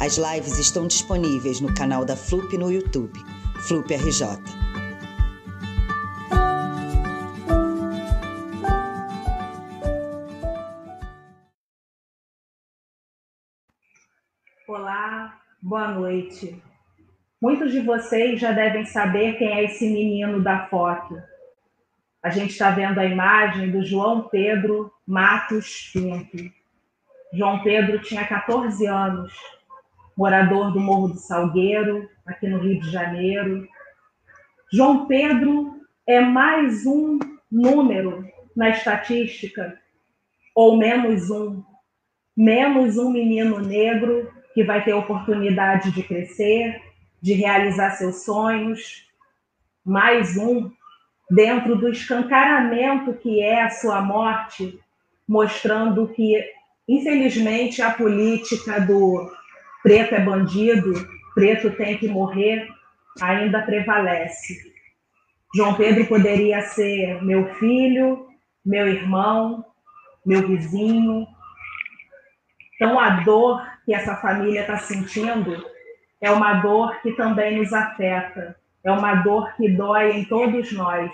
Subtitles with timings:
[0.00, 3.18] As lives estão disponíveis no canal da FLUP no YouTube,
[3.66, 4.26] FLUP RJ.
[14.66, 16.60] Olá, boa noite.
[17.40, 21.20] Muitos de vocês já devem saber quem é esse menino da foto.
[22.22, 26.36] A gente está vendo a imagem do João Pedro Matos Pinto.
[27.32, 29.32] João Pedro tinha 14 anos
[30.22, 33.66] morador do Morro do Salgueiro, aqui no Rio de Janeiro.
[34.72, 35.74] João Pedro
[36.06, 37.18] é mais um
[37.50, 39.76] número na estatística,
[40.54, 41.64] ou menos um,
[42.36, 46.80] menos um menino negro que vai ter oportunidade de crescer,
[47.20, 49.04] de realizar seus sonhos,
[49.84, 50.70] mais um
[51.32, 54.78] dentro do escancaramento que é a sua morte,
[55.26, 56.40] mostrando que,
[56.88, 59.41] infelizmente, a política do
[59.82, 60.92] preto é bandido,
[61.34, 62.68] preto tem que morrer,
[63.20, 64.72] ainda prevalece.
[65.54, 68.26] João Pedro poderia ser meu filho,
[68.64, 69.64] meu irmão,
[70.24, 71.26] meu vizinho.
[72.74, 75.64] Então, a dor que essa família está sentindo
[76.20, 81.10] é uma dor que também nos afeta, é uma dor que dói em todos nós.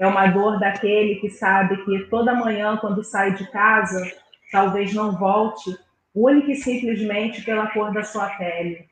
[0.00, 4.10] É uma dor daquele que sabe que toda manhã, quando sai de casa,
[4.50, 5.70] talvez não volte
[6.14, 8.86] única e simplesmente pela cor da sua pele.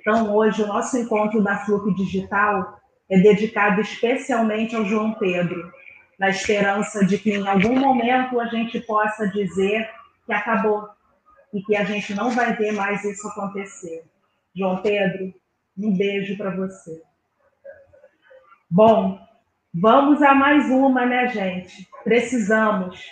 [0.00, 5.72] Então, hoje, o nosso encontro da Fluke Digital é dedicado especialmente ao João Pedro,
[6.18, 9.88] na esperança de que em algum momento a gente possa dizer
[10.26, 10.88] que acabou
[11.52, 14.04] e que a gente não vai ver mais isso acontecer.
[14.54, 15.34] João Pedro,
[15.76, 17.02] um beijo para você.
[18.70, 19.18] Bom,
[19.72, 21.88] vamos a mais uma, né, gente?
[22.02, 23.04] Precisamos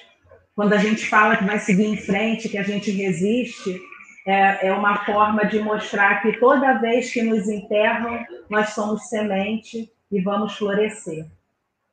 [0.62, 3.82] quando a gente fala que vai seguir em frente, que a gente resiste,
[4.24, 9.90] é, é uma forma de mostrar que toda vez que nos enterram, nós somos semente
[10.08, 11.26] e vamos florescer.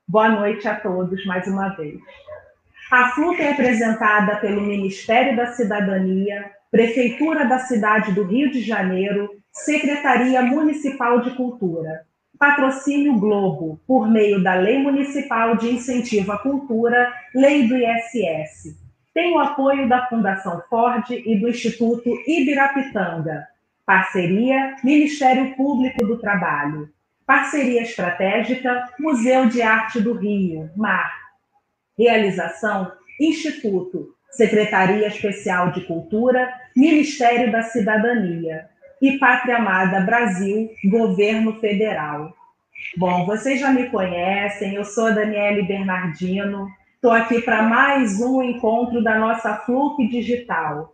[0.07, 1.99] Boa noite a todos mais uma vez.
[2.91, 9.31] A FLUP é representada pelo Ministério da Cidadania, Prefeitura da cidade do Rio de Janeiro,
[9.51, 12.05] Secretaria Municipal de Cultura.
[12.39, 18.79] Patrocínio Globo, por meio da Lei Municipal de Incentivo à Cultura, Lei do ISS.
[19.13, 23.45] Tem o apoio da Fundação Ford e do Instituto Ibirapitanga.
[23.85, 26.89] Parceria Ministério Público do Trabalho.
[27.25, 31.11] Parceria Estratégica Museu de Arte do Rio, MAR.
[31.97, 32.89] Realização
[33.19, 38.69] Instituto, Secretaria Especial de Cultura, Ministério da Cidadania
[39.01, 42.33] e Pátria Amada Brasil, Governo Federal.
[42.97, 48.41] Bom, vocês já me conhecem, eu sou a Daniele Bernardino, estou aqui para mais um
[48.41, 50.93] encontro da nossa Fluke Digital.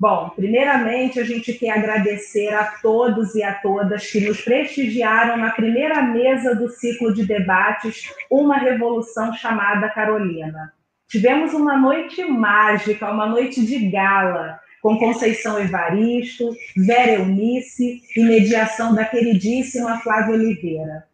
[0.00, 5.50] Bom, primeiramente a gente quer agradecer a todos e a todas que nos prestigiaram na
[5.50, 10.72] primeira mesa do ciclo de debates Uma Revolução chamada Carolina.
[11.08, 18.94] Tivemos uma noite mágica, uma noite de gala, com Conceição Evaristo, Vera Eunice e mediação
[18.94, 21.04] da queridíssima Flávia Oliveira.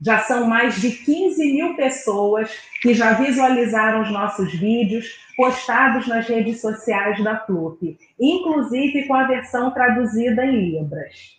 [0.00, 2.50] Já são mais de 15 mil pessoas
[2.80, 5.06] que já visualizaram os nossos vídeos
[5.36, 11.38] postados nas redes sociais da FLUP, inclusive com a versão traduzida em Libras.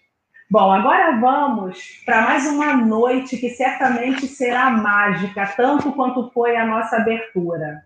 [0.49, 6.65] Bom, agora vamos para mais uma noite que certamente será mágica, tanto quanto foi a
[6.65, 7.81] nossa abertura.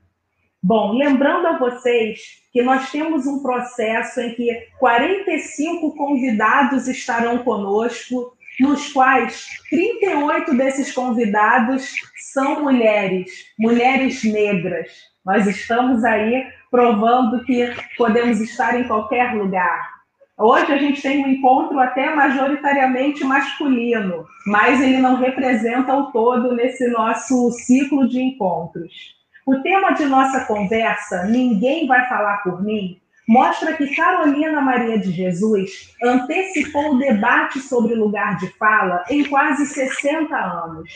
[0.64, 4.50] Bom, lembrando a vocês que nós temos um processo em que
[4.80, 11.92] 45 convidados estarão conosco, nos quais 38 desses convidados
[12.32, 13.30] são mulheres,
[13.60, 14.90] mulheres negras.
[15.26, 19.94] Nós estamos aí provando que podemos estar em qualquer lugar.
[20.38, 26.56] Hoje a gente tem um encontro até majoritariamente masculino, mas ele não representa o todo
[26.56, 29.15] nesse nosso ciclo de encontros.
[29.46, 35.12] O tema de nossa conversa, Ninguém Vai Falar por Mim, mostra que Carolina Maria de
[35.12, 40.90] Jesus antecipou o debate sobre lugar de fala em quase 60 anos.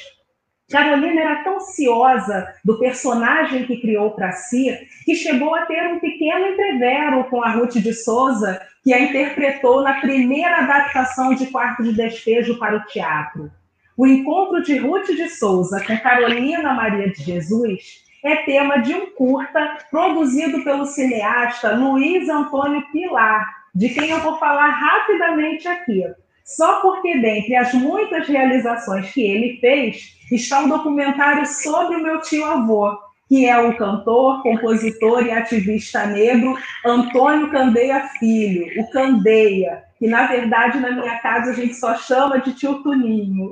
[0.72, 4.76] Carolina era tão ciosa do personagem que criou para si
[5.06, 9.84] que chegou a ter um pequeno entrevero com a Ruth de Souza que a interpretou
[9.84, 13.52] na primeira adaptação de Quarto de Despejo para o teatro.
[13.96, 19.12] O encontro de Ruth de Souza com Carolina Maria de Jesus é tema de um
[19.12, 26.04] curta produzido pelo cineasta Luiz Antônio Pilar, de quem eu vou falar rapidamente aqui.
[26.44, 32.22] Só porque, dentre as muitas realizações que ele fez, está um documentário sobre o meu
[32.22, 40.08] tio-avô, que é o cantor, compositor e ativista negro Antônio Candeia Filho, o Candeia, que
[40.08, 43.52] na verdade na minha casa a gente só chama de tio Tuninho.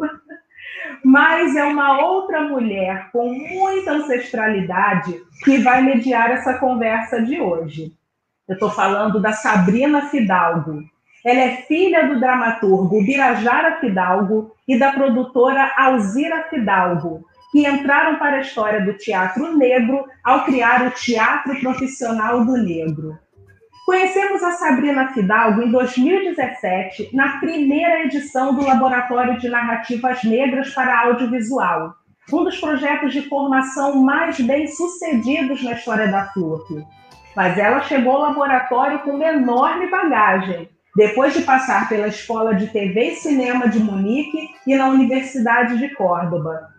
[1.03, 7.93] Mas é uma outra mulher com muita ancestralidade que vai mediar essa conversa de hoje.
[8.47, 10.83] Eu estou falando da Sabrina Fidalgo.
[11.25, 18.37] Ela é filha do dramaturgo Birajara Fidalgo e da produtora Alzira Fidalgo, que entraram para
[18.37, 23.17] a história do teatro negro ao criar o Teatro Profissional do Negro.
[23.87, 31.03] Conhecemos a Sabrina Fidalgo em 2017, na primeira edição do Laboratório de Narrativas Negras para
[31.03, 31.93] Audiovisual,
[32.33, 36.85] um dos projetos de formação mais bem sucedidos na história da FLUP.
[37.33, 42.67] Mas ela chegou ao laboratório com uma enorme bagagem, depois de passar pela Escola de
[42.67, 46.76] TV e Cinema de Munique e na Universidade de Córdoba.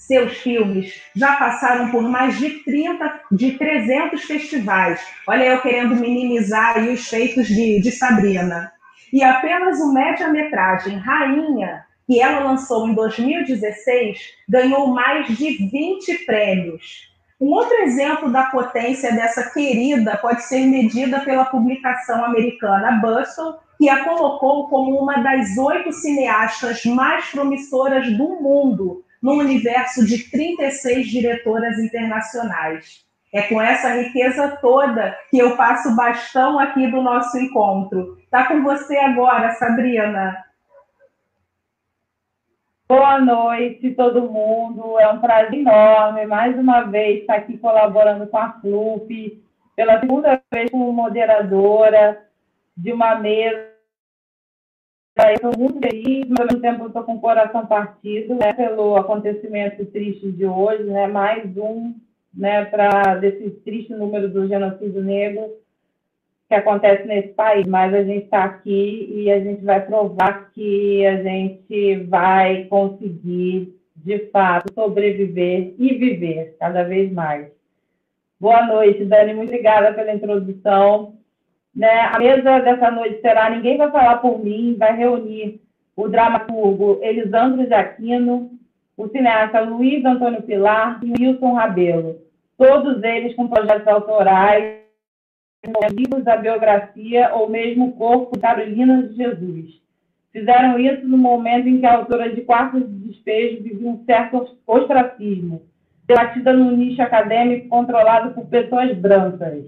[0.00, 4.98] Seus filmes já passaram por mais de 30, de 300 festivais.
[5.28, 8.72] Olha, eu querendo minimizar os feitos de, de Sabrina.
[9.12, 14.18] E apenas o média-metragem Rainha, que ela lançou em 2016,
[14.48, 17.10] ganhou mais de 20 prêmios.
[17.38, 23.88] Um outro exemplo da potência dessa querida pode ser medida pela publicação americana Bustle, que
[23.88, 31.08] a colocou como uma das oito cineastas mais promissoras do mundo no universo de 36
[31.08, 33.04] diretoras internacionais.
[33.32, 38.18] É com essa riqueza toda que eu passo bastão aqui do nosso encontro.
[38.24, 40.44] Está com você agora, Sabrina.
[42.88, 44.98] Boa noite, todo mundo.
[44.98, 49.40] É um prazer enorme, mais uma vez, estar aqui colaborando com a FLUP,
[49.76, 52.20] pela segunda vez como moderadora
[52.76, 53.70] de uma mesa
[55.16, 59.84] estou muito feliz, mas ao mesmo tempo estou com o coração partido né, pelo acontecimento
[59.86, 61.94] triste de hoje, né, mais um
[62.34, 65.50] né, para desse triste número do genocídio negro
[66.48, 67.66] que acontece nesse país.
[67.66, 73.74] Mas a gente está aqui e a gente vai provar que a gente vai conseguir,
[73.96, 77.48] de fato, sobreviver e viver cada vez mais.
[78.38, 79.34] Boa noite, Dani.
[79.34, 81.19] Muito obrigada pela introdução.
[81.74, 82.00] Né?
[82.12, 85.60] A mesa dessa noite será Ninguém Vai Falar por Mim, vai reunir
[85.96, 88.50] o dramaturgo Elisandro de Aquino,
[88.96, 92.18] o cineasta Luiz Antônio Pilar e Wilson Rabelo.
[92.56, 94.80] Todos eles com projetos autorais,
[95.92, 99.80] livros da biografia ou mesmo o corpo de Carolina de Jesus.
[100.32, 104.56] Fizeram isso no momento em que a autora de Quartos de Despejo vivia um certo
[104.66, 105.62] ostracismo,
[106.06, 109.64] debatida num nicho acadêmico controlado por pessoas brancas.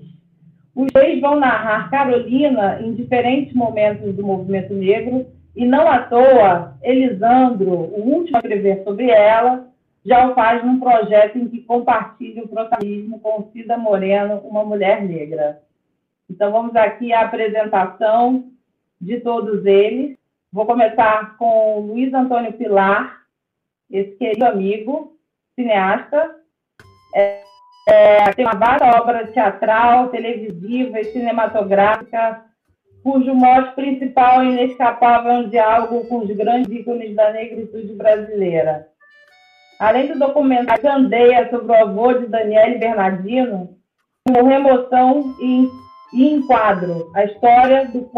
[0.74, 6.78] Os dois vão narrar Carolina em diferentes momentos do movimento negro, e não à toa,
[6.82, 9.68] Elisandro, o último a escrever sobre ela,
[10.04, 15.02] já o faz num projeto em que compartilha o protagonismo com Cida Moreno, uma mulher
[15.02, 15.60] negra.
[16.28, 18.46] Então, vamos aqui à apresentação
[19.00, 20.16] de todos eles.
[20.50, 23.20] Vou começar com Luiz Antônio Pilar,
[23.90, 25.16] esse querido amigo,
[25.54, 26.36] cineasta.
[27.14, 27.42] É,
[27.88, 32.44] é, tem uma vasta obra teatral, televisiva e cinematográfica,
[33.02, 38.86] cujo mote principal e inescapável é um diálogo com os grandes ícones da negritude brasileira.
[39.80, 43.76] Além do documentário Candeia sobre o avô de Daniele Bernardino,
[44.28, 45.68] com remoção e,
[46.14, 48.08] e enquadro a história do,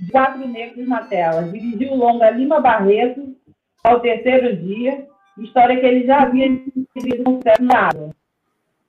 [0.00, 1.42] de quatro negros na tela.
[1.42, 3.36] Dirigiu o longa Lima Barreto
[3.82, 5.06] ao terceiro dia,
[5.38, 8.10] história que ele já havia escrito um certo nada.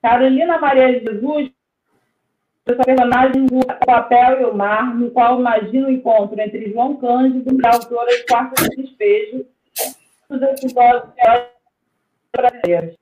[0.05, 1.49] Carolina Maria de Jesus,
[2.63, 7.59] essa personagem do papel e o mar, no qual imagina o encontro entre João Cândido
[7.59, 9.45] e a autora de Quarto de Despejo,
[10.29, 11.11] dos episódios
[12.31, 12.95] brasileiros.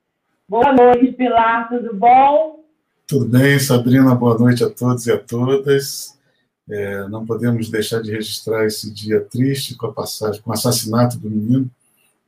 [0.48, 2.64] Boa noite, Pilar, tudo bom?
[3.06, 6.18] Tudo bem, Sabrina, boa noite a todos e a todas.
[6.70, 11.18] É, não podemos deixar de registrar esse dia triste com a passagem, com o assassinato
[11.18, 11.70] do menino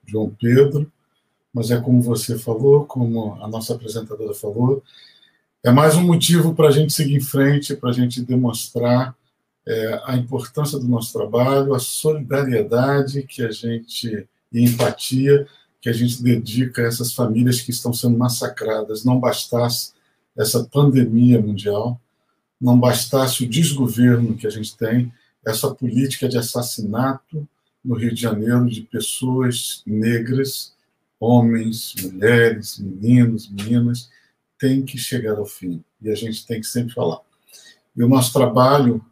[0.04, 0.86] João Pedro
[1.56, 4.82] mas é como você falou, como a nossa apresentadora falou,
[5.64, 9.16] é mais um motivo para a gente seguir em frente, para a gente demonstrar
[9.66, 15.46] é, a importância do nosso trabalho, a solidariedade que a gente e empatia
[15.80, 19.02] que a gente dedica a essas famílias que estão sendo massacradas.
[19.02, 19.94] Não bastasse
[20.36, 21.98] essa pandemia mundial,
[22.60, 25.10] não bastasse o desgoverno que a gente tem,
[25.42, 27.48] essa política de assassinato
[27.82, 30.75] no Rio de Janeiro de pessoas negras,
[31.18, 34.10] homens, mulheres, meninos, meninas,
[34.58, 35.82] tem que chegar ao fim.
[36.00, 37.20] E a gente tem que sempre falar.
[37.96, 39.04] E o nosso trabalho,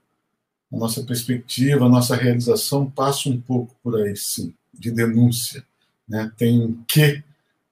[0.72, 5.64] a nossa perspectiva, a nossa realização passa um pouco por aí, sim, de denúncia.
[6.08, 6.30] Né?
[6.36, 7.22] Tem um quê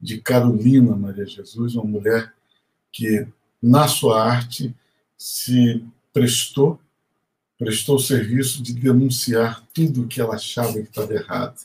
[0.00, 2.32] de Carolina Maria Jesus, uma mulher
[2.90, 3.26] que,
[3.62, 4.74] na sua arte,
[5.16, 6.80] se prestou
[7.58, 11.60] prestou o serviço de denunciar tudo o que ela achava que estava errado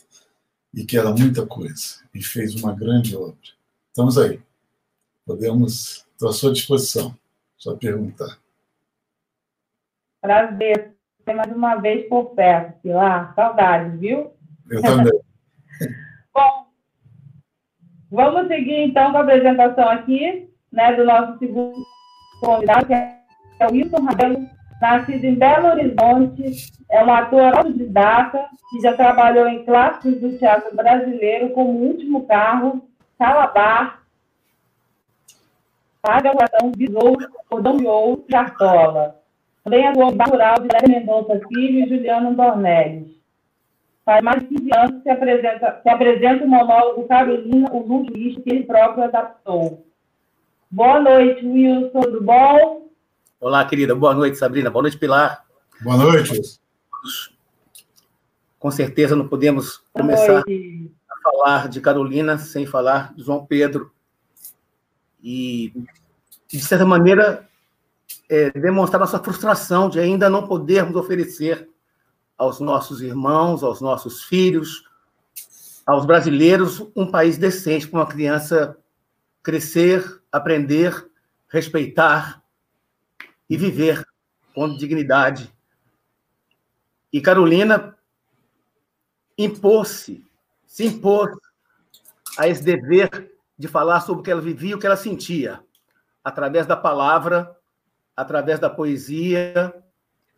[0.74, 3.36] e que era muita coisa e fez uma grande obra.
[3.88, 4.40] Estamos aí.
[5.26, 7.16] Podemos, estou à sua disposição.
[7.56, 8.38] Só perguntar.
[10.20, 10.94] Prazer.
[11.26, 13.34] Mais uma vez por perto, Pilar.
[13.34, 14.32] Saudades, viu?
[14.70, 15.12] Eu também.
[16.32, 16.66] Bom,
[18.10, 21.76] vamos seguir então com a apresentação aqui, né, do nosso segundo
[22.40, 24.48] convidado, que é o Wilson Rabelo
[24.80, 30.74] Nascido em Belo Horizonte, é um ator autodidata que já trabalhou em clássicos do teatro
[30.74, 34.02] brasileiro como Último Carro, Calabar,
[36.00, 39.16] Paga Guatão, Besouro, Cordão de Ouro e Artola.
[39.64, 43.18] Também em Rural de Léo Mendonça Filho e Juliano Dornelles.
[44.04, 48.50] Faz mais de 15 anos que apresenta, que apresenta o monólogo Carolina, o luxo que
[48.50, 49.84] ele próprio adaptou.
[50.70, 52.87] Boa noite, Wilson, tudo bom?
[53.40, 53.94] Olá, querida.
[53.94, 54.68] Boa noite, Sabrina.
[54.68, 55.44] Boa noite, Pilar.
[55.80, 56.60] Boa noite.
[58.58, 63.92] Com certeza não podemos começar a falar de Carolina sem falar de João Pedro.
[65.22, 65.72] E,
[66.48, 67.48] de certa maneira,
[68.28, 71.70] é, demonstrar nossa frustração de ainda não podermos oferecer
[72.36, 74.82] aos nossos irmãos, aos nossos filhos,
[75.86, 78.76] aos brasileiros, um país decente para uma criança
[79.44, 81.08] crescer, aprender,
[81.48, 82.42] respeitar
[83.48, 84.06] e viver
[84.54, 85.52] com dignidade.
[87.12, 87.96] E Carolina
[89.36, 90.24] impôs-se,
[90.66, 91.30] se impôs
[92.36, 95.60] a esse dever de falar sobre o que ela vivia, o que ela sentia,
[96.22, 97.56] através da palavra,
[98.14, 99.74] através da poesia,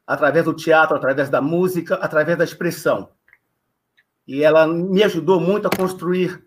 [0.07, 3.11] através do teatro, através da música, através da expressão.
[4.27, 6.45] E ela me ajudou muito a construir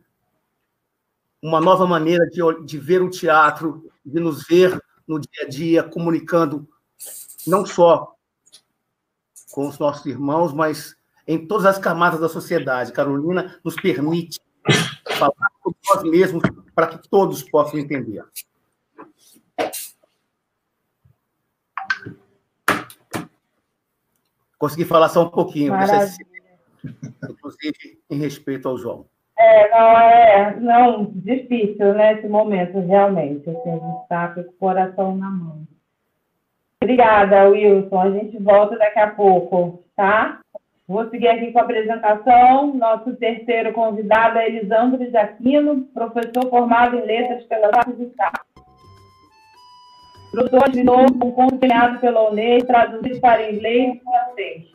[1.41, 5.83] uma nova maneira de, de ver o teatro, de nos ver no dia a dia,
[5.83, 6.67] comunicando
[7.45, 8.15] não só
[9.51, 10.95] com os nossos irmãos, mas
[11.27, 12.91] em todas as camadas da sociedade.
[12.91, 14.39] Carolina nos permite
[15.17, 16.43] falar com nós mesmos
[16.73, 18.25] para que todos possam entender.
[24.57, 25.73] Consegui falar só um pouquinho,
[27.29, 29.12] inclusive em respeito ao João.
[29.43, 34.53] É, não, é, não, difícil, né, esse momento, realmente, assim, a gente está com o
[34.53, 35.63] coração na mão.
[36.81, 40.39] Obrigada, Wilson, a gente volta daqui a pouco, tá?
[40.87, 46.97] Vou seguir aqui com a apresentação, nosso terceiro convidado é Elisandro de Aquino, professor formado
[46.97, 48.39] em letras pela Estado.
[50.31, 54.72] Produtor de novo, um conto pela UNED, traduzido para inglês e francês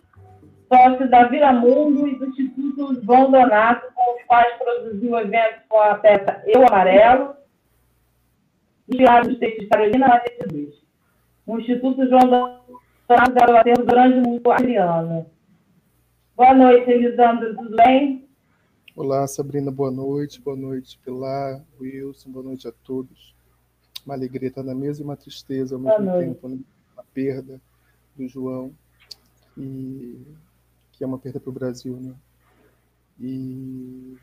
[0.69, 5.81] sócio da Vila Mundo e do Instituto João Donato, com os quais produziu eventos com
[5.81, 7.35] a peça Eu Amarelo,
[8.89, 10.75] inspirado nos textos de Carolina Maria Jesus.
[11.47, 12.59] O Instituto João Donato
[13.09, 15.27] da bater do grande mundo ariano.
[16.37, 18.29] Boa noite, Elisandro, tudo bem?
[18.95, 20.41] Olá, Sabrina, boa noite.
[20.41, 23.35] Boa noite, Pilar, Wilson, boa noite a todos.
[24.05, 26.59] Uma alegria estar na mesa e uma tristeza ao mesmo tempo, né?
[26.97, 27.61] a perda
[28.15, 28.73] do João.
[29.57, 30.21] E
[30.99, 32.13] que é uma perda para o Brasil, né?
[33.21, 34.17] E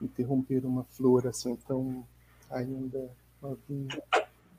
[0.00, 2.06] interromper uma flor assim tão
[2.48, 3.10] ainda
[3.42, 4.00] novinha,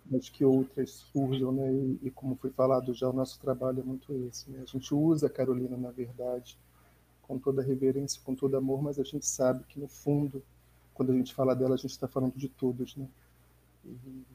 [0.06, 1.74] mas que outras surjam, né?
[1.74, 4.60] E, e, como foi falado já, o nosso trabalho é muito esse, né?
[4.62, 6.60] A gente usa a Carolina, na verdade,
[7.22, 10.44] com toda reverência, com todo amor, mas a gente sabe que no fundo,
[10.94, 13.08] quando a gente fala dela, a gente está falando de todos, né?
[13.86, 14.26] E...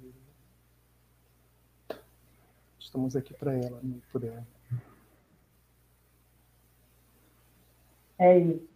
[2.78, 3.98] Estamos aqui para ela, né?
[4.10, 4.46] por ela.
[8.22, 8.68] É isso.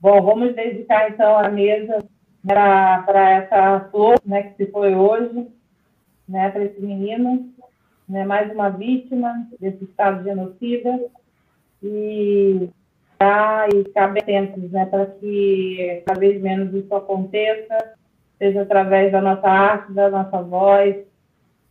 [0.00, 2.04] Bom, vamos dedicar então a mesa
[2.44, 5.46] para essa flor né, que se foi hoje,
[6.28, 7.48] né, para esse menino,
[8.08, 10.98] né, mais uma vítima desse estado genocida.
[11.80, 12.68] E
[13.16, 17.94] tá, e cabe atentos né, para que cada vez menos isso aconteça,
[18.36, 20.96] seja através da nossa arte, da nossa voz,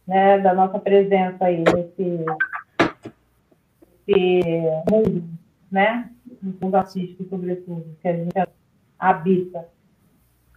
[0.07, 2.25] né, da nossa presença aí nesse,
[4.07, 5.40] nesse mundo,
[5.71, 6.09] né?
[6.41, 8.31] no mundo artístico, sobretudo, que a gente
[8.99, 9.67] habita.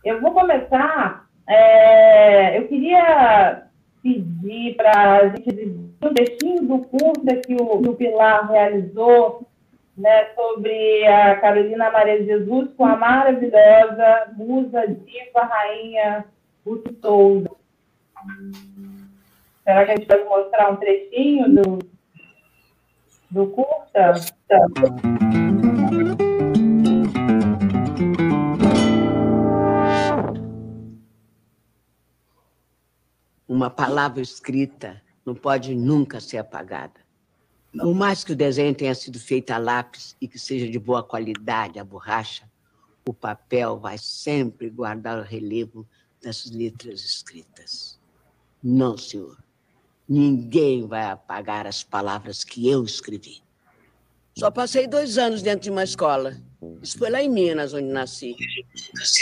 [0.05, 1.29] Eu vou começar.
[1.47, 3.67] É, eu queria
[4.03, 9.47] pedir para a gente dizer um textinho do curso que o, que o Pilar realizou
[9.97, 16.25] né, sobre a Carolina Maria de Jesus com a maravilhosa musa diva rainha
[16.67, 17.51] Ruth Souza.
[19.63, 21.79] Será que a gente pode mostrar um trechinho do,
[23.35, 24.15] do curta?
[33.49, 37.01] Uma palavra escrita não pode nunca ser apagada.
[37.73, 41.03] Por mais que o desenho tenha sido feito a lápis e que seja de boa
[41.03, 42.49] qualidade a borracha,
[43.07, 45.85] o papel vai sempre guardar o relevo
[46.23, 47.99] das letras escritas.
[48.63, 49.44] Não, senhor.
[50.09, 53.43] Ninguém vai apagar as palavras que eu escrevi.
[54.37, 56.37] Só passei dois anos dentro de uma escola.
[56.83, 58.37] Isso foi lá em Minas, onde nasci.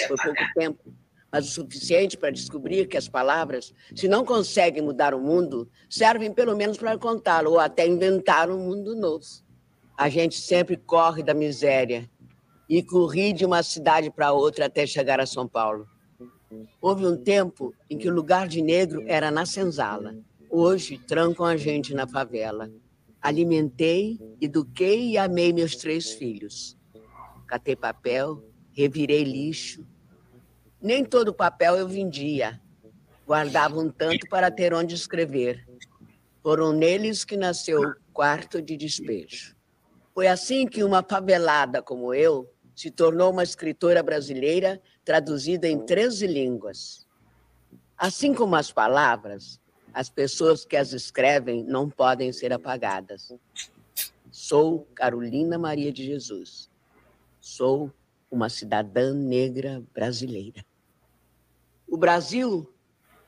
[0.09, 0.93] Foi pouco tempo
[1.33, 6.31] mas o suficiente para descobrir que as palavras, se não conseguem mudar o mundo, servem
[6.31, 9.25] pelo menos para contá-lo ou até inventar um mundo novo.
[9.97, 12.09] A gente sempre corre da miséria
[12.69, 15.87] e corri de uma cidade para outra até chegar a São Paulo.
[16.83, 20.15] Houve um tempo em que o lugar de negro era na senzala.
[20.55, 22.71] Hoje trancam a gente na favela.
[23.23, 26.77] Alimentei, eduquei e amei meus três filhos.
[27.47, 29.83] Catei papel, revirei lixo,
[30.79, 32.61] nem todo papel eu vendia.
[33.27, 35.67] Guardava um tanto para ter onde escrever.
[36.43, 39.57] Foram neles que nasceu o quarto de despejo.
[40.13, 46.27] Foi assim que uma favelada como eu se tornou uma escritora brasileira traduzida em 13
[46.27, 47.09] línguas.
[47.97, 49.62] Assim como as palavras,
[49.95, 53.33] as pessoas que as escrevem não podem ser apagadas.
[54.31, 56.71] Sou Carolina Maria de Jesus.
[57.41, 57.93] Sou
[58.31, 60.65] uma cidadã negra brasileira.
[61.87, 62.73] O Brasil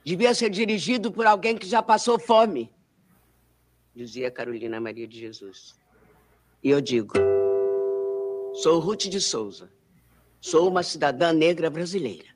[0.04, 2.72] devia ser dirigido por alguém que já passou fome,
[3.94, 5.74] dizia Carolina Maria de Jesus.
[6.62, 7.14] E eu digo:
[8.54, 9.70] sou Ruth de Souza,
[10.40, 12.34] sou uma cidadã negra brasileira.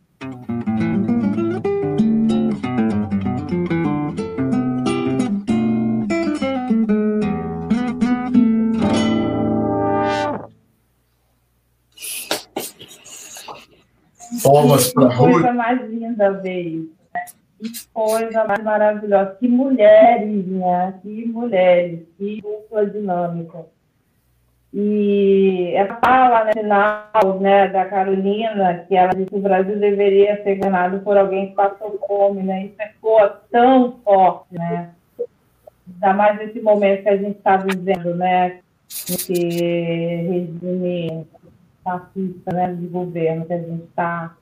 [14.48, 15.32] Palmas para Ruth.
[15.32, 16.90] coisa mais linda veio.
[17.60, 19.36] Que coisa mais maravilhosa.
[19.38, 20.94] Que mulheres, né?
[21.02, 22.00] Que mulheres.
[22.16, 23.66] Que dupla dinâmica.
[24.72, 30.42] E essa fala né, final né, da Carolina, que ela disse que o Brasil deveria
[30.42, 32.66] ser ganhado por alguém que passou fome, né?
[32.66, 34.90] Isso é soa tão forte, né?
[35.94, 38.60] Ainda mais nesse momento que a gente está vivendo, né?
[39.08, 41.26] Nesse regime
[41.88, 44.36] fascista né, de governo que a gente está,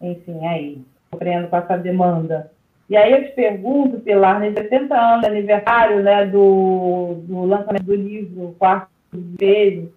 [0.00, 0.82] enfim, aí,
[1.12, 2.50] sofrendo com essa demanda.
[2.88, 7.94] E aí eu te pergunto, Pilar, nos 70 anos aniversário né, do, do lançamento do
[7.94, 9.92] livro Quarto de Beijo,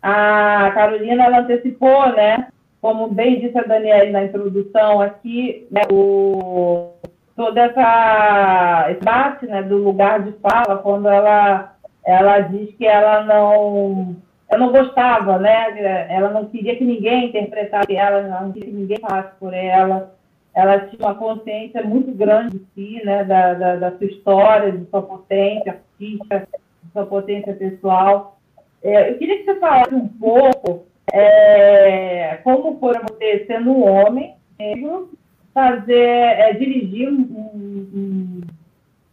[0.00, 2.48] a Carolina ela antecipou, né,
[2.80, 6.92] como bem disse a Daniela na introdução aqui, né, o,
[7.34, 13.24] toda essa esse bate né, do lugar de fala, quando ela, ela diz que ela
[13.24, 14.16] não
[14.50, 16.06] eu não gostava, né?
[16.08, 20.14] Ela não queria que ninguém interpretasse ela, não queria que ninguém falasse por ela.
[20.54, 23.24] Ela tinha uma consciência muito grande de si, né?
[23.24, 26.48] Da, da, da sua história, de sua potência artística,
[26.82, 28.38] de sua potência pessoal.
[28.82, 34.34] É, eu queria que você falasse um pouco é, como foi você, sendo um homem
[34.58, 35.10] negro,
[35.52, 38.40] fazer, é, dirigir um, um,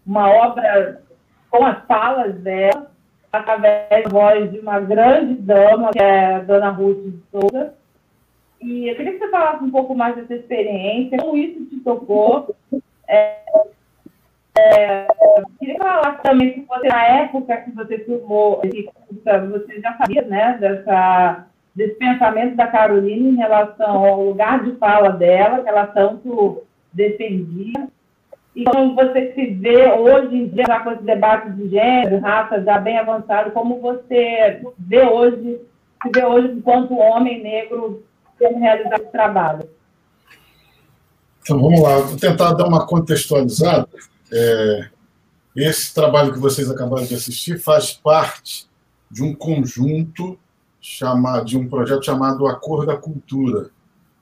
[0.05, 1.01] uma obra
[1.49, 2.91] com as falas dela,
[3.33, 7.73] através da voz de uma grande dama, que é a Dona Ruth de Souza.
[8.61, 12.55] E eu queria que você falasse um pouco mais dessa experiência, como isso te tocou.
[13.07, 13.39] É,
[14.55, 15.07] é,
[15.59, 21.47] queria falar também que você, na época que você filmou você já sabia né, dessa,
[21.75, 27.87] desse pensamento da Carolina em relação ao lugar de fala dela, que ela tanto defendia.
[28.55, 32.63] E como você se vê hoje em dia, já com esse debate de gênero, raça
[32.63, 35.59] já bem avançado, como você vê hoje,
[36.03, 38.03] se vê hoje enquanto homem negro
[38.37, 39.67] como realizar esse trabalho?
[41.41, 41.97] Então, vamos lá.
[41.97, 43.87] Vou tentar dar uma contextualizada.
[44.31, 44.87] É,
[45.55, 48.67] esse trabalho que vocês acabaram de assistir faz parte
[49.09, 50.37] de um conjunto
[50.79, 53.69] chamado, de um projeto chamado A Cor da Cultura,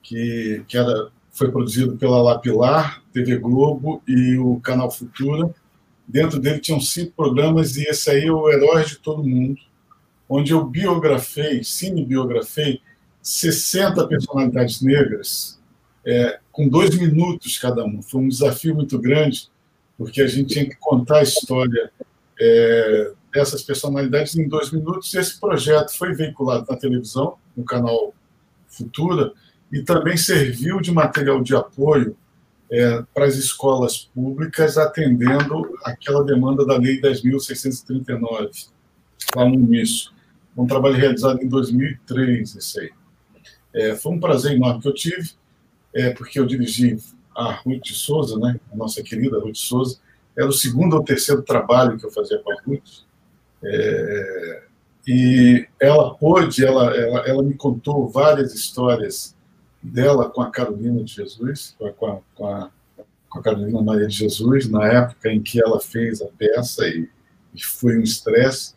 [0.02, 5.52] que, que era foi produzido pela Lapilar, TV Globo e o Canal Futura.
[6.06, 9.58] Dentro dele tinham cinco programas e esse aí é o Heróis de Todo Mundo,
[10.28, 12.80] onde eu biografei, cinebiografei,
[13.22, 15.58] 60 personalidades negras,
[16.04, 18.02] é, com dois minutos cada um.
[18.02, 19.48] Foi um desafio muito grande,
[19.96, 21.90] porque a gente tinha que contar a história
[22.38, 25.14] é, dessas personalidades em dois minutos.
[25.14, 28.12] Esse projeto foi veiculado na televisão, no canal
[28.66, 29.32] Futura,
[29.72, 32.14] e também serviu de material de apoio
[32.70, 38.68] é, para as escolas públicas, atendendo aquela demanda da Lei 10.639,
[39.34, 40.10] lá no início.
[40.56, 42.90] Um trabalho realizado em 2003, esse aí.
[43.74, 45.30] É, foi um prazer enorme que eu tive,
[45.94, 46.98] é, porque eu dirigi
[47.34, 49.98] a Ruth Souza, né, a nossa querida Ruth Souza,
[50.36, 53.04] era o segundo ou terceiro trabalho que eu fazia com a Ruth,
[53.64, 54.62] é,
[55.06, 59.34] e ela pôde, ela, ela, ela me contou várias histórias
[59.82, 62.70] dela com a Carolina de Jesus, com a, com a,
[63.28, 67.08] com a Carolina Maria de Jesus, na época em que ela fez a peça, e,
[67.54, 68.74] e foi um estresse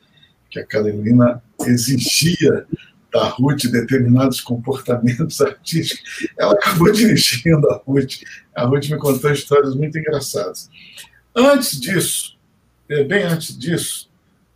[0.49, 2.65] que a Carolina exigia
[3.11, 6.27] da Ruth determinados comportamentos artísticos.
[6.37, 8.21] Ela acabou dirigindo a Ruth.
[8.55, 10.69] A Ruth me contou histórias muito engraçadas.
[11.35, 12.37] Antes disso,
[12.89, 14.09] é, bem antes disso,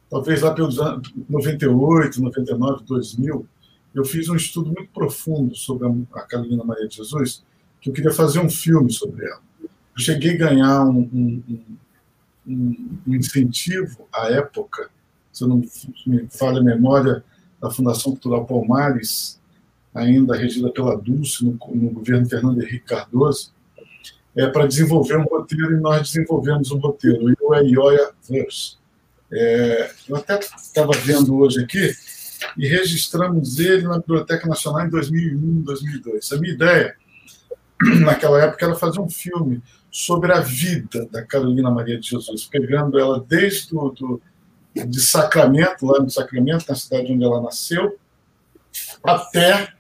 [0.10, 3.48] talvez lá pelos anos 98, 99, 2000,
[3.94, 7.44] eu fiz um estudo muito profundo sobre a Carolina Maria de Jesus,
[7.82, 9.42] que eu queria fazer um filme sobre ela.
[9.62, 11.44] Eu cheguei a ganhar um, um,
[12.48, 14.90] um, um incentivo à época,
[15.32, 15.64] se não
[16.06, 17.24] me falha a memória,
[17.62, 19.40] da Fundação Cultural Palmares,
[19.94, 23.52] ainda regida pela Dulce, no, no governo Fernando Henrique Cardoso,
[24.36, 28.78] é, para desenvolver um roteiro, e nós desenvolvemos um roteiro, o Ioia Verse.
[29.32, 31.94] É, eu até estava vendo hoje aqui,
[32.58, 36.32] e registramos ele na Biblioteca Nacional em 2001, 2002.
[36.32, 36.96] A minha ideia,
[38.02, 43.00] naquela época, era fazer um filme sobre a vida da Carolina Maria de Jesus, pegando
[43.00, 44.22] ela desde o do,
[44.74, 47.98] de Sacramento, lá no Sacramento, na cidade onde ela nasceu,
[49.04, 49.74] até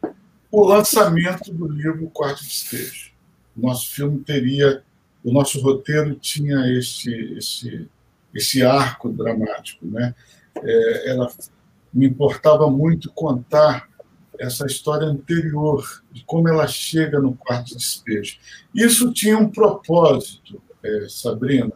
[0.51, 3.11] o lançamento do livro Quarto Despejo.
[3.55, 4.83] O nosso filme teria,
[5.23, 7.87] o nosso roteiro tinha esse,
[8.63, 9.85] arco dramático.
[9.85, 10.15] Né?
[10.63, 11.31] É, ela
[11.93, 13.89] me importava muito contar
[14.39, 18.37] essa história anterior, de como ela chega no quarto de despejo.
[18.73, 21.73] Isso tinha um propósito, é, Sabrina.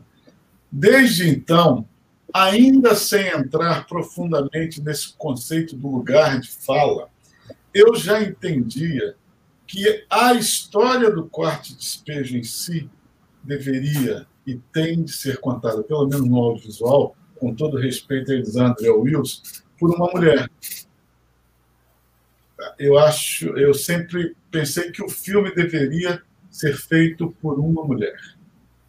[0.72, 1.86] Desde então,
[2.34, 7.10] ainda sem entrar profundamente nesse conceito do lugar de fala,
[7.74, 9.16] eu já entendia
[9.68, 12.90] que a história do quarto de despejo em si
[13.44, 18.84] deveria e tem de ser contada, pelo menos no audiovisual, com todo respeito a Elisandra
[18.84, 19.42] e ao Wilson,
[19.84, 20.50] por uma mulher.
[22.80, 28.18] Eu acho, eu sempre pensei que o filme deveria ser feito por uma mulher.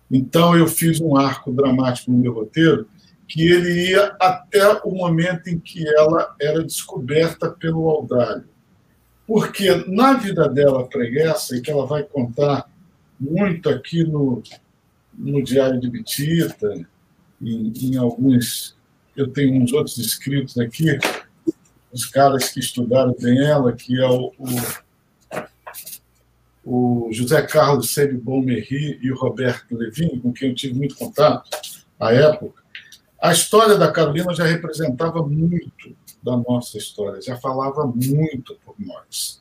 [0.09, 2.89] Então eu fiz um arco dramático no meu roteiro
[3.27, 8.49] que ele ia até o momento em que ela era descoberta pelo Audálio.
[9.27, 12.71] Porque na vida dela preguiça, e que ela vai contar
[13.19, 14.41] muito aqui no,
[15.13, 16.87] no Diário de Bitita,
[17.43, 18.77] em, em alguns
[19.17, 20.99] eu tenho uns outros escritos aqui,
[21.93, 24.33] os caras que estudaram bem ela, que é o,
[26.65, 30.97] o, o José Carlos Sérgio Bonmerri e o Roberto Levin, com quem eu tive muito
[30.97, 31.49] contato
[31.99, 32.63] à época.
[33.23, 39.41] A história da Carolina já representava muito da nossa história, já falava muito por nós.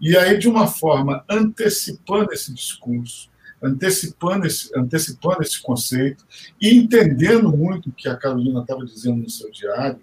[0.00, 3.30] E aí, de uma forma antecipando esse discurso,
[3.62, 6.26] antecipando esse, antecipando esse conceito
[6.60, 10.00] e entendendo muito o que a Carolina estava dizendo no seu diário,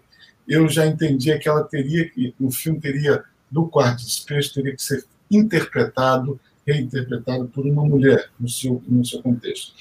[0.47, 4.81] eu já entendia que ela teria que, o filme teria, do quarto despejo, teria que
[4.81, 9.73] ser interpretado, reinterpretado por uma mulher no seu, no seu contexto.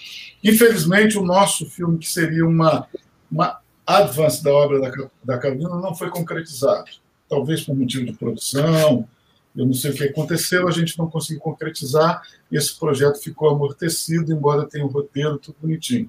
[0.43, 2.87] Infelizmente, o nosso filme, que seria uma,
[3.31, 4.91] uma advance da obra da,
[5.25, 6.91] da Carolina, não foi concretizado.
[7.29, 9.09] Talvez por motivo de produção,
[9.59, 14.33] eu não sei o que aconteceu, a gente não conseguiu concretizar esse projeto ficou amortecido,
[14.33, 16.09] embora tenha um roteiro, tudo bonitinho.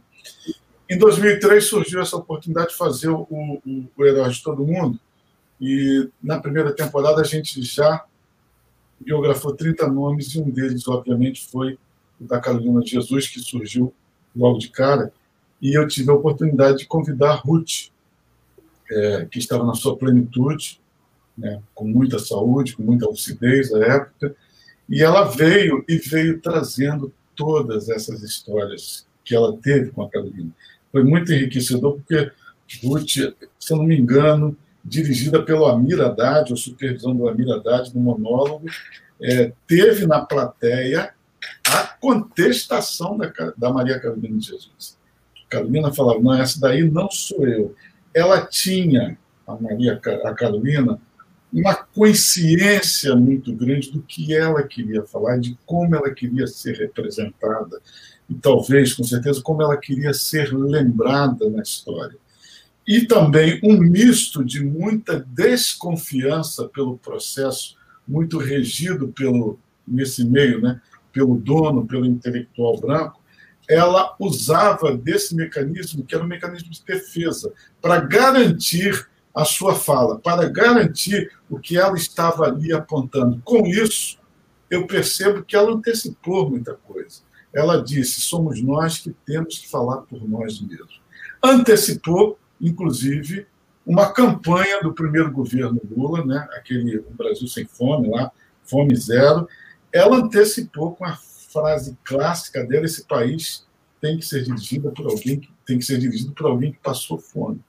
[0.88, 4.99] Em 2003 surgiu essa oportunidade de fazer o, o, o Herói de Todo Mundo
[5.59, 8.05] e na primeira temporada a gente já
[8.99, 11.79] biografou 30 nomes e um deles, obviamente, foi
[12.21, 13.91] o da Carolina de Jesus, que surgiu
[14.35, 15.12] logo de cara.
[15.59, 17.89] E eu tive a oportunidade de convidar a Ruth,
[18.91, 20.79] é, que estava na sua plenitude,
[21.39, 24.36] né, com muita saúde, com muita lucidez à época,
[24.88, 30.52] e ela veio e veio trazendo todas essas histórias que ela teve com a Carolina.
[30.91, 32.32] Foi muito enriquecedor, porque
[32.84, 33.08] Ruth,
[33.60, 38.02] se eu não me engano, dirigida pelo Amir Haddad, ou supervisão do Amir Haddad, no
[38.02, 38.65] monólogo,
[39.21, 41.13] é, teve na plateia
[41.65, 44.97] a contestação da, da Maria Carolina de Jesus.
[45.49, 47.75] Carolina falava, não, essa daí não sou eu.
[48.13, 50.99] Ela tinha, a Maria a Carolina,
[51.51, 57.81] uma consciência muito grande do que ela queria falar, de como ela queria ser representada.
[58.29, 62.15] e talvez, com certeza, como ela queria ser lembrada na história.
[62.88, 67.75] E também um misto de muita desconfiança pelo processo,
[68.07, 70.79] muito regido pelo nesse meio, né,
[71.12, 73.19] pelo dono, pelo intelectual branco,
[73.67, 79.07] ela usava desse mecanismo, que era um mecanismo de defesa, para garantir
[79.39, 83.41] a sua fala, para garantir o que ela estava ali apontando.
[83.43, 84.17] Com isso,
[84.69, 87.21] eu percebo que ela antecipou muita coisa.
[87.54, 91.02] Ela disse: somos nós que temos que falar por nós mesmos.
[91.41, 93.47] Antecipou, inclusive,
[93.86, 98.32] uma campanha do primeiro governo Lula, né, aquele Brasil sem fome lá,
[98.63, 99.47] fome zero.
[99.91, 103.65] Ela antecipou com a frase clássica dela: esse país
[104.02, 107.17] tem que ser dirigido por alguém que tem que ser dirigido por alguém que passou
[107.17, 107.62] fome,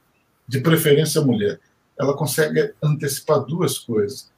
[0.51, 1.61] de preferência mulher.
[1.97, 4.29] Ela consegue antecipar duas coisas: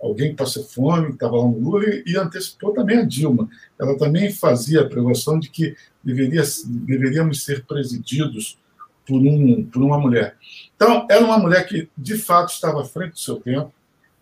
[0.00, 3.48] alguém passou fome, estava lá no Lula, e antecipou também a Dilma.
[3.80, 8.58] Ela também fazia a preocupação de que deveria, deveríamos ser presididos
[9.06, 10.36] por, um, por uma mulher.
[10.76, 13.72] Então, era uma mulher que, de fato, estava à frente do seu tempo.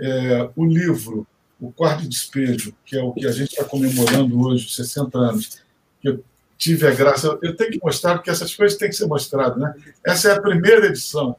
[0.00, 1.26] É, o livro,
[1.60, 5.60] O Quarto de Despejo, que é o que a gente está comemorando hoje, 60 anos,
[6.00, 6.24] que eu
[6.60, 7.38] tive a graça.
[7.42, 9.58] Eu tenho que mostrar, porque essas coisas têm que ser mostradas.
[9.58, 9.74] Né?
[10.06, 11.34] Essa é a primeira edição.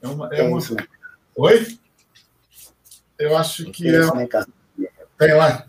[0.00, 0.60] É uma, é uma...
[1.36, 1.76] Oi?
[3.18, 4.00] Eu acho que é.
[5.18, 5.66] Tem lá.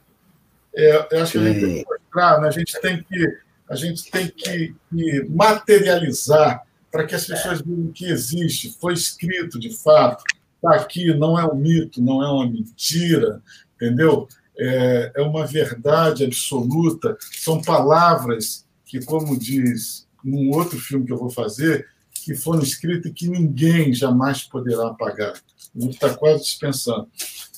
[0.74, 2.48] É, eu acho que a gente tem que mostrar, né?
[2.48, 3.38] a gente tem que,
[3.68, 9.60] a gente tem que, que materializar para que as pessoas vejam que existe, foi escrito
[9.60, 10.24] de fato,
[10.56, 13.42] está aqui, não é um mito, não é uma mentira,
[13.76, 14.30] entendeu?
[14.58, 21.18] É, é uma verdade absoluta, são palavras que, como diz num outro filme que eu
[21.18, 25.42] vou fazer, que foram escritas e que ninguém jamais poderá apagar.
[25.74, 27.10] O livro está quase dispensando.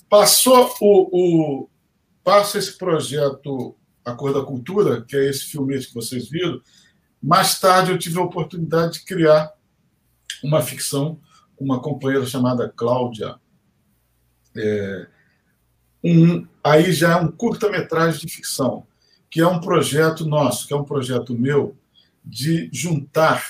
[0.08, 1.69] Passou o, o
[2.24, 6.62] passa esse projeto A Cor da Cultura, que é esse filme que vocês viram.
[7.19, 9.52] Mais tarde eu tive a oportunidade de criar
[10.43, 11.19] uma ficção
[11.56, 13.38] com uma companheira chamada Cláudia.
[14.56, 15.08] É,
[16.04, 18.86] um, aí já é um curta-metragem de ficção,
[19.34, 21.76] que é um projeto nosso, que é um projeto meu,
[22.24, 23.43] de juntar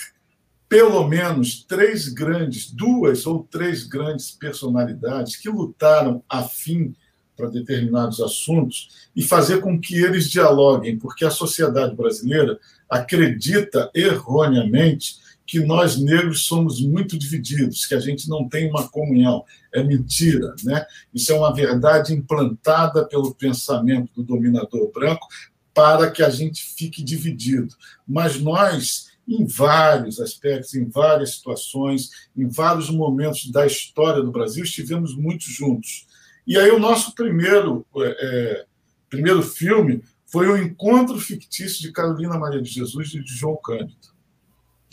[0.70, 6.96] pelo menos três grandes, duas ou três grandes personalidades que lutaram a fim
[7.36, 12.58] para determinados assuntos e fazer com que eles dialoguem, porque a sociedade brasileira
[12.90, 19.44] acredita erroneamente que nós negros somos muito divididos, que a gente não tem uma comunhão.
[19.74, 20.86] É mentira, né?
[21.14, 25.28] Isso é uma verdade implantada pelo pensamento do dominador branco
[25.74, 27.76] para que a gente fique dividido.
[28.08, 34.64] Mas nós em vários aspectos, em várias situações, em vários momentos da história do Brasil,
[34.64, 36.06] estivemos muito juntos.
[36.46, 38.66] E aí o nosso primeiro, é, é,
[39.10, 44.10] primeiro filme foi o Encontro Fictício de Carolina Maria de Jesus e de João Cândido,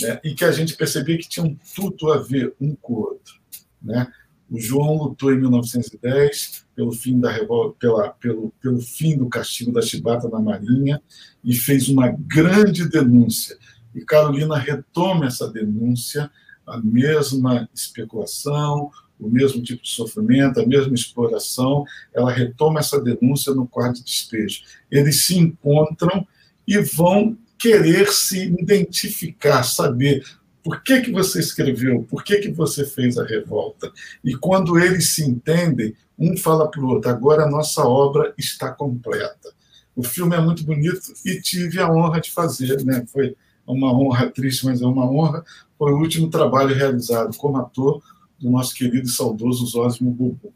[0.01, 0.21] né?
[0.23, 3.41] e que a gente percebia que tinham tudo a ver um com o outro.
[3.83, 4.07] Né?
[4.51, 9.73] O João lutou em 1910 pelo fim da revolta, pela, pelo, pelo fim do castigo
[9.73, 11.01] da chibata na Marinha
[11.45, 13.57] e fez uma grande denúncia
[13.95, 16.31] e Carolina retoma essa denúncia,
[16.67, 21.85] a mesma especulação, o mesmo tipo de sofrimento, a mesma exploração,
[22.15, 24.63] ela retoma essa denúncia no quarto de despejo.
[24.91, 26.27] Eles se encontram
[26.67, 30.25] e vão querer se identificar, saber
[30.63, 33.91] por que, que você escreveu, por que, que você fez a revolta.
[34.23, 38.71] E quando eles se entendem, um fala para o outro: agora a nossa obra está
[38.71, 39.51] completa.
[39.97, 43.05] O filme é muito bonito e tive a honra de fazer, né?
[43.11, 45.45] Foi uma honra triste, mas é uma honra,
[45.79, 48.03] foi o último trabalho realizado como ator
[48.39, 50.53] do nosso querido e saudoso Zósimo Bubu.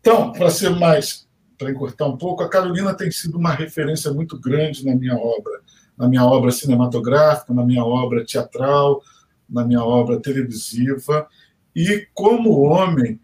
[0.00, 4.38] Então, para ser mais, para encurtar um pouco, a Carolina tem sido uma referência muito
[4.38, 5.61] grande na minha obra,
[6.02, 9.00] na minha obra cinematográfica, na minha obra teatral,
[9.48, 11.28] na minha obra televisiva,
[11.76, 13.20] e como homem,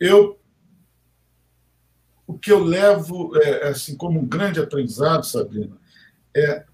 [0.00, 0.38] eu
[2.26, 5.76] o que eu levo é, assim como um grande aprendizado, Sabrina,
[6.34, 6.64] é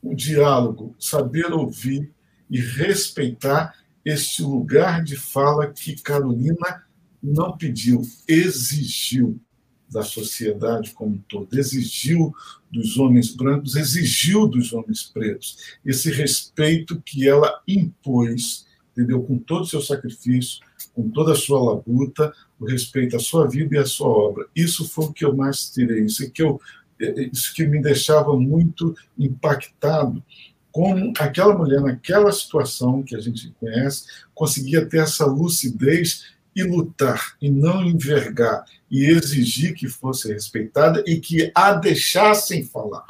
[0.00, 2.12] o diálogo, saber ouvir
[2.48, 6.84] e respeitar este lugar de fala que Carolina
[7.20, 9.40] não pediu, exigiu
[9.92, 12.34] da sociedade como um todo, exigiu
[12.70, 19.22] dos homens brancos, exigiu dos homens pretos, esse respeito que ela impôs, entendeu?
[19.22, 20.60] Com todo o seu sacrifício,
[20.94, 24.46] com toda a sua labuta, o respeito à sua vida e à sua obra.
[24.54, 26.60] Isso foi o que eu mais tirei, isso é que eu
[27.32, 30.22] isso que me deixava muito impactado
[30.70, 37.36] como aquela mulher naquela situação que a gente conhece conseguia ter essa lucidez e lutar
[37.40, 43.06] e não envergar e exigir que fosse respeitada e que a deixassem falar.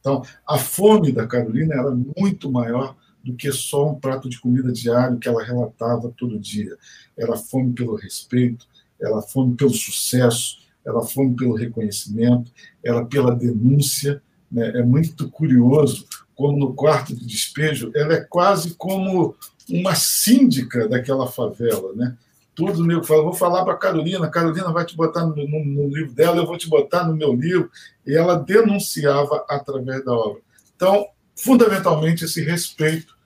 [0.00, 4.72] Então, a fome da Carolina era muito maior do que só um prato de comida
[4.72, 6.76] diário que ela relatava todo dia.
[7.16, 8.66] Era fome pelo respeito,
[9.00, 12.50] era fome pelo sucesso, era fome pelo reconhecimento,
[12.82, 14.22] era pela denúncia.
[14.50, 14.68] Né?
[14.78, 19.34] É muito curioso como no quarto de despejo ela é quase como
[19.68, 22.16] uma síndica daquela favela, né?
[22.58, 25.88] Tudo nego fala, vou falar para a Carolina, Carolina vai te botar no, no, no,
[25.88, 27.70] livro dela, eu vou te botar no meu livro,
[28.04, 30.42] e ela denunciava através da obra.
[30.74, 33.16] Então, fundamentalmente, esse respeito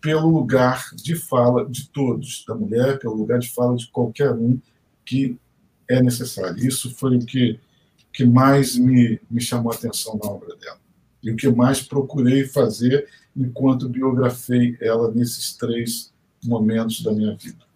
[0.00, 4.58] pelo lugar de fala de todos, da mulher, pelo lugar de fala de qualquer um
[5.04, 5.38] que
[5.86, 6.56] é necessário.
[6.56, 7.60] Isso foi o que,
[8.10, 10.80] que mais me, me chamou a atenção na obra dela.
[11.22, 16.10] E o que mais procurei fazer enquanto biografei ela nesses três
[16.42, 17.67] momentos da minha vida.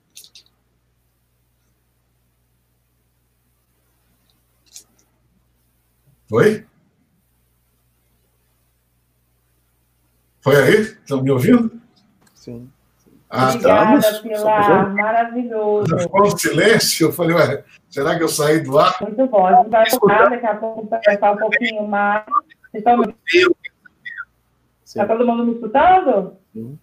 [6.32, 6.64] Oi?
[10.40, 10.80] Foi aí?
[10.80, 11.70] Estão me ouvindo?
[12.34, 12.70] Sim.
[13.28, 14.22] Ah, Obrigada, estamos.
[14.22, 14.94] Pilar.
[14.94, 15.98] Maravilhoso.
[15.98, 17.08] Ficou um silêncio.
[17.08, 18.96] Eu falei, ué, será que eu saí do ar?
[19.02, 19.46] Muito bom.
[19.46, 22.24] A gente vai tocar daqui a pouco para pensar um pouquinho mais.
[22.72, 22.96] Está
[25.06, 26.38] todo mundo me escutando?
[26.54, 26.78] Sim.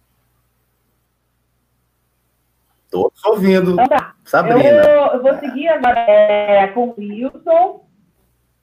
[2.88, 3.72] Todos ouvindo.
[3.72, 4.14] Então, tá.
[4.24, 4.62] Sabrina.
[4.62, 7.89] Eu, eu, vou seguir agora é, com o Wilson.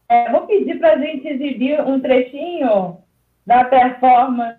[0.10, 3.04] É, vou pedir para a gente exibir um trechinho
[3.46, 4.58] da performance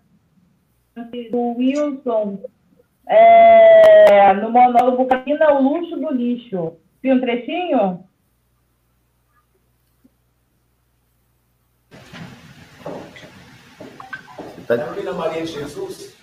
[1.30, 2.42] do Wilson
[3.06, 6.76] é, no monólogo Camina o Luxo do Lixo.
[7.02, 8.04] Viu um trechinho?
[14.66, 16.14] Carolina Maria Jesus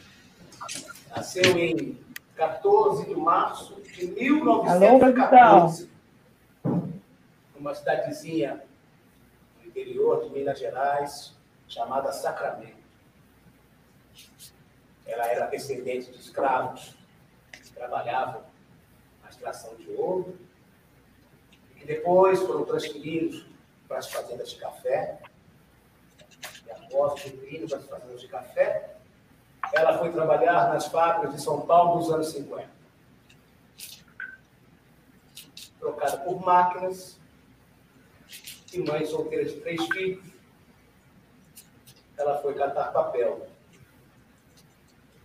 [1.10, 1.98] nasceu em
[2.36, 5.90] 14 de março de 1914,
[7.56, 8.62] numa cidadezinha
[9.76, 11.36] interior de Minas Gerais,
[11.68, 12.86] chamada Sacramento.
[15.06, 16.96] Ela era descendente de escravos
[17.52, 18.42] que trabalhavam
[19.22, 20.40] na extração de ouro,
[21.72, 23.46] e que depois foram transferidos
[23.86, 25.20] para as fazendas de café.
[26.66, 28.96] E após transferidos para as fazendas de café,
[29.74, 32.74] ela foi trabalhar nas fábricas de São Paulo nos anos 50.
[35.80, 37.20] Trocada por máquinas,
[38.76, 40.26] e mãe solteira de três filhos,
[42.18, 43.48] ela foi catar papel.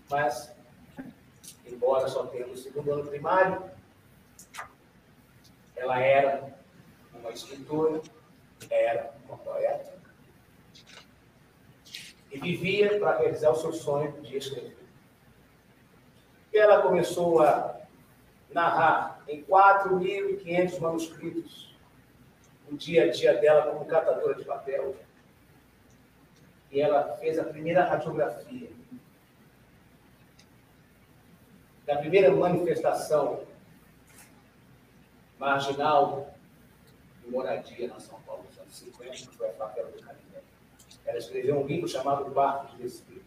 [0.08, 0.54] Mas,
[1.66, 3.70] embora só tenha o segundo ano primário,
[5.76, 6.58] ela era
[7.12, 8.00] uma escritora,
[8.68, 9.98] era uma poeta,
[12.30, 14.78] e vivia para realizar o seu sonho de escrever.
[16.52, 17.80] E ela começou a
[18.52, 21.69] narrar em 4.500 manuscritos
[22.70, 24.96] o dia a dia dela como catadora de papel.
[26.70, 28.70] E ela fez a primeira radiografia
[31.90, 33.44] da primeira manifestação
[35.40, 36.32] marginal
[37.20, 40.40] de moradia na São Paulo nos anos 50, que foi a favela do Canindé.
[41.04, 43.24] Ela escreveu um livro chamado Barco de Espírito.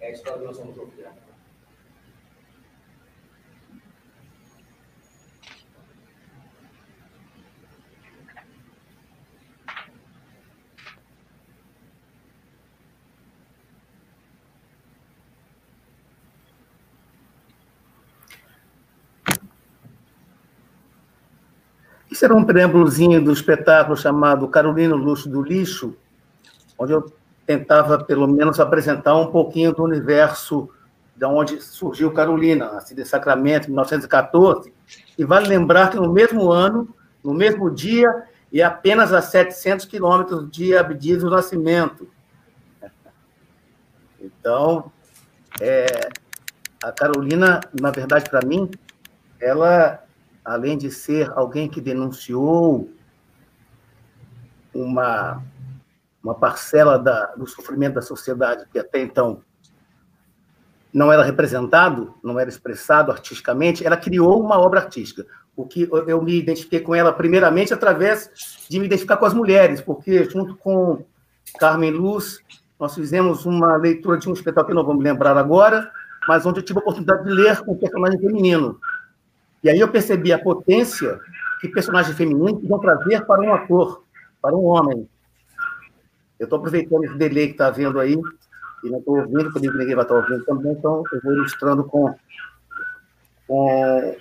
[0.00, 0.74] É a história que nós vamos
[22.12, 25.96] Isso era um preâmbulozinho do espetáculo chamado Carolina Luxo do Lixo,
[26.78, 27.10] onde eu
[27.46, 30.68] tentava, pelo menos, apresentar um pouquinho do universo
[31.16, 34.74] de onde surgiu Carolina, assim, de Sacramento, em 1914.
[35.16, 36.94] E vale lembrar que no mesmo ano,
[37.24, 38.06] no mesmo dia,
[38.52, 42.06] e apenas a 700 quilômetros de Abdias do Nascimento.
[44.20, 44.92] Então,
[45.58, 46.10] é,
[46.84, 48.70] a Carolina, na verdade, para mim,
[49.40, 50.04] ela
[50.44, 52.90] além de ser alguém que denunciou
[54.74, 55.42] uma,
[56.22, 59.42] uma parcela da, do sofrimento da sociedade que até então
[60.92, 65.26] não era representado, não era expressado artisticamente, ela criou uma obra artística.
[65.56, 68.30] O que eu me identifiquei com ela primeiramente através
[68.68, 71.04] de me identificar com as mulheres, porque junto com
[71.58, 72.40] Carmen Luz
[72.78, 75.90] nós fizemos uma leitura de um espetáculo que não vou me lembrar agora,
[76.28, 78.78] mas onde eu tive a oportunidade de ler um personagem feminino,
[79.62, 81.18] e aí eu percebi a potência
[81.60, 84.04] que personagens femininos vão trazer para um ator,
[84.40, 85.08] para um homem.
[86.38, 88.16] Eu estou aproveitando esse delay que está vendo aí,
[88.82, 92.12] e não estou ouvindo, porque ninguém vai estar ouvindo também, então eu vou ilustrando com,
[93.46, 94.16] com,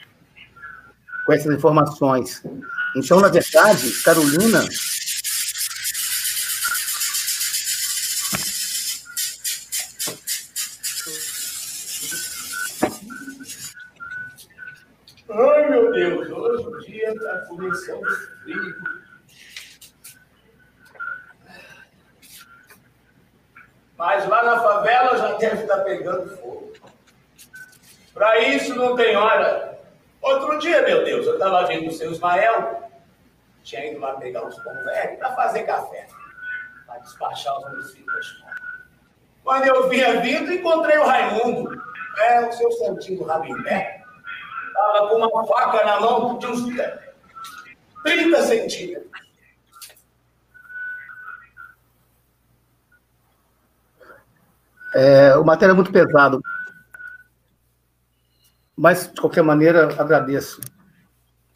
[1.26, 2.44] com essas informações.
[2.96, 4.64] Então, na verdade, Carolina,
[17.62, 18.06] começando
[18.42, 18.76] frio.
[23.96, 26.74] Mas lá na favela já deve estar pegando fogo.
[28.14, 29.80] Para isso não tem hora.
[30.22, 32.90] Outro dia, meu Deus, eu estava vendo o seu Ismael,
[33.64, 36.08] tinha ido lá pegar uns pão velho para fazer café,
[36.86, 38.56] para despachar os municípios da escola.
[39.44, 41.82] Quando eu vinha vindo, encontrei o Raimundo,
[42.20, 44.04] é, o seu santinho do Rabindé,
[44.68, 46.66] estava com uma faca na mão de uns
[48.04, 49.12] 30 centímetros.
[54.94, 56.42] É, o material é muito pesado.
[58.76, 60.60] Mas, de qualquer maneira, agradeço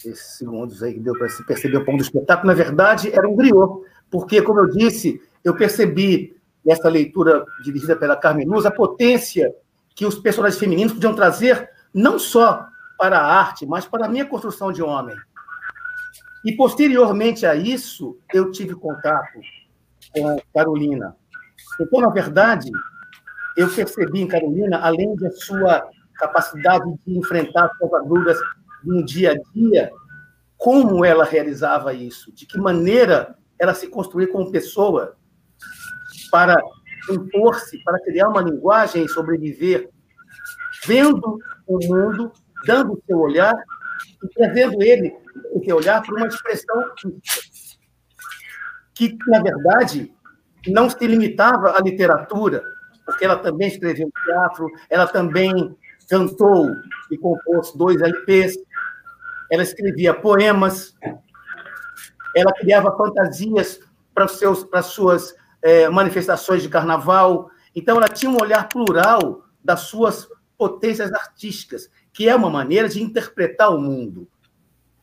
[0.05, 2.47] esses segundos aí que deu para se perceber o ponto do espetáculo.
[2.47, 8.15] Na verdade, era um griot, porque, como eu disse, eu percebi nessa leitura dirigida pela
[8.15, 9.53] Carmen Luz a potência
[9.95, 12.67] que os personagens femininos podiam trazer, não só
[12.97, 15.15] para a arte, mas para a minha construção de homem.
[16.45, 19.39] E, posteriormente a isso, eu tive contato
[20.13, 21.15] com Carolina.
[21.81, 22.69] Então, na verdade,
[23.57, 28.37] eu percebi em Carolina, além da sua capacidade de enfrentar as agruras
[28.83, 29.91] no dia a dia,
[30.57, 35.15] como ela realizava isso, de que maneira ela se construía como pessoa
[36.31, 36.55] para
[37.09, 39.89] impor-se, para criar uma linguagem e sobreviver,
[40.85, 42.31] vendo o mundo,
[42.65, 43.53] dando o seu olhar
[44.23, 45.15] e trazendo ele,
[45.51, 46.75] o seu olhar, para uma expressão
[48.93, 50.13] que, na verdade,
[50.67, 52.63] não se limitava à literatura,
[53.05, 55.77] porque ela também escreveu teatro, ela também
[56.09, 56.69] cantou
[57.11, 58.55] e compôs dois LPs,
[59.51, 60.95] ela escrevia poemas,
[62.35, 63.79] ela criava fantasias
[64.13, 67.49] para, seus, para suas é, manifestações de carnaval.
[67.75, 70.27] Então, ela tinha um olhar plural das suas
[70.57, 74.27] potências artísticas, que é uma maneira de interpretar o mundo.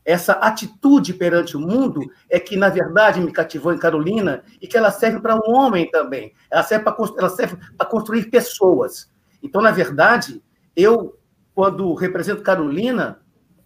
[0.05, 4.77] Essa atitude perante o mundo é que, na verdade, me cativou em Carolina e que
[4.77, 6.33] ela serve para um homem também.
[6.51, 9.11] Ela serve para, ela serve para construir pessoas.
[9.41, 10.43] Então, na verdade,
[10.75, 11.17] eu,
[11.55, 13.21] quando represento Carolina,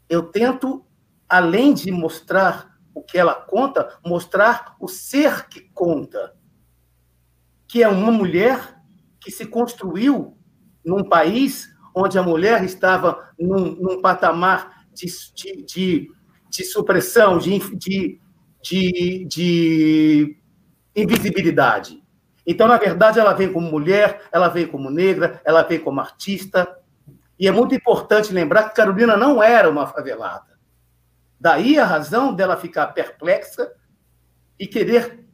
[0.08, 0.86] eu tento,
[1.28, 6.36] além de mostrar o que ela conta, mostrar o ser que conta,
[7.68, 8.80] que é uma mulher
[9.20, 10.38] que se construiu
[10.86, 16.12] num país onde a mulher estava num, num patamar de, de, de
[16.50, 18.20] de supressão, de, de,
[18.62, 20.38] de, de
[20.96, 22.02] invisibilidade.
[22.46, 26.78] Então, na verdade, ela vem como mulher, ela vem como negra, ela vem como artista.
[27.38, 30.58] E é muito importante lembrar que Carolina não era uma favelada.
[31.40, 33.72] Daí a razão dela ficar perplexa
[34.58, 35.26] e querer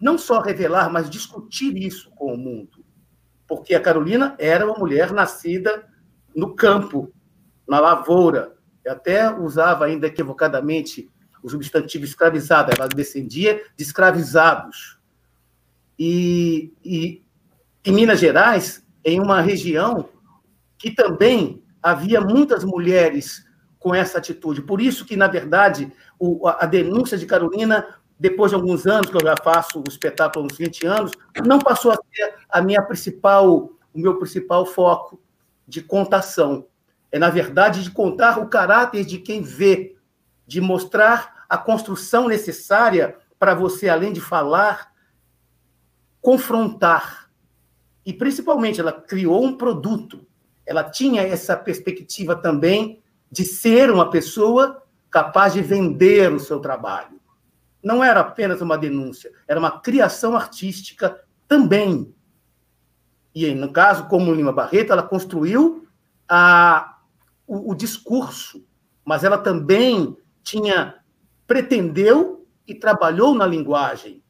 [0.00, 2.84] não só revelar, mas discutir isso com o mundo.
[3.46, 5.86] Porque a Carolina era uma mulher nascida
[6.34, 7.12] no campo,
[7.68, 8.53] na lavoura,
[8.84, 11.10] eu até usava ainda equivocadamente
[11.42, 14.98] o substantivo escravizado, ela descendia de escravizados.
[15.98, 17.22] E, e
[17.84, 20.08] em Minas Gerais, em uma região
[20.78, 23.44] que também havia muitas mulheres
[23.78, 24.62] com essa atitude.
[24.62, 27.86] Por isso que, na verdade, o, a denúncia de Carolina,
[28.18, 31.12] depois de alguns anos, que eu já faço o espetáculo há uns 20 anos,
[31.46, 35.20] não passou a ser a minha principal, o meu principal foco
[35.68, 36.66] de contação
[37.14, 39.94] é, na verdade, de contar o caráter de quem vê,
[40.44, 44.92] de mostrar a construção necessária para você, além de falar,
[46.20, 47.30] confrontar.
[48.04, 50.26] E, principalmente, ela criou um produto.
[50.66, 53.00] Ela tinha essa perspectiva também
[53.30, 57.20] de ser uma pessoa capaz de vender o seu trabalho.
[57.80, 62.12] Não era apenas uma denúncia, era uma criação artística também.
[63.32, 65.86] E, no caso, como Lima Barreto, ela construiu
[66.28, 66.93] a,
[67.54, 68.64] o, o discurso,
[69.04, 70.96] mas ela também tinha
[71.46, 74.22] pretendeu e trabalhou na linguagem.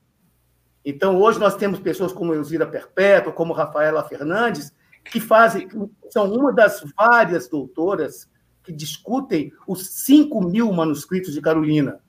[0.84, 5.68] Então, hoje nós temos pessoas como Elzira Perpétua, como Rafaela Fernandes, que fazem,
[6.10, 8.28] são uma das várias doutoras
[8.62, 12.00] que discutem os 5 mil manuscritos de Carolina.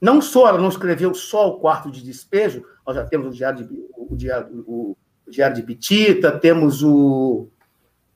[0.00, 3.66] Não só ela não escreveu só o quarto de despejo, nós já temos o Diário
[3.66, 7.48] de, o diário, o, o diário de Bitita, temos o,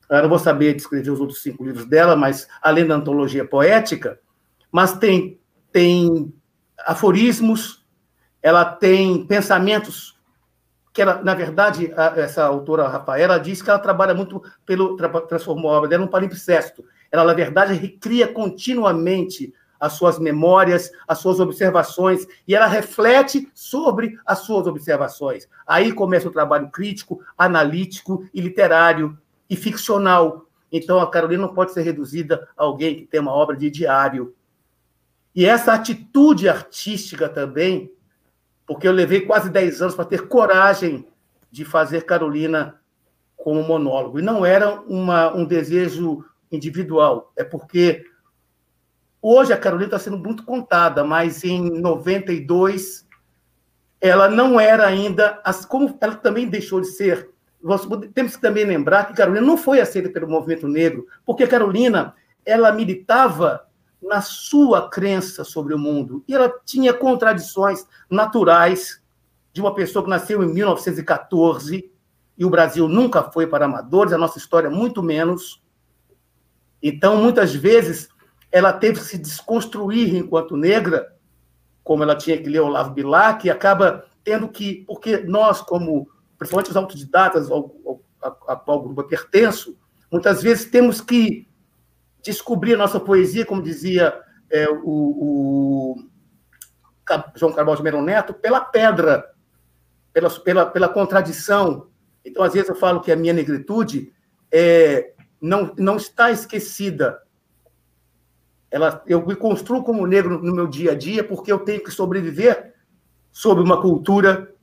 [0.09, 4.19] eu não vou saber descrever os outros cinco livros dela, mas além da antologia poética,
[4.71, 5.39] mas tem,
[5.71, 6.33] tem
[6.85, 7.85] aforismos,
[8.41, 10.15] ela tem pensamentos
[10.93, 14.95] que ela, na verdade, essa autora Rafaela diz que ela trabalha muito pelo
[15.27, 16.85] transformou a obra dela num palimpsesto.
[17.11, 24.17] Ela, na verdade, recria continuamente as suas memórias, as suas observações, e ela reflete sobre
[24.25, 25.49] as suas observações.
[25.67, 29.17] Aí começa o trabalho crítico, analítico e literário
[29.49, 30.47] e ficcional.
[30.71, 34.35] Então, a Carolina não pode ser reduzida a alguém que tem uma obra de diário.
[35.35, 37.91] E essa atitude artística também,
[38.65, 41.07] porque eu levei quase 10 anos para ter coragem
[41.51, 42.79] de fazer Carolina
[43.35, 44.19] como monólogo.
[44.19, 48.05] E não era uma, um desejo individual, é porque
[49.21, 53.05] hoje a Carolina está sendo muito contada, mas em 92
[53.99, 57.29] ela não era ainda, como ela também deixou de ser
[57.65, 62.13] nós temos que também lembrar que Carolina não foi aceita pelo movimento negro, porque Carolina
[62.45, 63.65] ela militava
[63.99, 69.01] na sua crença sobre o mundo e ela tinha contradições naturais
[69.51, 71.91] de uma pessoa que nasceu em 1914
[72.37, 75.63] e o Brasil nunca foi para amadores, a nossa história muito menos.
[76.83, 78.09] Então, muitas vezes,
[78.51, 81.15] ela teve que se desconstruir enquanto negra,
[81.83, 86.07] como ela tinha que ler Olavo Bilac, e acaba tendo que, porque nós, como
[86.37, 87.75] principalmente os autodidatas ao,
[88.21, 89.77] ao, qual grupo eu pertenço,
[90.11, 91.47] muitas vezes temos que
[92.23, 94.19] descobrir nossa poesia, como dizia
[94.49, 95.95] é, o, o,
[97.35, 99.31] João Carvalho de Melo Neto, pela pedra,
[100.11, 101.87] pela, pela, pela contradição.
[102.23, 104.11] Então, às vezes, eu falo que a minha negritude
[104.51, 107.21] é, não, não está esquecida.
[108.71, 111.91] Ela, eu me construo como negro no meu dia a dia porque eu tenho que
[111.91, 112.73] sobreviver
[113.31, 114.54] sob uma cultura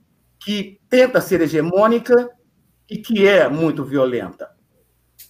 [0.43, 2.29] que tenta ser hegemônica
[2.89, 4.51] e que é muito violenta.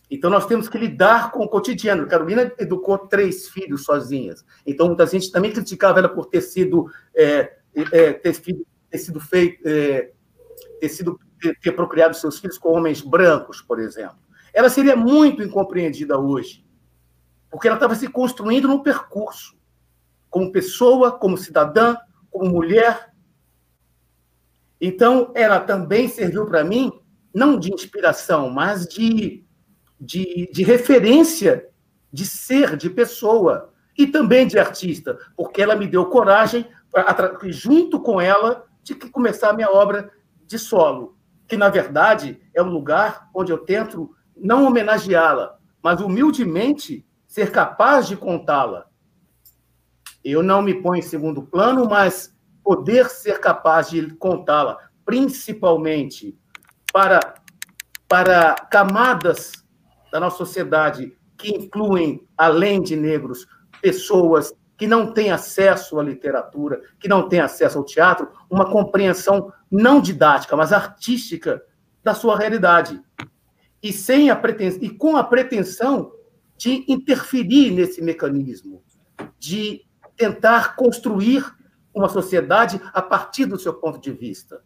[0.10, 2.08] Então, nós temos que lidar com o cotidiano.
[2.08, 4.46] Carolina educou três filhos sozinhas.
[4.66, 7.58] Então, muita gente também criticava ela por ter sido, é,
[7.92, 8.40] é, ter,
[8.90, 10.12] ter, sido feito, é,
[10.80, 14.18] ter, sido, ter, ter procriado seus filhos com homens brancos, por exemplo.
[14.54, 16.64] Ela seria muito incompreendida hoje,
[17.50, 19.56] porque ela estava se construindo no percurso,
[20.30, 21.96] como pessoa, como cidadã,
[22.30, 23.13] como mulher,
[24.86, 26.92] então, ela também serviu para mim,
[27.34, 29.46] não de inspiração, mas de,
[29.98, 31.70] de, de referência
[32.12, 36.68] de ser, de pessoa, e também de artista, porque ela me deu coragem,
[37.46, 40.12] junto com ela, de começar a minha obra
[40.46, 41.18] de solo,
[41.48, 48.06] que, na verdade, é um lugar onde eu tento não homenageá-la, mas humildemente ser capaz
[48.06, 48.88] de contá-la.
[50.26, 52.33] Eu não me ponho em segundo plano, mas
[52.64, 56.38] poder ser capaz de contá-la, principalmente
[56.92, 57.20] para,
[58.08, 59.52] para camadas
[60.12, 63.46] da nossa sociedade que incluem, além de negros,
[63.82, 69.52] pessoas que não têm acesso à literatura, que não têm acesso ao teatro, uma compreensão
[69.70, 71.62] não didática, mas artística
[72.04, 73.02] da sua realidade.
[73.82, 76.12] E, sem a pretensão, e com a pretensão
[76.58, 78.84] de interferir nesse mecanismo,
[79.38, 79.86] de
[80.16, 81.46] tentar construir
[81.94, 84.62] uma sociedade a partir do seu ponto de vista.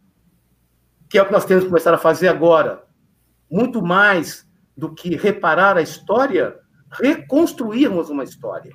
[1.08, 2.84] Que é o que nós temos que começar a fazer agora.
[3.50, 6.58] Muito mais do que reparar a história,
[6.90, 8.72] reconstruirmos uma história.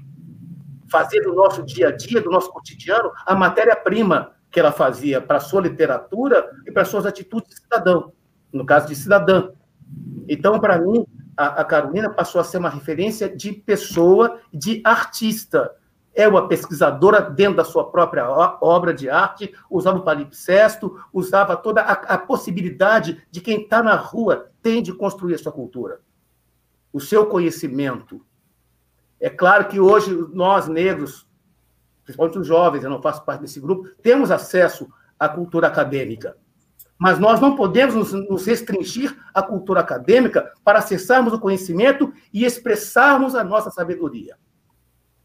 [0.90, 5.38] Fazer do nosso dia a dia, do nosso cotidiano, a matéria-prima que ela fazia para
[5.38, 8.14] a sua literatura e para as suas atitudes de cidadão,
[8.52, 9.50] no caso de cidadã.
[10.28, 15.72] Então, para mim, a, a Carolina passou a ser uma referência de pessoa, de artista,
[16.16, 18.30] é uma pesquisadora dentro da sua própria
[18.62, 23.96] obra de arte, usava o palimpsesto, usava toda a, a possibilidade de quem está na
[23.96, 26.02] rua tem de construir a sua cultura,
[26.92, 28.24] o seu conhecimento.
[29.20, 31.28] É claro que hoje nós, negros,
[32.04, 34.88] principalmente os jovens, eu não faço parte desse grupo, temos acesso
[35.18, 36.38] à cultura acadêmica.
[36.98, 43.36] Mas nós não podemos nos, restringir à cultura acadêmica para acessarmos o conhecimento e expressarmos
[43.36, 44.38] a nossa sabedoria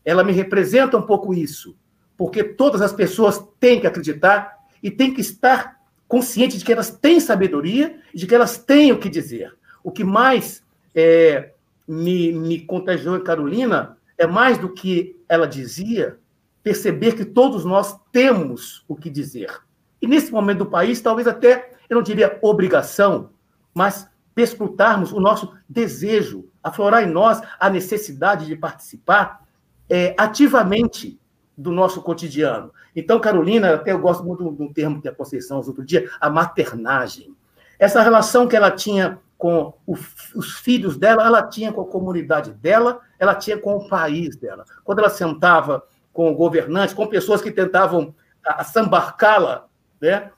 [0.08, 1.76] ela me representa um pouco isso,
[2.16, 5.78] porque todas as pessoas têm que acreditar e têm que estar
[6.08, 9.54] conscientes de que elas têm sabedoria e de que elas têm o que dizer.
[9.84, 11.50] O que mais é,
[11.86, 16.16] me, me contagiou em Carolina é mais do que ela dizia,
[16.62, 19.60] perceber que todos nós temos o que dizer.
[20.00, 23.28] E nesse momento do país, talvez até, eu não diria obrigação,
[23.74, 29.46] mas perscrutarmos o nosso desejo, aflorar em nós a necessidade de participar
[29.88, 31.18] é, ativamente
[31.56, 32.72] do nosso cotidiano.
[32.94, 36.30] Então, Carolina, até eu gosto muito do termo que a Conceição usou outro dia, a
[36.30, 37.34] maternagem.
[37.78, 43.00] Essa relação que ela tinha com os filhos dela, ela tinha com a comunidade dela,
[43.18, 44.64] ela tinha com o país dela.
[44.84, 48.14] Quando ela sentava com governantes, com pessoas que tentavam
[48.44, 49.66] assambarcá-la
[50.00, 50.30] né,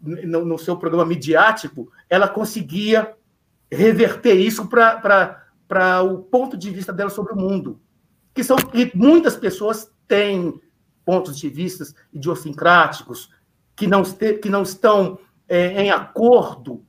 [0.00, 3.14] no, no, seu programa midiático, ela conseguia
[3.70, 7.80] reverter isso para o ponto de vista dela sobre o mundo
[8.34, 10.60] que são que muitas pessoas têm
[11.04, 13.30] pontos de vista idiosincráticos
[13.76, 15.18] que não, que não estão
[15.48, 16.84] é, em acordo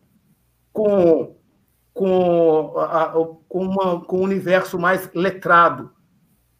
[0.74, 1.36] com
[1.96, 3.14] com, a,
[3.48, 5.92] com, uma, com um universo mais letrado.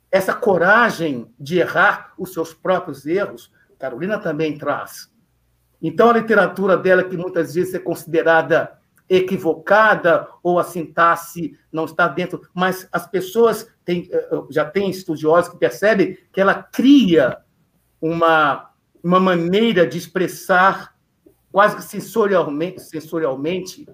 [0.10, 5.12] Essa coragem de errar os seus próprios erros, Carolina também traz.
[5.82, 8.80] Então, a literatura dela, que muitas vezes é considerada
[9.10, 14.90] equivocada ou a sintaxe não está dentro, mas as pessoas têm, eh, eh, já têm
[14.90, 17.38] estudiosos que percebem que ela cria
[18.02, 18.72] uma,
[19.04, 20.96] uma maneira de expressar
[21.52, 23.88] quase que sensorialmente, sensorialmente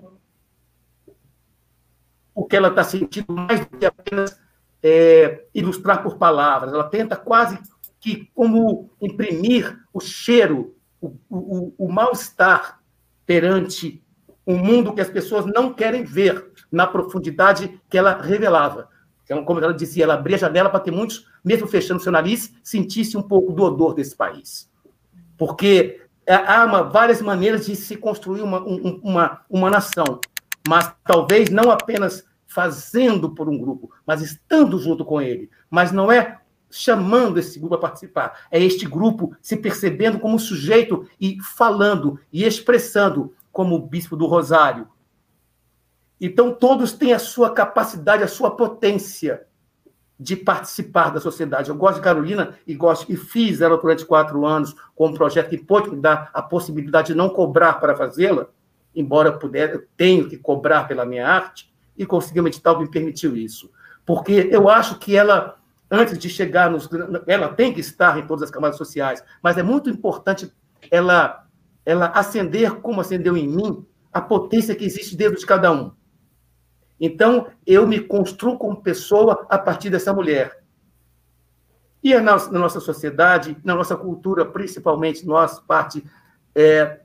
[2.33, 4.39] o que ela está sentindo, mais do que apenas
[4.81, 6.73] é, ilustrar por palavras.
[6.73, 7.59] Ela tenta quase
[7.99, 12.81] que como imprimir o cheiro, o, o, o mal-estar
[13.25, 14.03] perante
[14.45, 18.89] um mundo que as pessoas não querem ver na profundidade que ela revelava.
[19.31, 22.53] Então, como ela dizia, ela abria a janela para que muitos, mesmo fechando seu nariz,
[22.61, 24.69] sentissem um pouco do odor desse país.
[25.37, 30.19] Porque há uma, várias maneiras de se construir uma, uma, uma nação,
[30.67, 35.49] mas talvez não apenas fazendo por um grupo, mas estando junto com ele.
[35.69, 41.07] Mas não é chamando esse grupo a participar, é este grupo se percebendo como sujeito
[41.21, 44.89] e falando e expressando como o bispo do Rosário.
[46.21, 49.47] Então, todos têm a sua capacidade, a sua potência
[50.19, 51.69] de participar da sociedade.
[51.69, 55.49] Eu gosto de Carolina e gosto e fiz ela durante quatro anos com um projeto
[55.49, 58.47] que pode me dar a possibilidade de não cobrar para fazê-la,
[58.95, 63.71] embora puder, eu tenho que cobrar pela minha arte, e conseguir edital me permitiu isso.
[64.05, 65.59] Porque eu acho que ela,
[65.89, 66.89] antes de chegar nos.
[67.27, 70.51] Ela tem que estar em todas as camadas sociais, mas é muito importante
[70.89, 71.45] ela
[71.83, 75.91] ela acender como acendeu em mim a potência que existe dentro de cada um.
[77.03, 80.61] Então, eu me construo como pessoa a partir dessa mulher.
[82.03, 86.07] E na nossa sociedade, na nossa cultura, principalmente nós, parte,
[86.53, 86.99] é,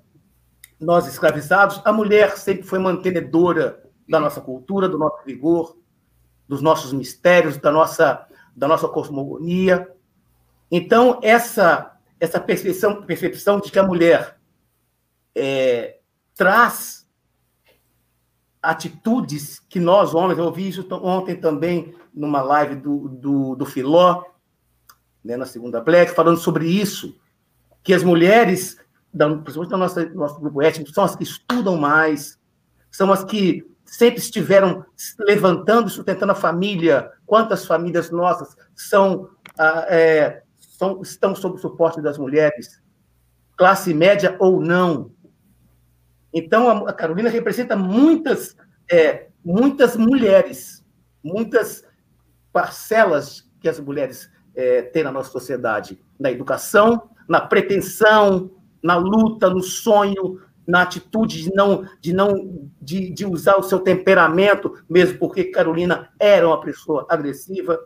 [0.79, 5.79] nós escravizados, a mulher sempre foi mantenedora da nossa cultura, do nosso vigor,
[6.47, 9.91] dos nossos mistérios, da nossa, da nossa cosmogonia.
[10.71, 14.39] Então, essa, essa percepção, percepção de que a mulher
[15.35, 16.01] é,
[16.35, 17.06] traz
[18.71, 24.25] atitudes que nós, homens, eu ouvi isso ontem também numa live do, do, do Filó,
[25.25, 27.15] né, na segunda Black, falando sobre isso,
[27.83, 28.79] que as mulheres,
[29.11, 32.39] principalmente do nosso, nosso grupo étnico, são as que estudam mais,
[32.91, 34.85] são as que sempre estiveram
[35.21, 37.11] levantando e sustentando a família.
[37.25, 42.83] Quantas famílias nossas são, ah, é, são estão sob o suporte das mulheres,
[43.57, 45.11] classe média ou não?
[46.39, 48.55] Então, a Carolina representa muitas,
[48.93, 50.85] é, muitas mulheres,
[51.25, 51.83] muitas
[52.53, 58.51] parcelas que as mulheres é, têm na nossa sociedade, na educação, na pretensão,
[58.83, 63.79] na luta, no sonho, na atitude de não de não de, de usar o seu
[63.79, 67.81] temperamento, mesmo porque Carolina era uma pessoa agressiva,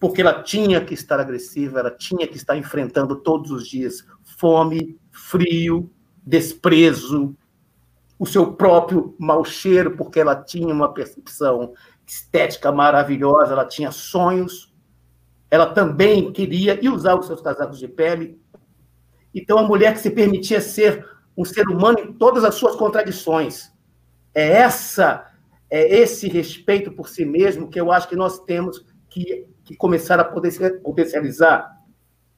[0.00, 4.02] porque ela tinha que estar agressiva, ela tinha que estar enfrentando todos os dias
[4.38, 5.92] fome, frio,
[6.24, 7.34] desprezo,
[8.18, 11.74] o seu próprio mau cheiro, porque ela tinha uma percepção
[12.06, 14.72] estética maravilhosa, ela tinha sonhos,
[15.50, 18.40] ela também queria e usava os seus casacos de pele.
[19.34, 21.06] Então, a mulher que se permitia ser
[21.36, 23.72] um ser humano em todas as suas contradições.
[24.34, 25.26] É essa,
[25.70, 30.18] é esse respeito por si mesmo que eu acho que nós temos que, que começar
[30.20, 31.78] a potencializar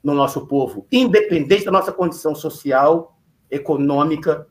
[0.03, 3.14] no nosso povo, independente da nossa condição social,
[3.55, 4.47] econômica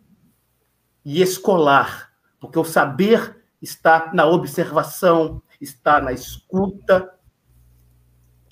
[1.04, 7.14] e escolar, porque o saber está na observação, está na escuta,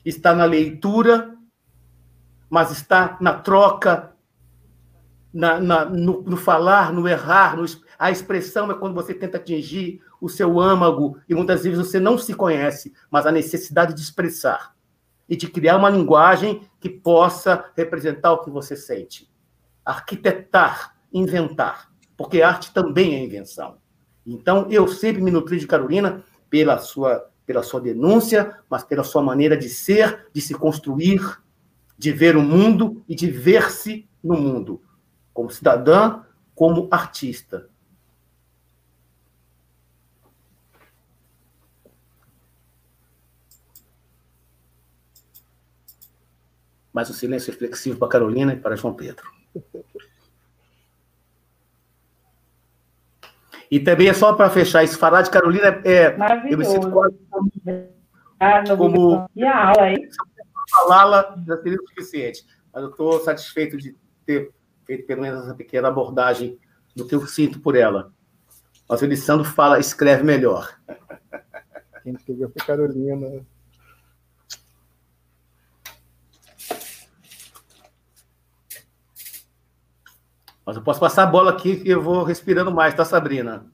[0.04, 1.38] está na leitura,
[2.50, 4.14] mas está na troca,
[5.34, 7.66] na, na no, no, falar, no errar, no,
[7.98, 12.18] a expressão é quando você tenta atingir o seu âmago e muitas vezes você não
[12.18, 14.76] se conhece, mas a necessidade de expressar
[15.30, 19.31] e de criar uma linguagem que possa representar o que você sente
[19.86, 23.78] arquitetar, inventar, porque arte também é invenção.
[24.26, 29.22] Então, eu sempre me nutri de Carolina pela sua, pela sua denúncia, mas pela sua
[29.22, 31.22] maneira de ser, de se construir,
[31.98, 34.82] de ver o mundo e de ver-se no mundo,
[35.34, 36.22] como cidadã,
[36.54, 37.70] como artista.
[46.94, 49.41] Mas o silêncio é reflexivo para Carolina e para João Pedro.
[53.70, 56.16] E também é só para fechar, isso falar de Carolina é.
[56.52, 57.52] Eu me sinto quase como.
[58.38, 60.10] Ah, como e a aula aí?
[60.70, 62.46] Falá-la já seria o suficiente.
[62.74, 63.96] Mas eu estou satisfeito de
[64.26, 64.52] ter
[64.86, 66.60] feito pelo menos essa pequena abordagem
[66.96, 68.12] do que eu sinto por ela.
[68.90, 70.78] Mas o Elisandro fala, escreve melhor.
[72.04, 73.46] Quem escreveu foi Carolina.
[80.66, 83.66] Mas eu posso passar a bola aqui que eu vou respirando mais, tá, Sabrina?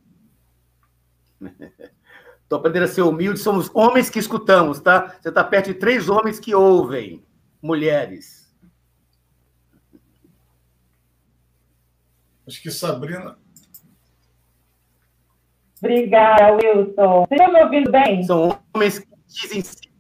[2.44, 5.18] Estou aprendendo a ser humilde, somos homens que escutamos, tá?
[5.22, 7.26] Você está perto de três homens que ouvem,
[7.62, 8.48] mulheres.
[12.48, 13.38] Acho que Sabrina.
[15.80, 17.26] Obrigada, Wilson.
[17.26, 18.24] Vocês estão me ouvindo bem?
[18.24, 19.92] São homens que dizem.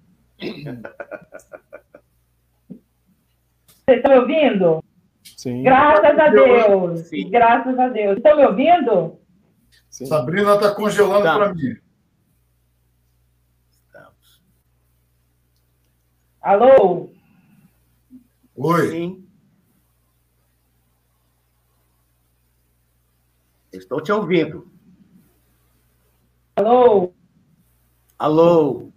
[3.85, 4.81] Vocês estão me ouvindo?
[5.37, 5.61] Sim.
[5.61, 6.99] Graças a Deus.
[7.01, 7.29] Sim.
[7.29, 8.17] Graças a Deus.
[8.17, 9.19] Estão me ouvindo?
[9.87, 10.07] Sim.
[10.07, 11.35] Sabrina está congelando tá.
[11.35, 11.77] para mim.
[16.41, 17.11] Alô?
[18.55, 18.89] Oi.
[18.89, 19.27] Sim.
[23.71, 24.67] Estou te ouvindo.
[26.55, 27.13] Alô?
[28.17, 28.91] Alô?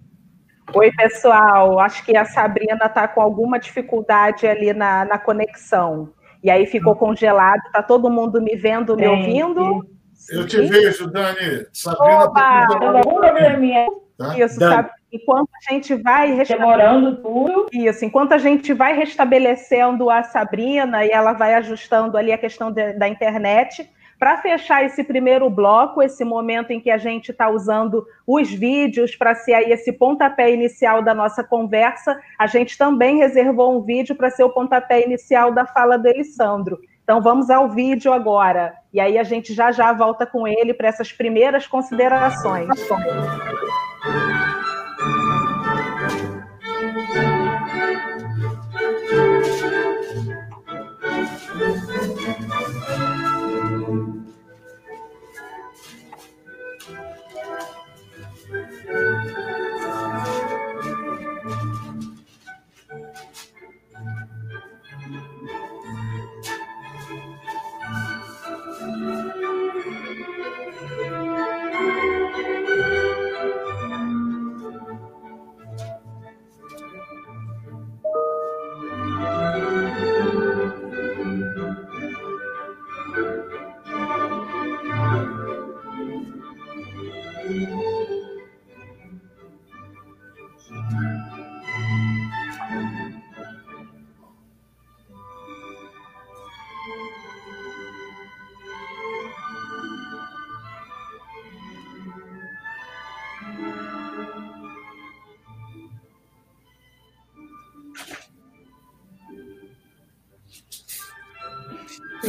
[0.73, 1.79] Oi, pessoal.
[1.81, 6.15] Acho que a Sabrina está com alguma dificuldade ali na, na conexão.
[6.43, 7.61] E aí ficou congelado.
[7.67, 9.87] Está todo mundo me vendo, me ouvindo?
[10.31, 11.67] Eu te vejo, Dani.
[11.73, 12.67] Sabrina Opa!
[12.67, 13.87] Tá probleminha.
[14.17, 14.39] Tá?
[14.39, 14.75] Isso, Dani.
[14.75, 14.91] sabe?
[15.13, 17.67] Enquanto a gente vai demorando tudo.
[17.73, 22.71] Isso, enquanto a gente vai restabelecendo a Sabrina e ela vai ajustando ali a questão
[22.71, 27.49] de, da internet, para fechar esse primeiro bloco, esse momento em que a gente está
[27.49, 33.17] usando os vídeos para ser aí esse pontapé inicial da nossa conversa, a gente também
[33.17, 36.79] reservou um vídeo para ser o pontapé inicial da fala do Elisandro.
[37.03, 38.75] Então vamos ao vídeo agora.
[38.93, 42.69] E aí a gente já já volta com ele para essas primeiras considerações.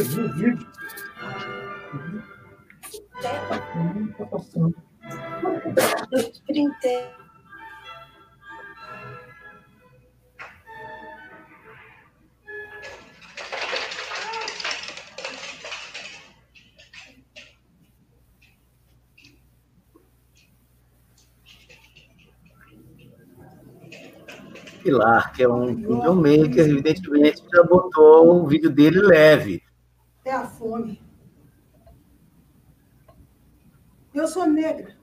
[0.02, 0.66] Viu o vídeo?
[6.10, 7.06] Eu printei.
[24.82, 29.62] Pilar, que é um videomaker, evidentemente já botou o vídeo dele leve
[30.24, 31.00] é a fome.
[34.14, 34.96] Eu sou negra.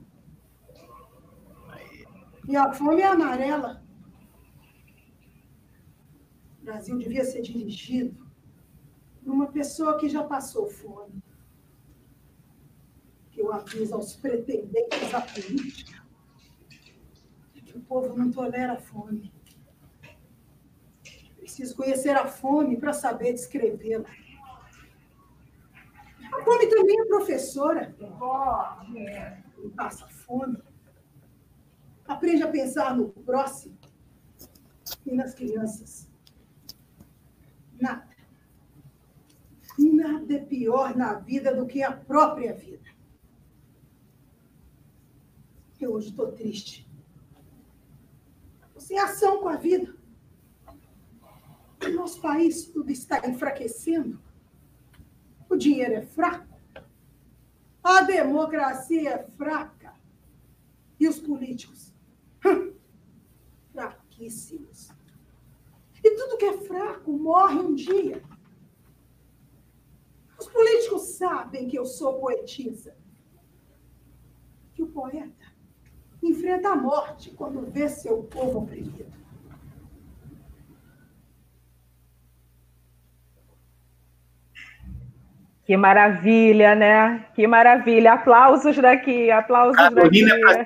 [2.48, 3.82] E a fome é amarela.
[6.60, 8.24] O Brasil devia ser dirigido
[9.24, 11.20] por uma pessoa que já passou fome.
[13.32, 16.00] Que eu aviso aos pretendentes à política
[17.56, 19.32] é que o povo não tolera a fome.
[21.36, 24.08] Preciso conhecer a fome para saber descrevê-la.
[26.32, 27.96] A fome também é professora.
[29.58, 30.69] Não passa fome.
[32.10, 33.78] Aprende a pensar no próximo
[35.06, 36.10] e nas crianças.
[37.80, 38.10] Nada.
[39.78, 42.90] Nada é pior na vida do que a própria vida.
[45.78, 46.84] Eu hoje estou triste.
[48.76, 49.94] Sem ação com a vida.
[51.86, 54.20] O nosso país tudo está enfraquecendo.
[55.48, 56.58] O dinheiro é fraco.
[57.84, 59.94] A democracia é fraca.
[60.98, 61.89] E os políticos?
[62.44, 62.72] Hum,
[63.72, 64.90] fraquíssimos.
[66.02, 68.22] E tudo que é fraco morre um dia.
[70.38, 72.96] Os políticos sabem que eu sou poetisa.
[74.74, 75.52] Que o poeta
[76.22, 79.20] enfrenta a morte quando vê seu povo oprimido.
[85.64, 87.26] Que maravilha, né?
[87.34, 88.14] Que maravilha.
[88.14, 90.40] Aplausos daqui, aplausos Carolina daqui.
[90.40, 90.64] para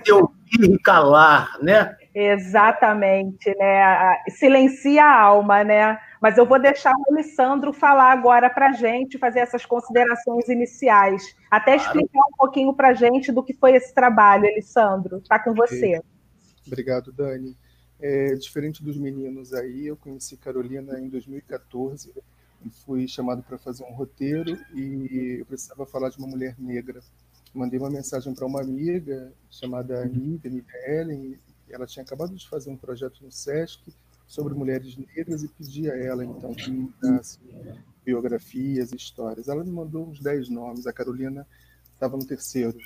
[0.60, 1.96] e calar, né?
[2.14, 4.16] Exatamente, né?
[4.28, 5.98] Silencia a alma, né?
[6.20, 11.36] Mas eu vou deixar o Alessandro falar agora para a gente, fazer essas considerações iniciais,
[11.50, 11.82] até claro.
[11.82, 15.18] explicar um pouquinho para a gente do que foi esse trabalho, Alessandro.
[15.18, 16.00] Está com você.
[16.66, 17.56] Obrigado, Dani.
[18.00, 22.12] É, diferente dos meninos aí, eu conheci Carolina em 2014
[22.70, 27.00] fui chamado para fazer um roteiro e eu precisava falar de uma mulher negra.
[27.54, 31.38] Mandei uma mensagem para uma amiga chamada Anitta, Anitta Ellen,
[31.68, 33.80] ela tinha acabado de fazer um projeto no SESC
[34.26, 37.38] sobre mulheres negras e pedi a ela, então, que me mandasse
[38.04, 39.48] biografias, histórias.
[39.48, 41.46] Ela me mandou uns 10 nomes, a Carolina
[41.92, 42.76] estava no terceiro,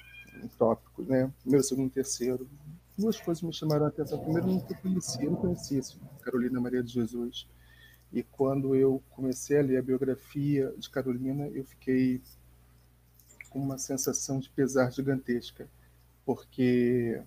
[0.42, 1.32] em tópicos, né?
[1.40, 2.48] Primeiro, segundo, terceiro.
[2.96, 4.18] Duas coisas me chamaram a atenção.
[4.18, 5.80] Primeiro, não conhecia, não conhecia
[6.20, 7.46] Carolina Maria de Jesus.
[8.12, 12.20] E quando eu comecei a ler a biografia de Carolina, eu fiquei
[13.48, 15.68] com uma sensação de pesar gigantesca,
[16.24, 17.20] porque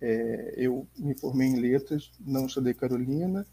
[0.00, 3.46] é, eu me formei em letras, não estudei Carolina,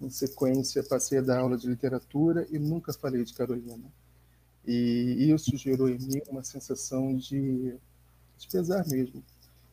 [0.00, 3.92] em sequência passei a dar aula de literatura e nunca falei de Carolina.
[4.66, 7.74] E isso gerou em mim uma sensação de,
[8.38, 9.22] de pesar mesmo.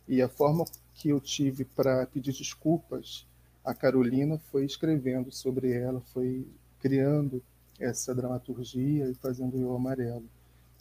[0.07, 3.25] E a forma que eu tive para pedir desculpas
[3.63, 6.47] a Carolina foi escrevendo sobre ela, foi
[6.79, 7.43] criando
[7.77, 10.23] essa dramaturgia e fazendo o amarelo.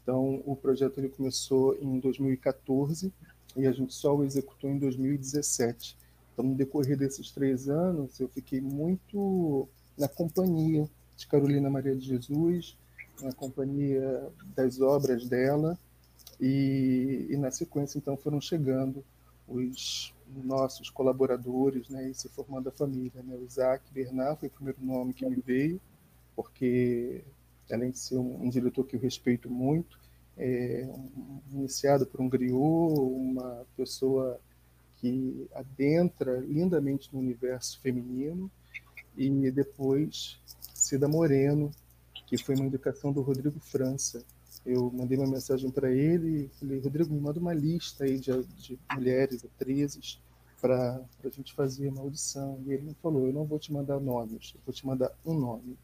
[0.07, 3.13] Então, o projeto ele começou em 2014
[3.57, 5.97] e a gente só o executou em 2017.
[6.33, 12.07] Então, no decorrer desses três anos, eu fiquei muito na companhia de Carolina Maria de
[12.07, 12.79] Jesus,
[13.21, 15.77] na companhia das obras dela,
[16.41, 19.05] e, e na sequência, então, foram chegando
[19.49, 23.25] os nossos colaboradores, né, e se formando a família.
[23.25, 23.35] Né?
[23.35, 25.81] O Isaac Bernard foi o primeiro nome que me veio,
[26.37, 27.25] porque,
[27.71, 29.99] além de ser um, um diretor que eu respeito muito,
[30.37, 34.41] é, um, iniciado por um griot, uma pessoa
[34.97, 38.51] que adentra lindamente no universo feminino,
[39.17, 40.39] e depois
[40.75, 41.71] Cida Moreno,
[42.27, 44.25] que foi uma indicação do Rodrigo França,
[44.65, 48.33] eu mandei uma mensagem para ele e falei, Rodrigo, me manda uma lista aí de,
[48.43, 50.21] de mulheres, atrizes,
[50.61, 52.61] para a gente fazer uma audição.
[52.67, 55.35] E ele me falou, eu não vou te mandar nomes, eu vou te mandar um
[55.35, 55.79] nome.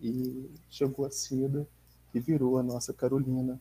[0.00, 1.66] E chegou a Cida
[2.14, 3.60] e virou a nossa Carolina.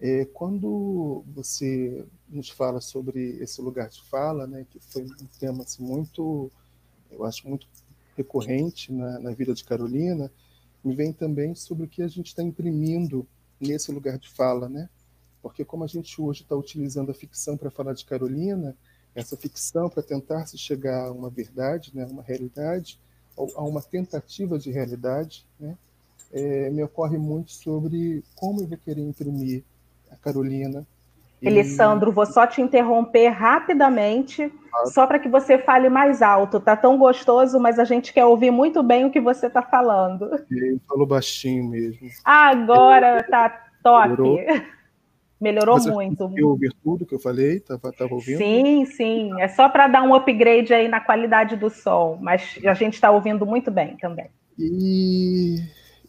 [0.00, 5.64] É, quando você nos fala sobre esse lugar de fala, né, que foi um tema
[5.64, 6.50] assim, muito,
[7.10, 7.66] eu acho muito
[8.16, 10.30] recorrente na, na vida de Carolina,
[10.84, 13.26] me vem também sobre o que a gente está imprimindo
[13.60, 14.88] nesse lugar de fala, né?
[15.42, 18.76] Porque como a gente hoje está utilizando a ficção para falar de Carolina,
[19.14, 23.00] essa ficção para tentar se chegar a uma verdade, né, uma realidade,
[23.56, 25.76] a uma tentativa de realidade, né,
[26.32, 29.62] é, me ocorre muito sobre como eu vou querer imprimir
[30.10, 30.86] a Carolina.
[31.40, 32.14] Elisandro, e...
[32.14, 34.52] vou só te interromper rapidamente,
[34.86, 36.58] só para que você fale mais alto.
[36.58, 40.24] Tá tão gostoso, mas a gente quer ouvir muito bem o que você está falando.
[40.50, 42.08] Eu falo baixinho mesmo.
[42.24, 44.08] Agora tá top.
[44.08, 44.38] Melhorou,
[45.40, 46.16] Melhorou Você muito.
[46.16, 47.58] conseguiu ouvir tudo que eu falei?
[47.58, 48.38] Estava tava ouvindo?
[48.38, 49.40] Sim, sim.
[49.40, 53.10] É só para dar um upgrade aí na qualidade do som, mas a gente está
[53.10, 54.26] ouvindo muito bem também.
[54.58, 55.56] E,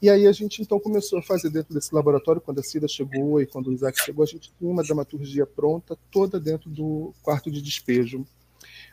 [0.02, 3.40] e aí a gente então começou a fazer dentro desse laboratório, quando a Cida chegou
[3.40, 7.52] e quando o Isaac chegou, a gente tinha uma dramaturgia pronta, toda dentro do quarto
[7.52, 8.26] de despejo.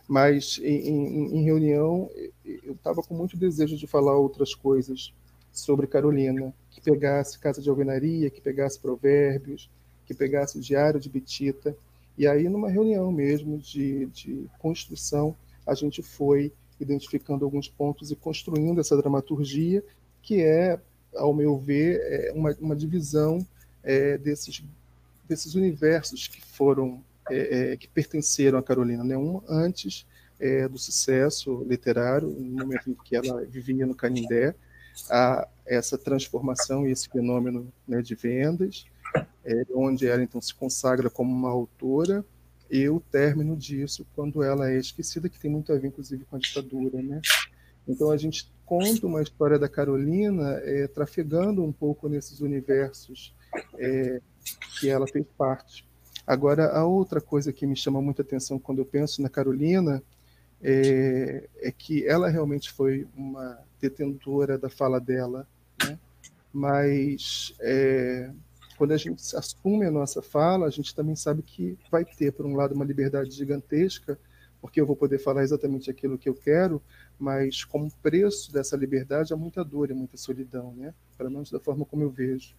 [0.07, 2.11] Mas em, em, em reunião,
[2.45, 5.13] eu estava com muito desejo de falar outras coisas
[5.51, 9.71] sobre Carolina, que pegasse Casa de Alvenaria, que pegasse Provérbios,
[10.07, 11.77] que pegasse o Diário de Betita.
[12.17, 15.37] E aí, numa reunião mesmo de, de construção,
[15.67, 19.83] a gente foi identificando alguns pontos e construindo essa dramaturgia,
[20.23, 20.79] que é,
[21.15, 23.47] ao meu ver, é uma, uma divisão
[23.83, 24.63] é, desses,
[25.29, 29.03] desses universos que foram, é, é, que pertenceram a Carolina.
[29.03, 29.17] Né?
[29.17, 30.07] Um antes
[30.39, 34.55] é, do sucesso literário, no momento em que ela vivia no Canindé,
[35.11, 38.87] a essa transformação e esse fenômeno né, de vendas,
[39.45, 42.25] é, onde ela então se consagra como uma autora,
[42.71, 46.37] e o término disso quando ela é esquecida, que tem muito a ver, inclusive, com
[46.37, 47.01] a ditadura.
[47.01, 47.21] Né?
[47.87, 53.35] Então, a gente conta uma história da Carolina é, trafegando um pouco nesses universos
[53.79, 54.21] é,
[54.81, 55.87] que ela fez parte.
[56.27, 60.03] Agora, a outra coisa que me chama muita atenção quando eu penso na Carolina
[60.61, 65.47] é, é que ela realmente foi uma detentora da fala dela,
[65.85, 65.97] né?
[66.53, 68.31] mas é,
[68.77, 72.47] quando a gente assume a nossa fala, a gente também sabe que vai ter, por
[72.47, 74.19] um lado, uma liberdade gigantesca,
[74.61, 76.83] porque eu vou poder falar exatamente aquilo que eu quero,
[77.19, 80.93] mas como preço dessa liberdade há muita dor e muita solidão, né?
[81.17, 82.55] Pelo menos da forma como eu vejo.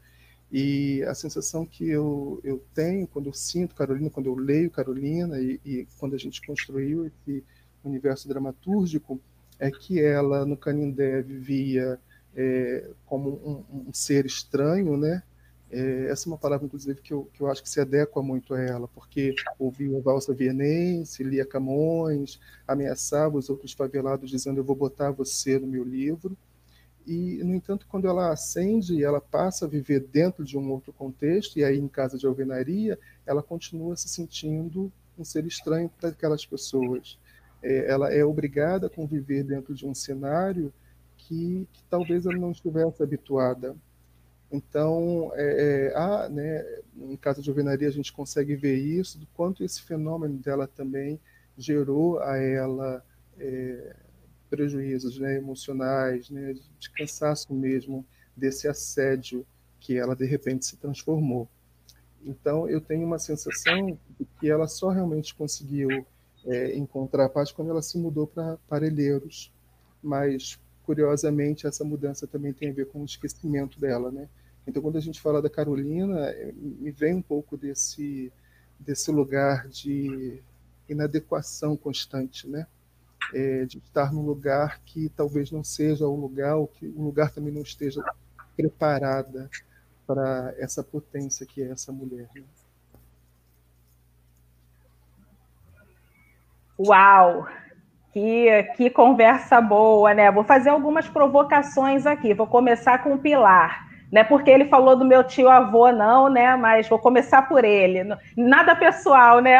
[0.51, 5.39] E a sensação que eu, eu tenho quando eu sinto Carolina, quando eu leio Carolina
[5.39, 7.43] e, e quando a gente construiu esse
[7.83, 9.19] universo dramatúrgico,
[9.59, 11.99] é que ela no Canindé vivia
[12.35, 15.23] é, como um, um, ser estranho, né?
[15.69, 18.53] É, essa é uma palavra, inclusive, que eu, que eu acho que se adequa muito
[18.53, 24.63] a ela, porque ouvia a valsa vienense, lia Camões, ameaçava os outros favelados dizendo eu
[24.63, 26.37] vou botar você no meu livro,
[27.07, 31.57] e, no entanto, quando ela ascende, ela passa a viver dentro de um outro contexto,
[31.57, 36.45] e aí em casa de alvenaria, ela continua se sentindo um ser estranho para aquelas
[36.45, 37.17] pessoas.
[37.63, 40.71] É, ela é obrigada a conviver dentro de um cenário
[41.15, 43.73] que, que talvez ela não estivesse habituada.
[44.51, 49.27] Então, é, é, há, né, em casa de alvenaria, a gente consegue ver isso, do
[49.27, 51.19] quanto esse fenômeno dela também
[51.57, 53.03] gerou a ela
[53.37, 53.95] é,
[54.49, 59.45] prejuízos né, emocionais, né, de cansaço mesmo desse assédio
[59.79, 61.47] que ela de repente se transformou.
[62.23, 66.05] Então eu tenho uma sensação de que ela só realmente conseguiu
[66.45, 69.51] é, encontrar a paz quando ela se mudou para Parelheiros,
[70.01, 74.27] mas curiosamente essa mudança também tem a ver com o esquecimento dela, né?
[74.65, 78.33] Então quando a gente fala da Carolina, é, me vem um pouco desse
[78.79, 80.41] desse lugar de
[80.87, 82.65] inadequação constante, né?
[83.33, 87.31] é, de estar num lugar que talvez não seja o lugar, ou que o lugar
[87.31, 88.03] também não esteja
[88.55, 89.49] preparada
[90.05, 92.29] para essa potência que é essa mulher.
[92.33, 92.43] Né?
[96.79, 97.47] Uau!
[98.13, 100.31] Que, que conversa boa, né?
[100.31, 102.33] Vou fazer algumas provocações aqui.
[102.33, 103.87] Vou começar com o Pilar.
[104.11, 106.55] Não é porque ele falou do meu tio avô, não, né?
[106.55, 108.03] Mas vou começar por ele.
[108.35, 109.59] Nada pessoal, né?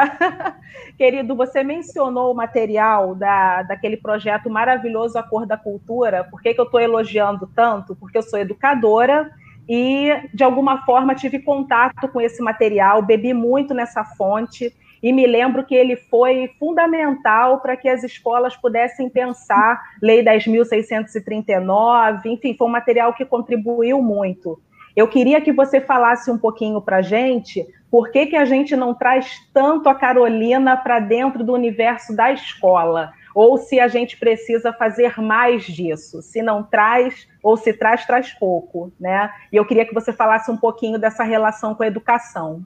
[0.97, 6.23] Querido, você mencionou o material da, daquele projeto maravilhoso A Cor da Cultura.
[6.23, 7.95] Por que, que eu estou elogiando tanto?
[7.95, 9.29] Porque eu sou educadora
[9.67, 15.25] e, de alguma forma, tive contato com esse material, bebi muito nessa fonte e me
[15.27, 22.67] lembro que ele foi fundamental para que as escolas pudessem pensar Lei 10.639, enfim, foi
[22.67, 24.59] um material que contribuiu muito.
[24.95, 28.75] Eu queria que você falasse um pouquinho para a gente por que, que a gente
[28.75, 34.17] não traz tanto a Carolina para dentro do universo da escola, ou se a gente
[34.17, 39.31] precisa fazer mais disso, se não traz, ou se traz, traz pouco, né?
[39.53, 42.65] E eu queria que você falasse um pouquinho dessa relação com a educação.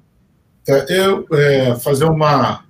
[0.67, 2.63] É, eu é, fazer uma,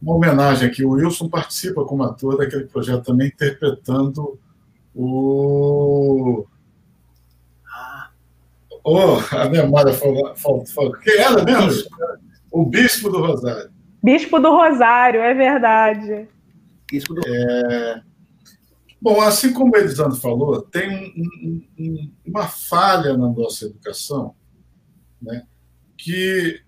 [0.00, 0.84] uma homenagem aqui.
[0.84, 4.38] O Wilson participa como ator daquele projeto também, interpretando
[4.94, 6.46] o.
[8.82, 10.34] Oh, a memória falou.
[11.02, 11.90] Quem era mesmo?
[12.50, 13.70] O Bispo do Rosário.
[14.02, 16.28] Bispo do Rosário, é verdade.
[16.90, 17.20] Bispo do...
[17.26, 18.02] É...
[19.00, 24.34] Bom, assim como o Elisandro falou, tem um, um, uma falha na nossa educação
[25.20, 25.44] né,
[25.96, 26.60] que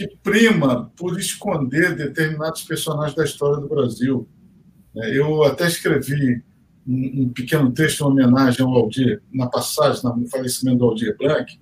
[0.00, 4.26] que prima por esconder determinados personagens da história do Brasil.
[4.96, 6.42] É, eu até escrevi
[6.86, 11.60] um, pequeno texto em homenagem ao Aldir, na passagem, no falecimento do Aldir Blanc,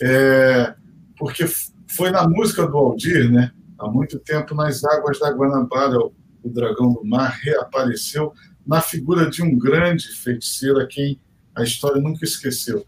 [0.00, 0.74] é,
[1.18, 1.46] porque
[1.88, 6.92] foi na música do Aldir, né, há muito tempo, nas águas da Guanabara, o dragão
[6.92, 8.32] do mar reapareceu
[8.64, 11.20] na figura de um grande feiticeiro a quem
[11.54, 12.86] a história nunca esqueceu.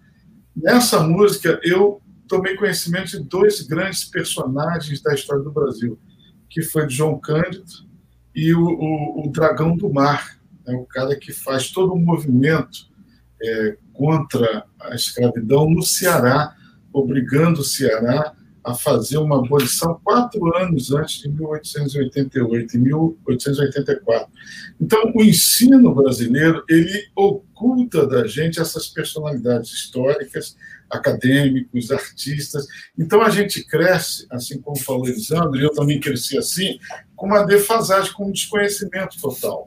[0.55, 5.99] Nessa música, eu tomei conhecimento de dois grandes personagens da história do Brasil,
[6.49, 7.87] que foi João Cândido
[8.35, 12.89] e o, o, o Dragão do Mar, né, o cara que faz todo o movimento
[13.43, 16.55] é, contra a escravidão no Ceará,
[16.93, 18.35] obrigando o Ceará
[18.67, 24.29] a fazer uma abolição quatro anos antes de 1888, em 1884.
[24.81, 30.57] Então, o ensino brasileiro ele oculta da gente essas personalidades históricas,
[30.91, 32.67] acadêmicos, artistas.
[32.99, 36.79] Então, a gente cresce, assim como falou Elisandro, e eu também cresci assim,
[37.15, 39.67] com uma defasagem, com um desconhecimento total.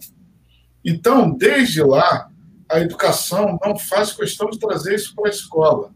[0.84, 2.30] Então, desde lá,
[2.70, 5.94] a educação não faz questão de trazer isso para a escola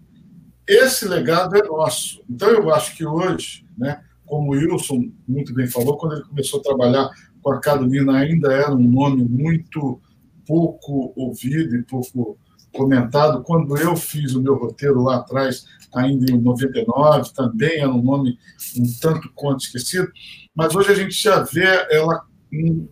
[0.68, 2.24] esse legado é nosso.
[2.30, 6.60] Então, eu acho que hoje, né, como o Wilson muito bem falou, quando ele começou
[6.60, 7.10] a trabalhar
[7.42, 10.00] com a Carolina, ainda era um nome muito
[10.48, 12.38] pouco ouvido e pouco
[12.74, 13.44] comentado.
[13.44, 18.38] Quando eu fiz o meu roteiro lá atrás, ainda em 99, também era um nome
[18.78, 20.12] um tanto quanto esquecido,
[20.56, 22.26] mas hoje a gente já vê ela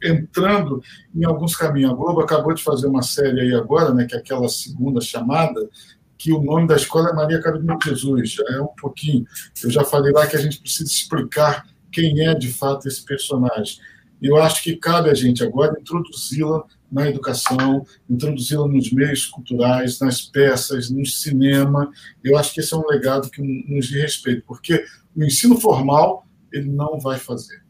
[0.03, 0.81] entrando
[1.13, 1.91] em alguns caminhos.
[1.91, 5.69] A Globo acabou de fazer uma série aí agora, né, que é aquela segunda chamada,
[6.17, 8.31] que o nome da escola é Maria Carolina Jesus.
[8.31, 9.25] Já é um pouquinho.
[9.63, 13.77] Eu já falei lá que a gente precisa explicar quem é de fato esse personagem.
[14.21, 20.21] Eu acho que cabe a gente agora introduzi-la na educação, introduzi-la nos meios culturais, nas
[20.21, 21.89] peças, no cinema.
[22.23, 24.83] Eu acho que esse é um legado que nos diz respeito, porque
[25.15, 27.63] o ensino formal ele não vai fazer,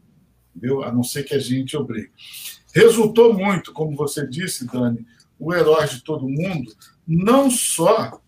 [0.54, 0.82] entendeu?
[0.82, 2.10] a não ser que a gente obrigue.
[2.74, 5.06] Resultou muito, como você disse, Dani,
[5.38, 6.72] o herói de todo mundo,
[7.06, 8.20] não só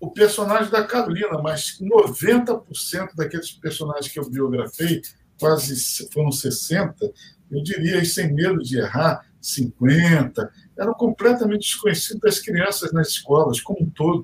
[0.00, 5.00] o personagem da Carolina, mas 90% daqueles personagens que eu biografei,
[5.38, 7.12] quase foram 60,
[7.50, 13.60] eu diria, e sem medo de errar, 50, eram completamente desconhecidos das crianças nas escolas,
[13.60, 14.22] como um todo.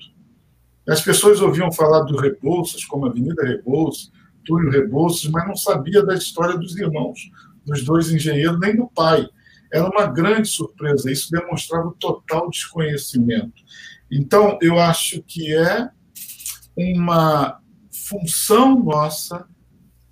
[0.89, 4.11] As pessoas ouviam falar do Rebouças, como Avenida Rebouças,
[4.45, 7.19] Túlio Rebouças, mas não sabia da história dos irmãos,
[7.67, 9.29] dos dois engenheiros, nem do pai.
[9.71, 13.63] Era uma grande surpresa, isso demonstrava o total desconhecimento.
[14.11, 15.91] Então, eu acho que é
[16.75, 17.61] uma
[18.09, 19.47] função nossa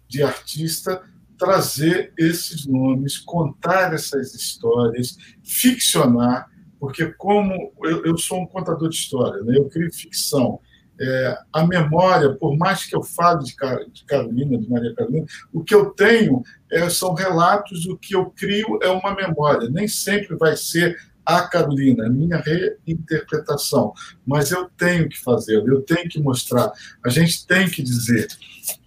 [0.07, 1.03] de artista
[1.39, 8.97] trazer esses nomes, contar essas histórias, ficcionar, porque como eu, eu sou um contador de
[8.97, 9.57] história, né?
[9.57, 10.61] eu crio ficção.
[10.99, 13.55] É, a memória, por mais que eu fale de,
[13.93, 18.31] de Carolina, de Maria Carolina, o que eu tenho é, são relatos, o que eu
[18.31, 19.69] crio é uma memória.
[19.69, 20.97] Nem sempre vai ser
[21.27, 23.93] a Carolina, a minha reinterpretação.
[24.25, 26.73] Mas eu tenho que fazer, eu tenho que mostrar,
[27.05, 28.29] a gente tem que dizer.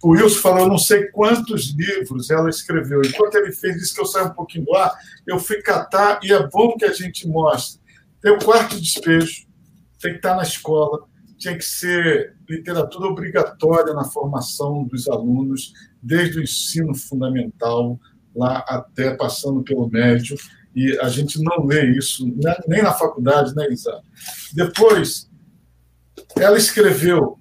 [0.02, 3.02] O Wilson falou, não sei quantos livros ela escreveu.
[3.04, 4.92] Enquanto ele fez isso, que eu saio um pouquinho do ar,
[5.26, 7.80] eu fui catar, e é bom que a gente mostre.
[8.22, 9.46] Tem o quarto de despejo,
[10.00, 11.06] tem que estar na escola,
[11.38, 15.72] tinha que ser literatura obrigatória na formação dos alunos,
[16.02, 17.98] desde o ensino fundamental,
[18.34, 20.36] lá até passando pelo médio
[20.74, 24.00] e a gente não lê isso né, nem na faculdade, né, Isa?
[24.52, 25.28] Depois,
[26.36, 27.38] ela escreveu.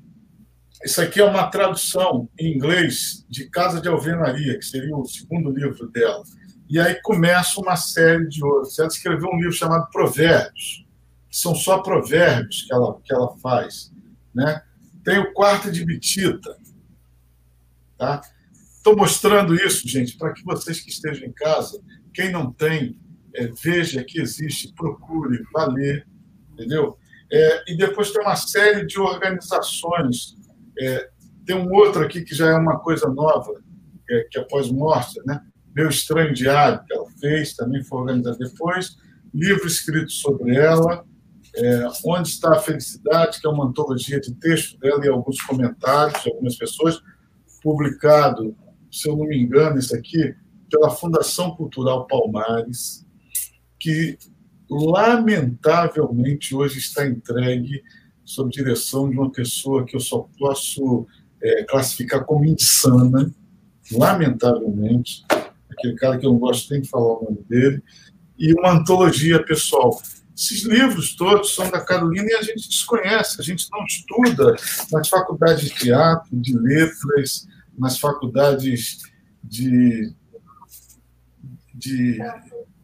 [0.83, 5.51] Isso aqui é uma tradução em inglês de Casa de Alvenaria, que seria o segundo
[5.51, 6.23] livro dela.
[6.69, 8.79] E aí começa uma série de outros.
[8.79, 10.85] Ela escreveu um livro chamado Provérbios,
[11.29, 13.91] que são só provérbios que ela, que ela faz.
[14.33, 14.61] Né?
[15.03, 16.57] Tem o Quarto de Bitita.
[17.97, 18.21] Tá?
[18.77, 21.81] Estou mostrando isso, gente, para que vocês que estejam em casa,
[22.13, 22.97] quem não tem,
[23.35, 26.07] é, veja que existe, procure, vá ler,
[26.53, 26.97] entendeu?
[27.31, 30.35] É, e depois tem uma série de organizações.
[30.79, 31.09] É,
[31.45, 33.51] tem um outro aqui que já é uma coisa nova,
[34.09, 35.41] é, que é pós-morte, né?
[35.75, 38.97] Meu Estranho Diário, que ela fez, também foi organizado depois.
[39.33, 41.05] Livro escrito sobre ela.
[41.55, 46.21] É, Onde está a Felicidade, que é uma antologia de texto dela e alguns comentários
[46.23, 47.01] de algumas pessoas,
[47.61, 48.55] publicado,
[48.91, 50.35] se eu não me engano, isso aqui,
[50.69, 53.05] pela Fundação Cultural Palmares
[53.79, 54.17] que
[54.69, 57.81] lamentavelmente hoje está entregue
[58.23, 61.07] sob direção de uma pessoa que eu só posso
[61.41, 63.33] é, classificar como insana,
[63.91, 65.25] lamentavelmente,
[65.69, 67.81] aquele cara que eu não gosto nem de falar o nome dele,
[68.37, 69.99] e uma antologia pessoal.
[70.37, 74.55] Esses livros todos são da Carolina e a gente desconhece, a gente não estuda
[74.91, 78.99] nas faculdades de teatro, de letras, nas faculdades
[79.43, 80.13] de,
[81.73, 82.19] de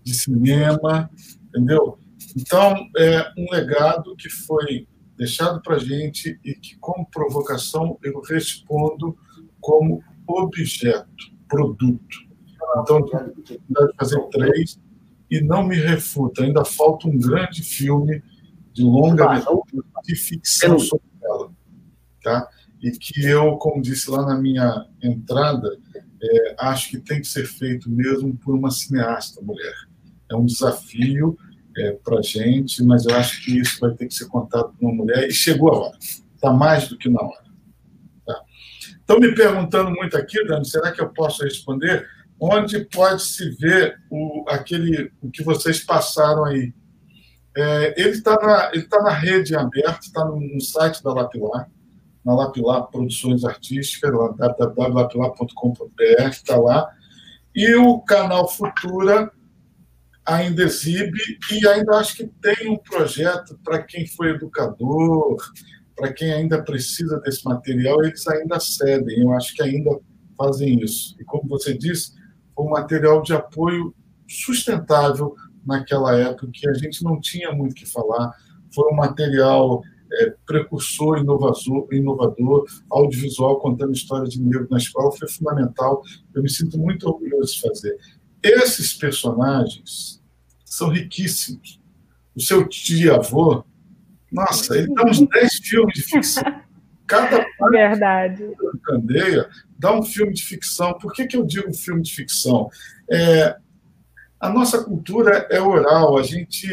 [0.06, 1.10] de cinema,
[1.48, 1.98] entendeu?
[2.38, 4.88] Então, é um legado que foi
[5.18, 9.18] deixado para a gente e que, como provocação, eu respondo
[9.60, 12.18] como objeto, produto.
[12.78, 14.80] Então, tenho de fazer três
[15.32, 16.44] e não me refuta.
[16.44, 18.22] Ainda falta um grande filme
[18.74, 19.42] de longa
[20.04, 21.52] de ficção sobre ela.
[22.22, 22.48] Tá?
[22.82, 25.78] E que eu, como disse lá na minha entrada,
[26.22, 29.74] é, acho que tem que ser feito mesmo por uma cineasta mulher
[30.30, 31.38] é um desafio
[31.78, 34.86] é, para a gente, mas eu acho que isso vai ter que ser contado por
[34.86, 35.98] uma mulher, e chegou a hora,
[36.36, 37.44] está mais do que na hora.
[38.26, 38.42] Tá?
[38.78, 42.08] Estão me perguntando muito aqui, Dani, será que eu posso responder?
[42.40, 46.74] Onde pode se ver o, aquele, o que vocês passaram aí?
[47.58, 51.70] É, ele está na, ele tá na rede aberta, está no, no, site da Lapilar,
[52.26, 56.92] na Lapilar Produções Artísticas, www.lapilar.com.br, está lá.
[57.56, 59.32] E o canal Futura
[60.26, 61.20] ainda exibe
[61.52, 65.38] e ainda acho que tem um projeto para quem foi educador,
[65.96, 70.00] para quem ainda precisa desse material, eles ainda cedem, eu acho que ainda
[70.38, 71.16] fazem isso.
[71.20, 72.14] E como você disse,
[72.54, 73.94] foi um material de apoio
[74.28, 75.36] sustentável
[75.66, 78.34] naquela época, que a gente não tinha muito o que falar,
[78.74, 79.82] foi um material
[80.12, 86.02] é, precursor, inovador, inovador, audiovisual, contando história de negro na escola, foi fundamental.
[86.34, 87.98] Eu me sinto muito orgulhoso de fazer.
[88.46, 90.22] Esses personagens
[90.64, 91.82] são riquíssimos.
[92.36, 93.66] O seu tio-avô,
[94.32, 96.62] nossa, ele dá uns 10 filmes de ficção.
[97.08, 98.44] Cada parte Verdade.
[98.46, 99.50] da Candeia
[99.80, 100.94] dá um filme de ficção.
[101.00, 102.70] Por que, que eu digo filme de ficção?
[103.10, 103.58] É,
[104.40, 106.68] a nossa cultura é oral, a gente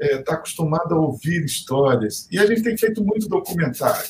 [0.00, 4.08] está é, tá acostumado a ouvir histórias, e a gente tem feito muito documentário.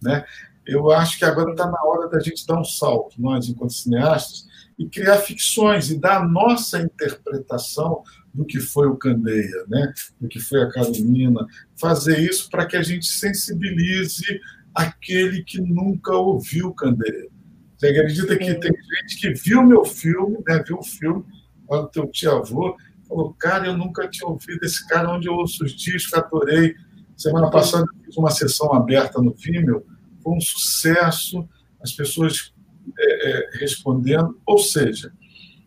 [0.00, 0.24] Né?
[0.64, 4.46] Eu acho que agora está na hora da gente dar um salto, nós, enquanto cineastas,
[4.78, 8.02] e criar ficções e dar a nossa interpretação
[8.32, 9.92] do que foi o Candeia, né?
[10.20, 11.46] do que foi a Carolina,
[11.76, 14.40] fazer isso para que a gente sensibilize
[14.74, 17.28] aquele que nunca ouviu Candeia.
[17.76, 20.62] Você acredita que tem gente que viu meu filme, né?
[20.66, 21.24] viu o filme,
[21.68, 22.76] olha o teu tio-avô,
[23.08, 26.74] falou, cara, eu nunca tinha ouvido esse cara, onde eu ouço os discos, adorei.
[27.16, 29.86] Semana passada eu fiz uma sessão aberta no Vimeo,
[30.20, 31.48] foi um sucesso,
[31.80, 32.53] as pessoas
[32.98, 35.12] é, é, respondendo, ou seja,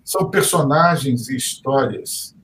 [0.03, 2.35] são personagens e histórias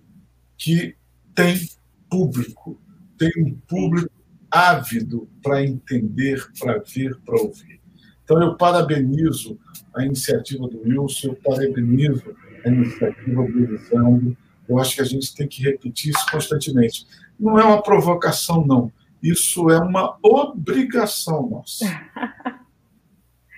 [0.57, 0.95] que
[1.33, 1.67] têm
[2.09, 2.79] público,
[3.17, 4.11] tem um público
[4.51, 7.81] ávido para entender, para ver, para ouvir.
[8.23, 9.59] Então, eu parabenizo
[9.95, 12.35] a iniciativa do Wilson, eu parabenizo
[12.65, 14.37] a iniciativa do Elisandro.
[14.67, 17.05] Eu acho que a gente tem que repetir isso constantemente.
[17.39, 18.91] Não é uma provocação, não.
[19.21, 21.85] Isso é uma obrigação nossa.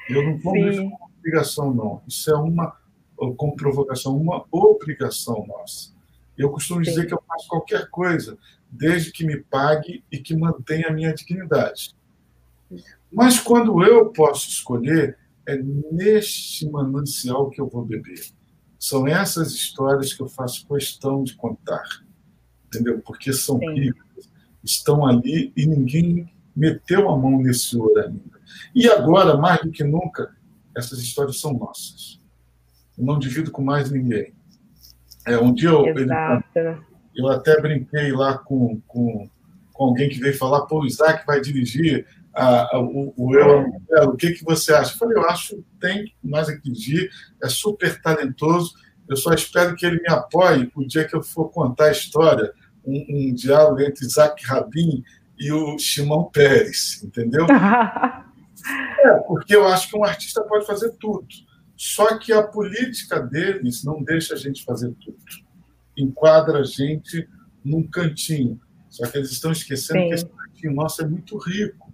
[0.08, 2.02] Eu não vou ver como obrigação, não.
[2.07, 2.77] Isso é uma,
[3.35, 5.93] como provocação, uma obrigação nossa.
[6.38, 6.91] Eu costumo Sim.
[6.91, 8.38] dizer que eu faço qualquer coisa,
[8.69, 11.95] desde que me pague e que mantenha a minha dignidade.
[13.11, 15.57] Mas quando eu posso escolher, é
[15.91, 18.22] neste manancial que eu vou beber.
[18.77, 21.84] São essas histórias que eu faço questão de contar,
[22.68, 22.99] entendeu?
[22.99, 23.73] Porque são Sim.
[23.73, 24.30] ricas,
[24.64, 28.35] estão ali e ninguém meteu a mão nesse ouro ainda.
[28.73, 30.35] E agora, mais do que nunca,
[30.76, 32.19] essas histórias são nossas.
[32.97, 34.34] Eu não divido com mais ninguém.
[35.26, 36.07] É, um dia eu, ele,
[37.15, 39.30] eu até brinquei lá com, com,
[39.73, 44.10] com alguém que veio falar, pô, o Isaac vai dirigir a, a, o, o Eu
[44.10, 44.93] o que, que você acha?
[44.93, 47.10] Eu falei, eu acho que tem mais a que dirigir,
[47.41, 48.73] é super talentoso,
[49.10, 52.52] eu só espero que ele me apoie o dia que eu for contar a história,
[52.85, 55.03] um, um diálogo entre Isaac Rabin
[55.38, 57.45] e o Shimon Pérez, entendeu?
[58.68, 61.28] é, porque eu acho que um artista pode fazer tudo.
[61.76, 65.18] Só que a política deles não deixa a gente fazer tudo.
[65.98, 67.28] Enquadra a gente
[67.64, 68.60] num cantinho.
[68.90, 70.08] Só que eles estão esquecendo Sim.
[70.08, 71.94] que esse cantinho nosso é muito rico.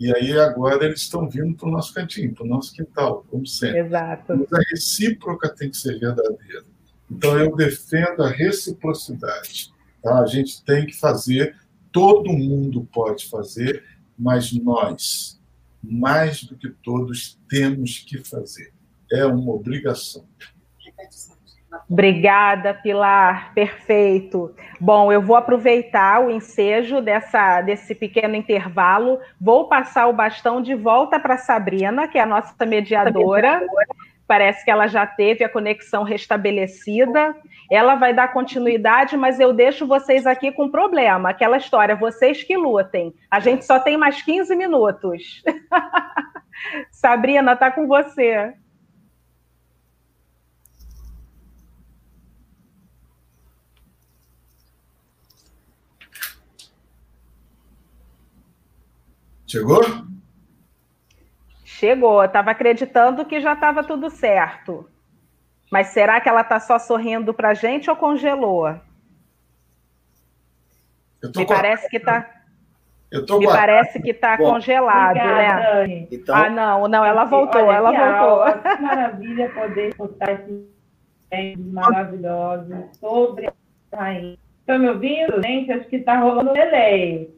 [0.00, 3.46] E aí agora eles estão vindo para o nosso cantinho, para o nosso quintal, como
[3.46, 3.80] sempre.
[3.80, 4.36] Exato.
[4.36, 6.64] Mas a recíproca tem que ser verdadeira.
[7.10, 9.72] Então eu defendo a reciprocidade.
[10.02, 10.20] Tá?
[10.20, 11.56] A gente tem que fazer,
[11.90, 13.82] todo mundo pode fazer,
[14.16, 15.37] mas nós,
[15.82, 18.72] mais do que todos, temos que fazer
[19.12, 20.24] é uma obrigação.
[21.88, 23.52] Obrigada, Pilar.
[23.54, 24.54] Perfeito.
[24.80, 29.18] Bom, eu vou aproveitar o ensejo dessa, desse pequeno intervalo.
[29.40, 33.66] Vou passar o bastão de volta para Sabrina, que é a nossa mediadora.
[34.28, 37.34] Parece que ela já teve a conexão restabelecida.
[37.70, 41.30] Ela vai dar continuidade, mas eu deixo vocês aqui com um problema.
[41.30, 43.14] Aquela história, vocês que lutem.
[43.30, 45.42] A gente só tem mais 15 minutos.
[46.92, 48.52] Sabrina, está com você.
[59.46, 59.82] Chegou?
[61.78, 62.24] Chegou.
[62.24, 64.88] Estava acreditando que já estava tudo certo.
[65.70, 68.74] Mas será que ela está só sorrindo para a gente ou congelou?
[71.36, 72.28] Me parece que está.
[73.12, 76.06] Me parece que está congelado, né?
[76.10, 76.34] Então...
[76.34, 78.42] Ah, não, não, ela voltou, Olha, ela voltou.
[78.42, 80.32] Aula, que maravilha poder escutar
[81.30, 84.36] esses maravilhosos sobre a rainha.
[84.60, 85.72] Estão me ouvindo, gente?
[85.72, 87.37] Acho que está rolando delay.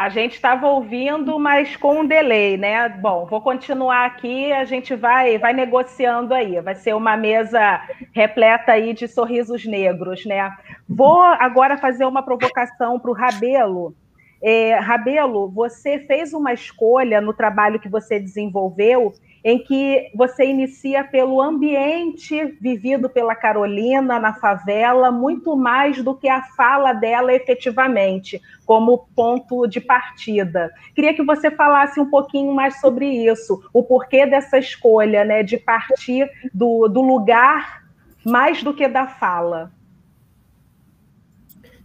[0.00, 2.88] A gente estava ouvindo, mas com um delay, né?
[2.88, 6.58] Bom, vou continuar aqui, a gente vai, vai negociando aí.
[6.62, 10.56] Vai ser uma mesa repleta aí de sorrisos negros, né?
[10.88, 13.94] Vou agora fazer uma provocação para o Rabelo.
[14.42, 19.12] É, Rabelo, você fez uma escolha no trabalho que você desenvolveu
[19.44, 26.28] em que você inicia pelo ambiente vivido pela Carolina na favela, muito mais do que
[26.28, 30.70] a fala dela efetivamente, como ponto de partida.
[30.94, 35.56] Queria que você falasse um pouquinho mais sobre isso, o porquê dessa escolha, né, de
[35.56, 37.84] partir do, do lugar
[38.24, 39.72] mais do que da fala.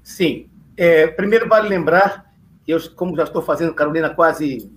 [0.04, 0.50] Sim.
[0.78, 2.32] É, primeiro, vale lembrar,
[2.68, 4.70] eu, como já estou fazendo Carolina há quase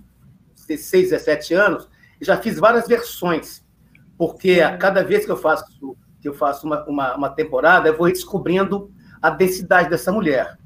[0.67, 1.89] 16, 17 anos,
[2.21, 3.63] já fiz várias versões,
[4.17, 5.65] porque a cada vez que eu faço
[6.21, 8.91] que eu faço uma, uma, uma temporada, eu vou descobrindo
[9.21, 10.57] a densidade dessa mulher.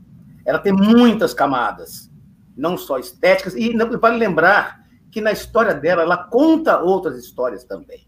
[0.46, 2.12] Ela tem muitas camadas,
[2.58, 8.08] não só estéticas, e vale lembrar que na história dela ela conta outras histórias também.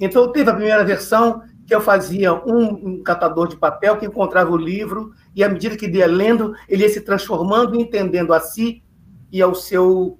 [0.00, 4.50] Então teve a primeira versão que eu fazia um, um catador de papel que encontrava
[4.50, 8.82] o livro e à medida que ia lendo ele ia se transformando entendendo a si
[9.30, 10.18] e ao seu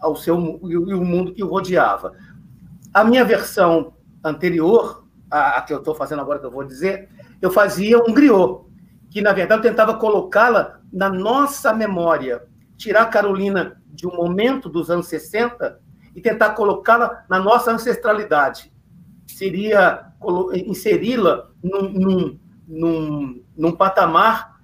[0.00, 2.12] ao seu e o mundo que o rodeava.
[2.92, 7.08] A minha versão anterior, a, a que eu estou fazendo agora que eu vou dizer,
[7.40, 8.64] eu fazia um griot,
[9.10, 12.42] que na verdade eu tentava colocá-la na nossa memória,
[12.76, 15.80] tirar a Carolina de um momento dos anos 60
[16.14, 18.72] e tentar colocá-la na nossa ancestralidade.
[19.26, 20.12] Seria
[20.66, 24.60] inseri-la num, num, num, num patamar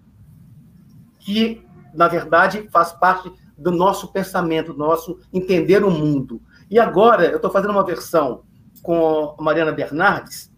[1.19, 6.40] que, na verdade, faz parte do nosso pensamento, do nosso entender o mundo.
[6.70, 8.42] E agora eu estou fazendo uma versão
[8.82, 10.50] com a Mariana Bernardes,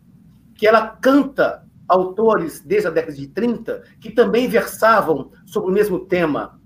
[0.55, 5.99] que ela canta autores desde a década de 30 que também versavam sobre o mesmo
[6.01, 6.61] tema.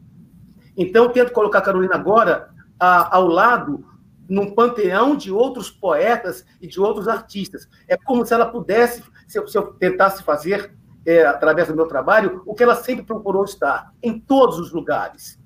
[0.76, 3.82] Então, eu tento colocar a Carolina agora a, ao lado
[4.28, 7.66] num panteão de outros poetas e de outros artistas.
[7.88, 10.76] É como se ela pudesse, se eu, se eu tentasse fazer,
[11.06, 15.38] é, através do meu trabalho, o que ela sempre procurou estar, em todos os lugares.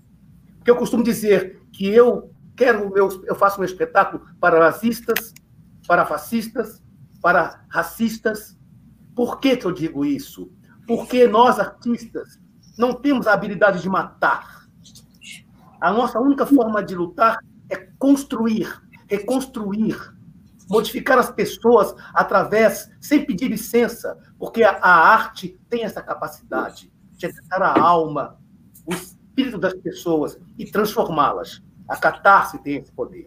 [0.60, 5.32] Porque eu costumo dizer que eu quero meu, eu faço um espetáculo para nazistas,
[5.88, 6.82] para fascistas,
[7.22, 8.58] para racistas.
[9.16, 10.52] Por que, que eu digo isso?
[10.86, 12.38] Porque nós, artistas,
[12.76, 14.66] não temos a habilidade de matar.
[15.80, 17.38] A nossa única forma de lutar
[17.70, 19.96] é construir, reconstruir,
[20.68, 27.24] modificar as pessoas através, sem pedir licença, porque a, a arte tem essa capacidade de
[27.24, 28.38] acessar a alma,
[28.84, 31.62] o espírito das pessoas e transformá-las.
[31.88, 33.24] A catarse tem esse poder.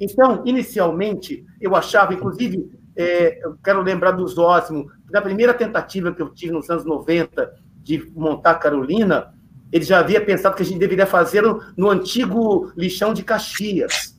[0.00, 6.22] Então, inicialmente, eu achava, inclusive, é, eu quero lembrar do Zósimo, na primeira tentativa que
[6.22, 9.34] eu tive nos anos 90 de montar Carolina,
[9.70, 14.16] ele já havia pensado que a gente deveria fazer no, no antigo lixão de Caxias.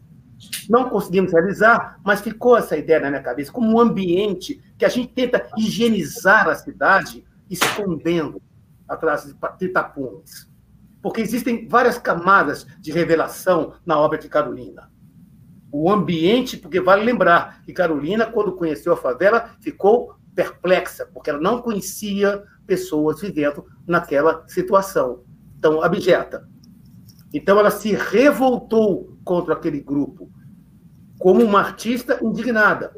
[0.70, 4.90] Não conseguimos realizar, mas ficou essa ideia na minha cabeça, como um ambiente que a
[4.90, 8.42] gente tenta higienizar a cidade, escondendo
[8.88, 10.47] atrás de tapumes.
[11.08, 14.92] Porque existem várias camadas de revelação na obra de Carolina.
[15.72, 21.40] O ambiente, porque vale lembrar que Carolina, quando conheceu a favela, ficou perplexa, porque ela
[21.40, 25.24] não conhecia pessoas vivendo naquela situação
[25.62, 26.46] tão abjeta.
[27.34, 30.30] Então ela se revoltou contra aquele grupo,
[31.18, 32.94] como uma artista indignada.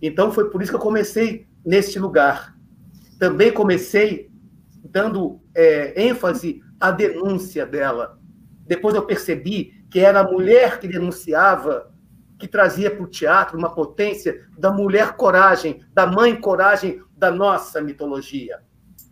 [0.00, 2.56] Então foi por isso que eu comecei neste lugar.
[3.18, 4.30] Também comecei
[4.84, 8.18] dando é, ênfase à denúncia dela.
[8.66, 11.92] Depois eu percebi que era a mulher que denunciava,
[12.38, 17.80] que trazia para o teatro uma potência da mulher coragem, da mãe coragem da nossa
[17.80, 18.60] mitologia.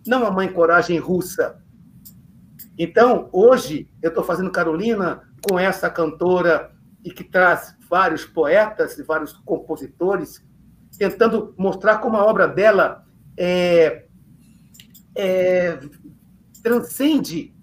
[0.07, 1.61] Não a mãe coragem russa,
[2.79, 6.71] então, hoje, eu estou fazendo Carolina com essa cantora
[7.05, 10.45] e que traz vários poetas e vários compositores,
[10.97, 13.05] tentando mostrar como a obra dela
[13.37, 14.05] é,
[15.17, 15.81] é,
[16.69, 17.55] transcende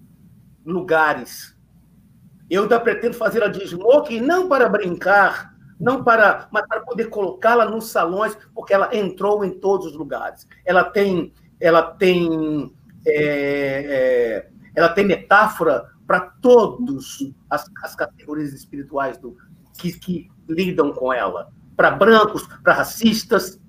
[0.65, 1.55] lugares.
[2.49, 7.09] Eu ainda pretendo fazer a de smoking não para brincar, não para, mas para poder
[7.09, 10.47] colocá-la nos salões, porque ela entrou em todos os lugares.
[10.65, 12.73] Ela tem, ela tem
[13.05, 17.19] é, é, ela tem metáfora para todas
[17.49, 19.37] as, as, categorias espirituais do,
[19.77, 21.51] que, que lidam com ela.
[21.75, 23.59] Para brancos, para racistas,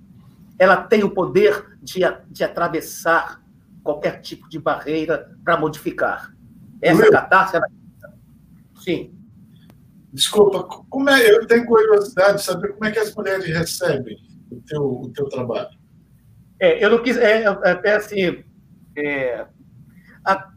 [0.58, 2.00] ela tem o poder de,
[2.30, 3.42] de atravessar
[3.86, 6.34] qualquer tipo de barreira para modificar.
[6.82, 7.66] Essa catarse, ela...
[8.82, 9.14] sim.
[10.12, 14.16] Desculpa, como é, eu tenho curiosidade de saber como é que as mulheres recebem
[14.50, 15.76] o teu, o teu trabalho.
[16.58, 18.42] É, eu não quis, é, é até assim,
[18.96, 19.46] é,
[20.24, 20.50] a,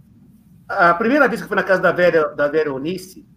[0.68, 3.28] a primeira vez que eu fui na casa da Vera, da Vera Eunice,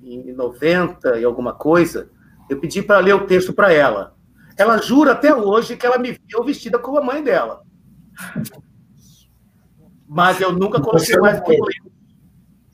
[0.00, 2.08] em 90 e alguma coisa,
[2.48, 4.16] eu pedi para ler o texto para ela.
[4.56, 7.62] Ela jura até hoje que ela me viu vestida como a mãe dela.
[10.12, 11.92] Mas eu nunca coloquei mais um lenço.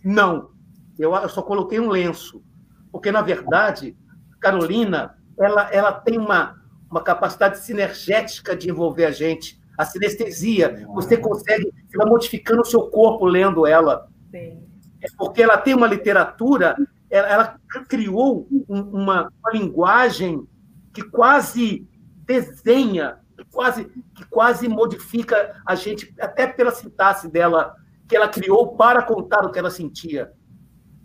[0.02, 0.50] Não,
[0.98, 2.42] eu, eu só coloquei um lenço.
[2.90, 3.94] Porque, na verdade,
[4.40, 6.58] Carolina, ela, ela tem uma,
[6.90, 10.86] uma capacidade sinergética de envolver a gente a sinestesia.
[10.94, 14.08] Você consegue, você vai modificando o seu corpo lendo ela.
[14.30, 14.62] Sim.
[15.02, 16.74] É porque ela tem uma literatura,
[17.10, 20.48] ela, ela criou uma, uma, linguagem
[20.94, 21.86] que quase
[22.24, 23.18] desenha,
[23.56, 27.74] quase, que quase modifica a gente, até pela sintaxe dela,
[28.06, 30.30] que ela criou para contar o que ela sentia.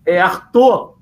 [0.06, 0.98] É, Arthur,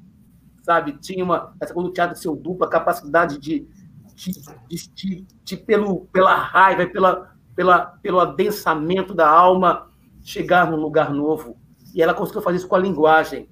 [0.61, 3.67] sabe, tinha uma, essa coisa do teatro seu dupla, capacidade de,
[4.13, 4.31] de,
[4.67, 9.89] de, de, de pelo, pela raiva, pela, pela, pelo adensamento da alma,
[10.21, 11.57] chegar num lugar novo.
[11.95, 13.49] E ela conseguiu fazer isso com a linguagem.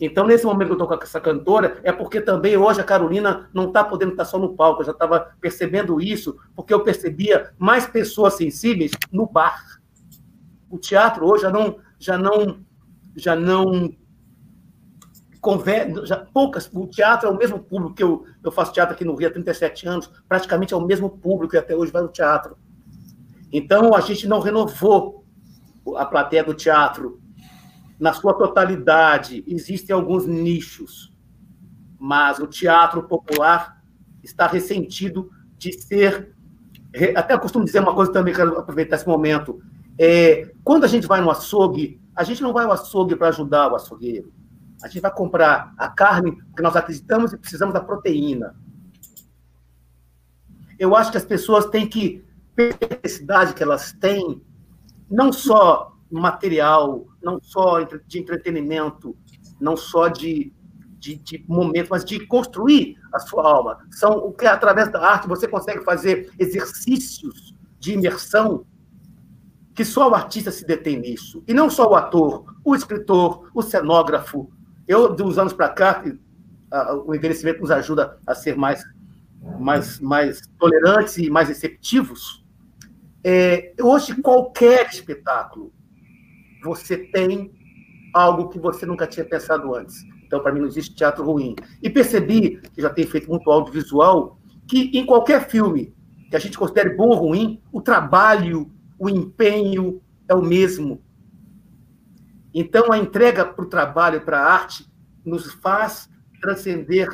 [0.00, 3.50] Então, nesse momento que eu estou com essa cantora, é porque também hoje a Carolina
[3.52, 4.80] não está podendo estar só no palco.
[4.80, 9.62] Eu já estava percebendo isso, porque eu percebia mais pessoas sensíveis no bar.
[10.70, 12.60] O teatro hoje já não, já não,
[13.14, 13.94] já não
[15.38, 16.70] conversa, já, poucas.
[16.72, 19.32] O teatro é o mesmo público que eu, eu faço teatro aqui no Rio há
[19.32, 22.56] 37 anos, praticamente é o mesmo público que até hoje vai no teatro.
[23.52, 25.26] Então, a gente não renovou
[25.96, 27.19] a plateia do teatro
[28.00, 29.44] na sua totalidade.
[29.46, 31.12] Existem alguns nichos,
[31.98, 33.80] mas o teatro popular
[34.22, 36.34] está ressentido de ser.
[37.14, 39.60] Até costumo dizer uma coisa também, quero aproveitar esse momento.
[39.98, 43.70] É, quando a gente vai no açougue, a gente não vai ao açougue para ajudar
[43.70, 44.32] o açougueiro.
[44.82, 48.56] A gente vai comprar a carne porque nós acreditamos e precisamos da proteína.
[50.78, 52.24] Eu acho que as pessoas têm que
[52.58, 54.42] a necessidade que elas têm,
[55.10, 59.16] não só material, não só de entretenimento,
[59.60, 60.52] não só de,
[60.98, 63.78] de, de momento, mas de construir a sua alma.
[63.90, 68.64] São o que através da arte você consegue fazer exercícios de imersão
[69.74, 71.42] que só o artista se detém nisso.
[71.46, 74.50] E não só o ator, o escritor, o cenógrafo.
[74.86, 76.04] Eu, de uns anos para cá,
[77.06, 78.82] o envelhecimento nos ajuda a ser mais,
[79.58, 82.44] mais, mais tolerantes e mais receptivos.
[83.22, 85.72] É, hoje, qualquer espetáculo,
[86.62, 87.52] você tem
[88.12, 90.04] algo que você nunca tinha pensado antes.
[90.24, 91.56] Então, para mim, não existe teatro ruim.
[91.82, 95.94] E percebi, que já tenho feito muito audiovisual, que em qualquer filme
[96.30, 101.02] que a gente considere bom ou ruim, o trabalho, o empenho é o mesmo.
[102.54, 104.88] Então, a entrega para o trabalho, para a arte,
[105.24, 106.08] nos faz
[106.40, 107.08] transcender.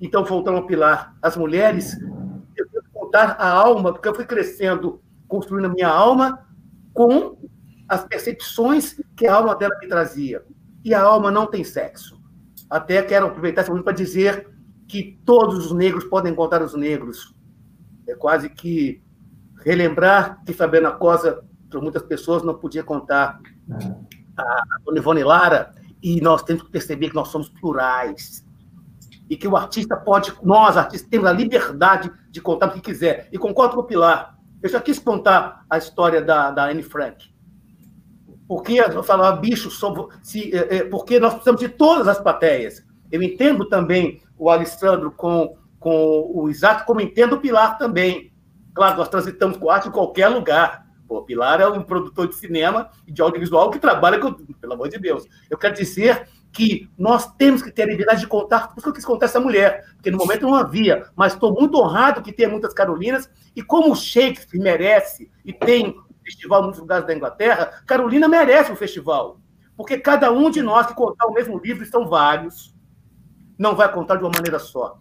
[0.00, 2.00] Então, voltando ao pilar, as mulheres,
[2.56, 6.46] eu tenho que contar a alma, porque eu fui crescendo, construindo a minha alma
[6.94, 7.36] com
[7.90, 10.44] as percepções que a alma dela me trazia.
[10.84, 12.22] E a alma não tem sexo.
[12.70, 14.48] Até quero aproveitar esse momento para dizer
[14.86, 17.34] que todos os negros podem encontrar os negros.
[18.06, 19.02] É quase que
[19.64, 23.40] relembrar que Fabiana Cosa, para muitas pessoas, não podia contar
[24.38, 28.46] a Dona Ivone Lara, e nós temos que perceber que nós somos plurais.
[29.28, 33.28] E que o artista pode, nós, artistas, temos a liberdade de contar o que quiser.
[33.32, 34.38] E concordo com o Pilar.
[34.62, 37.29] Eu já quis contar a história da, da Anne Frank
[38.50, 39.70] porque eu falava, bicho,
[40.20, 42.84] se, é, é, porque nós precisamos de todas as plateias.
[43.08, 48.32] Eu entendo também o Alessandro com, com o Isaac, como entendo o Pilar também.
[48.74, 50.84] Claro, nós transitamos com arte em qualquer lugar.
[51.08, 54.32] O Pilar é um produtor de cinema e de audiovisual que trabalha com.
[54.32, 55.28] Pelo amor de Deus.
[55.48, 58.88] Eu quero dizer que nós temos que ter a liberdade de contar, por isso que
[58.88, 62.32] eu quis contar essa mulher, porque no momento não havia, mas estou muito honrado que
[62.32, 65.94] tenha muitas Carolinas, e como o Shakespeare merece e tem
[66.30, 69.40] festival em muitos lugares da Inglaterra, Carolina merece um festival.
[69.76, 72.74] Porque cada um de nós que contar o mesmo livro, são vários,
[73.58, 74.98] não vai contar de uma maneira só.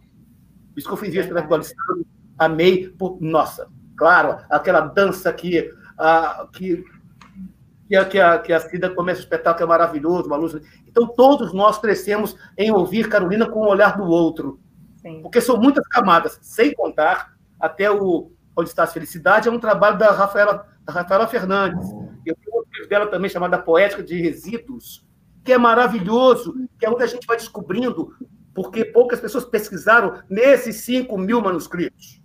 [0.75, 2.05] Isso que eu fiz isso do Alessandro,
[2.37, 2.89] amei.
[2.89, 6.83] Por, nossa, claro, aquela dança que, a, que,
[7.87, 10.55] que, a, que, a, que a Cida começa o espetáculo é maravilhoso, uma luz.
[10.87, 14.59] Então, todos nós crescemos em ouvir Carolina com o olhar do outro.
[15.01, 15.21] Sim.
[15.21, 19.97] Porque são muitas camadas, sem contar até o Onde Está a Felicidade, é um trabalho
[19.97, 21.89] da Rafaela Rafaela Fernandes.
[22.25, 25.05] Eu tenho outro livro dela também chamado Poética de Resíduos,
[25.43, 28.13] que é maravilhoso, que é onde a gente vai descobrindo,
[28.53, 32.21] porque poucas pessoas pesquisaram nesses 5 mil manuscritos.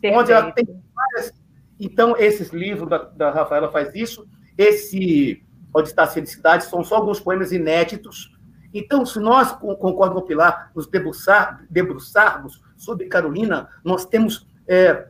[0.00, 0.20] Perfeito.
[0.20, 1.32] Onde ela tem várias.
[1.78, 4.26] Então, esses livros da, da Rafaela faz isso.
[4.56, 5.44] Esse
[5.74, 8.32] Onde está a Felicidade são só alguns poemas inéditos.
[8.72, 15.08] Então, se nós, concordo com o Pilar, nos debruçar, debruçarmos sobre Carolina, nós temos é,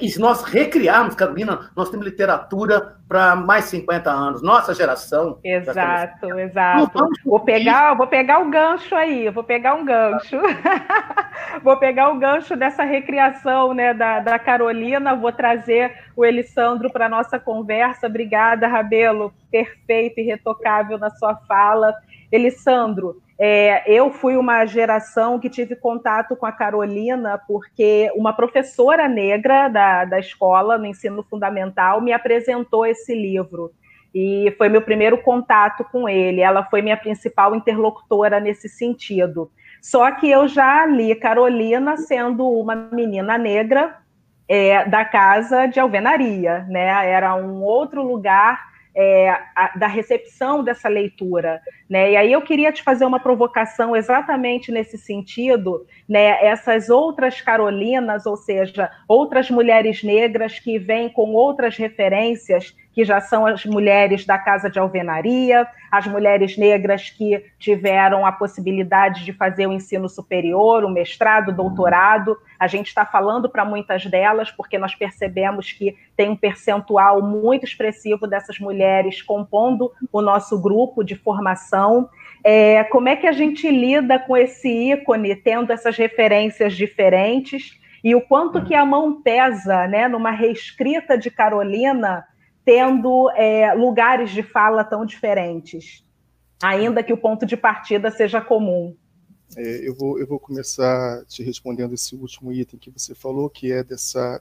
[0.00, 4.40] e se nós recriarmos, Carolina, nós temos literatura para mais 50 anos.
[4.40, 5.40] Nossa geração.
[5.42, 7.08] Exato, exato.
[7.24, 10.40] Vou pegar, vou pegar o gancho aí, vou pegar um gancho.
[11.64, 17.06] vou pegar o gancho dessa recriação né, da, da Carolina, vou trazer o Elisandro para
[17.06, 18.06] a nossa conversa.
[18.06, 19.34] Obrigada, Rabelo.
[19.50, 21.92] Perfeito e retocável na sua fala.
[22.32, 29.06] Elisandro, é, eu fui uma geração que tive contato com a Carolina porque uma professora
[29.06, 33.70] negra da, da escola, no ensino fundamental, me apresentou esse livro.
[34.14, 36.40] E foi meu primeiro contato com ele.
[36.40, 39.50] Ela foi minha principal interlocutora nesse sentido.
[39.80, 43.96] Só que eu já li Carolina sendo uma menina negra
[44.48, 47.10] é, da casa de alvenaria, né?
[47.10, 51.60] Era um outro lugar é, a, da recepção dessa leitura.
[51.88, 52.12] Né?
[52.12, 56.44] E aí eu queria te fazer uma provocação exatamente nesse sentido, né?
[56.44, 63.20] essas outras Carolinas, ou seja, outras mulheres negras que vêm com outras referências que já
[63.20, 69.32] são as mulheres da Casa de Alvenaria, as mulheres negras que tiveram a possibilidade de
[69.32, 72.36] fazer o ensino superior, o mestrado, o doutorado.
[72.58, 77.64] A gente está falando para muitas delas, porque nós percebemos que tem um percentual muito
[77.64, 82.08] expressivo dessas mulheres compondo o nosso grupo de formação.
[82.44, 87.80] É, como é que a gente lida com esse ícone, tendo essas referências diferentes?
[88.04, 92.26] E o quanto que a mão pesa né, numa reescrita de Carolina
[92.64, 96.04] tendo é, lugares de fala tão diferentes,
[96.62, 98.96] ainda que o ponto de partida seja comum.
[99.56, 103.70] É, eu, vou, eu vou começar te respondendo esse último item que você falou, que
[103.72, 104.40] é dessa,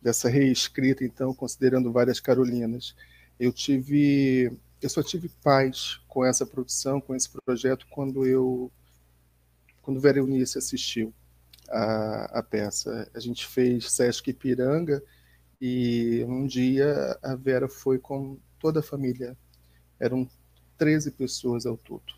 [0.00, 2.94] dessa reescrita, então, considerando várias Carolinas.
[3.38, 4.50] Eu tive,
[4.80, 8.70] eu só tive paz com essa produção, com esse projeto, quando eu,
[9.82, 11.12] quando Vera Eunice assistiu
[11.68, 13.10] a, a peça.
[13.14, 15.02] A gente fez Sesc Ipiranga,
[15.66, 19.34] e um dia a Vera foi com toda a família.
[19.98, 20.28] Eram
[20.76, 22.12] 13 pessoas ao todo.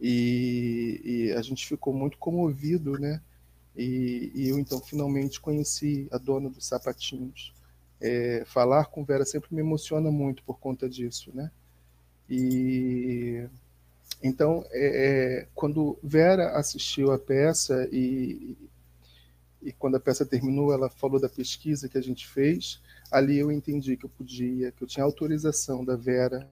[0.00, 3.22] E, e a gente ficou muito comovido, né?
[3.76, 7.54] E, e, eu então finalmente conheci a dona dos sapatinhos.
[8.00, 11.52] É, falar com Vera sempre me emociona muito por conta disso, né?
[12.28, 13.48] E
[14.20, 18.56] então, é, é quando Vera assistiu a peça e,
[19.64, 22.82] e quando a peça terminou, ela falou da pesquisa que a gente fez.
[23.10, 26.46] Ali eu entendi que eu podia, que eu tinha autorização da Vera,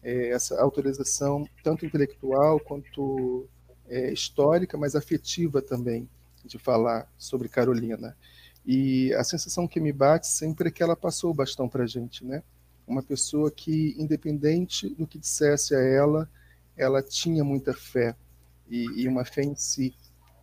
[0.00, 3.48] é, essa autorização tanto intelectual quanto
[3.88, 6.08] é, histórica, mas afetiva também,
[6.44, 8.16] de falar sobre Carolina.
[8.64, 11.86] E a sensação que me bate sempre é que ela passou o bastão para a
[11.88, 12.42] gente, né?
[12.86, 16.30] Uma pessoa que, independente do que dissesse a ela,
[16.76, 18.14] ela tinha muita fé
[18.68, 19.94] e, e uma fé em si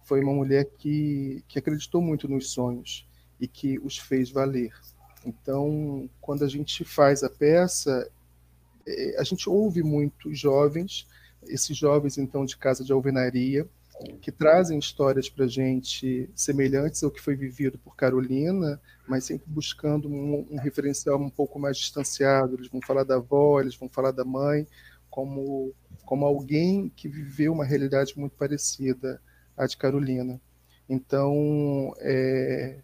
[0.03, 3.07] foi uma mulher que, que acreditou muito nos sonhos
[3.39, 4.73] e que os fez valer.
[5.25, 8.09] Então, quando a gente faz a peça,
[8.87, 11.07] é, a gente ouve muitos jovens,
[11.43, 13.67] esses jovens então de casa de alvenaria,
[14.19, 20.09] que trazem histórias para gente semelhantes ao que foi vivido por Carolina, mas sempre buscando
[20.09, 22.55] um, um, referencial um pouco mais distanciado.
[22.55, 24.67] Eles vão falar da avó, eles vão falar da mãe,
[25.09, 25.73] como,
[26.03, 29.21] como alguém que viveu uma realidade muito parecida
[29.61, 30.41] a de Carolina.
[30.89, 32.79] Então, é,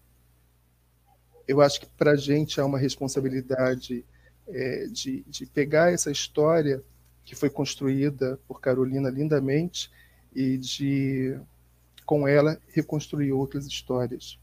[1.47, 4.05] eu acho que para a gente há uma responsabilidade
[4.47, 6.83] é, de, de pegar essa história
[7.25, 9.91] que foi construída por Carolina lindamente
[10.33, 11.37] e de,
[12.05, 14.39] com ela, reconstruir outras histórias.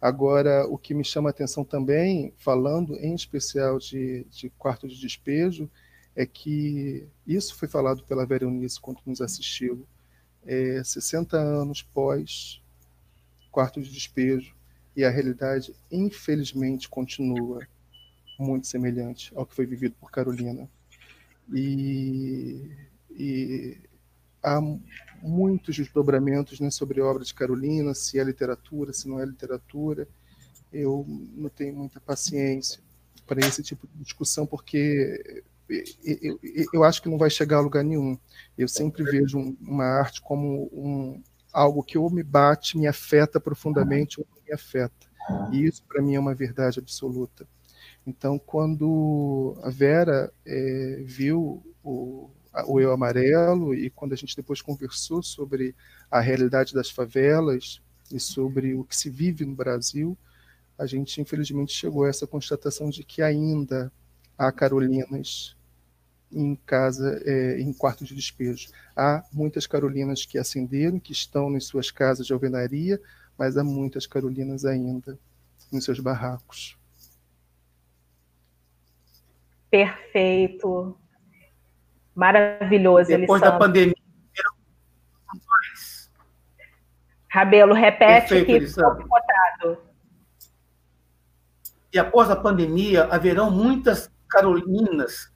[0.00, 5.00] Agora, o que me chama a atenção também, falando em especial de, de quarto de
[5.00, 5.70] despejo,
[6.16, 9.86] é que isso foi falado pela Vera Eunice quando nos assistiu
[10.46, 12.60] é, 60 anos pós
[13.56, 14.54] quarto de despejo,
[14.94, 17.66] e a realidade, infelizmente, continua
[18.38, 20.68] muito semelhante ao que foi vivido por Carolina.
[21.54, 22.70] E,
[23.10, 23.78] e
[24.42, 24.60] há
[25.22, 30.06] muitos desdobramentos né, sobre a obra de Carolina, se é literatura, se não é literatura.
[30.70, 32.78] Eu não tenho muita paciência
[33.26, 36.38] para esse tipo de discussão, porque eu,
[36.72, 38.18] eu, acho que não vai chegar a lugar nenhum.
[38.56, 41.22] Eu sempre vejo uma arte como um,
[41.52, 45.06] algo que ou me bate, me afeta profundamente, ou me afeta.
[45.50, 47.48] E isso, para mim, é uma verdade absoluta.
[48.06, 52.30] Então, quando a Vera é, viu o,
[52.68, 55.74] o Eu Amarelo, e quando a gente depois conversou sobre
[56.10, 57.80] a realidade das favelas
[58.12, 60.16] e sobre o que se vive no Brasil,
[60.78, 63.90] a gente, infelizmente, chegou a essa constatação de que ainda
[64.38, 65.56] há Carolinas
[66.32, 68.68] em casa, é, em quarto de despejo.
[68.96, 73.00] Há muitas Carolinas que acenderam, que estão nas suas casas de alvenaria,
[73.38, 75.18] mas há muitas Carolinas ainda
[75.72, 76.76] nos seus barracos.
[79.70, 80.96] Perfeito.
[82.14, 83.08] Maravilhoso.
[83.08, 83.94] Depois da pandemia.
[87.28, 89.78] Rabelo, repete Perfeito, que
[91.92, 95.32] E após a pandemia, haverão muitas Carolinas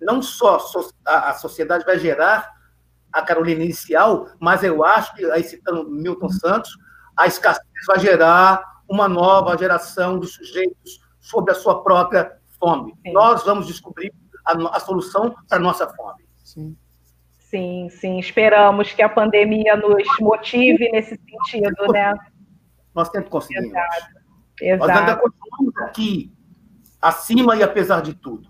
[0.00, 0.58] não só
[1.04, 2.52] a sociedade vai gerar
[3.12, 6.76] a Carolina inicial, mas eu acho que, aí citando Milton Santos,
[7.16, 12.94] a escassez vai gerar uma nova geração de sujeitos sobre a sua própria fome.
[13.02, 13.12] Sim.
[13.12, 14.12] Nós vamos descobrir
[14.44, 16.24] a, a solução para a nossa fome.
[16.42, 16.76] Sim.
[17.38, 18.18] Sim, sim.
[18.18, 22.12] Esperamos que a pandemia nos motive nesse sentido, né?
[22.92, 23.70] Nós sempre conseguimos.
[23.70, 24.24] Exato.
[24.60, 24.88] Exato.
[24.88, 26.32] Nós ainda continuamos aqui,
[27.08, 28.48] acima e apesar de tudo.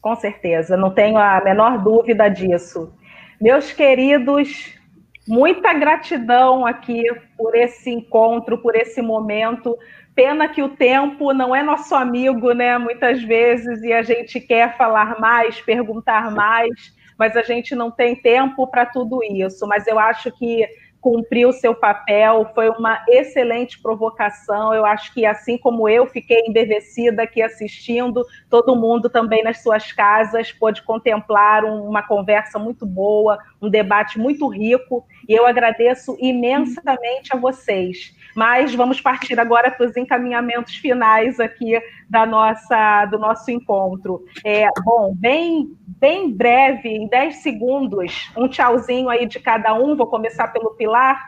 [0.00, 2.92] Com certeza, não tenho a menor dúvida disso.
[3.40, 4.78] Meus queridos,
[5.26, 7.04] Muita gratidão aqui
[7.36, 9.78] por esse encontro, por esse momento.
[10.16, 12.76] Pena que o tempo não é nosso amigo, né?
[12.76, 16.70] Muitas vezes, e a gente quer falar mais, perguntar mais,
[17.16, 19.64] mas a gente não tem tempo para tudo isso.
[19.68, 20.66] Mas eu acho que
[21.02, 24.72] cumpriu o seu papel, foi uma excelente provocação.
[24.72, 29.90] Eu acho que, assim como eu fiquei embevecida aqui assistindo, todo mundo também nas suas
[29.90, 37.32] casas pôde contemplar uma conversa muito boa, um debate muito rico, e eu agradeço imensamente
[37.32, 38.12] a vocês.
[38.34, 44.24] Mas vamos partir agora para os encaminhamentos finais aqui da nossa, do nosso encontro.
[44.44, 49.94] É, bom, bem, bem breve, em 10 segundos, um tchauzinho aí de cada um.
[49.96, 51.20] Vou começar pelo Pilar.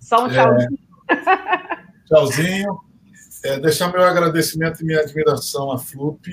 [0.00, 0.78] Só um tchauzinho.
[1.08, 1.16] É,
[2.06, 2.86] tchauzinho.
[3.44, 6.32] É, deixar meu agradecimento e minha admiração à FLUP,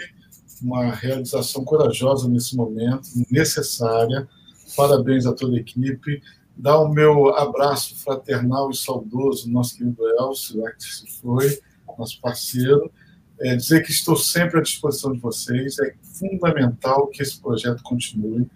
[0.64, 4.28] uma realização corajosa nesse momento, necessária.
[4.76, 6.22] Parabéns a toda a equipe.
[6.56, 11.60] Dar o meu abraço fraternal e saudoso nosso querido Elcio, lá que se foi,
[11.98, 12.92] nosso parceiro,
[13.40, 18.48] é, dizer que estou sempre à disposição de vocês, é fundamental que esse projeto continue,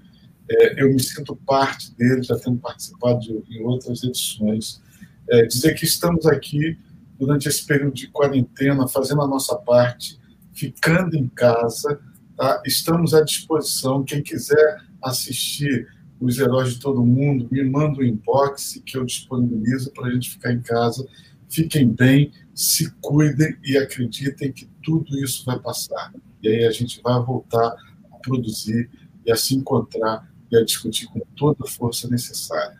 [0.49, 4.81] é, eu me sinto parte dele, já tendo participado de, em outras edições,
[5.29, 6.77] é, dizer que estamos aqui
[7.19, 10.19] durante esse período de quarentena, fazendo a nossa parte,
[10.53, 11.99] ficando em casa,
[12.37, 12.61] tá?
[12.65, 15.87] estamos à disposição, quem quiser assistir
[16.19, 20.31] os heróis de todo mundo, me manda um inbox que eu disponibilizo para a gente
[20.31, 21.07] ficar em casa.
[21.49, 26.13] Fiquem bem, se cuidem e acreditem que tudo isso vai passar.
[26.41, 27.75] E aí a gente vai voltar
[28.11, 28.89] a produzir
[29.25, 32.77] e a se encontrar e a discutir com toda a força necessária.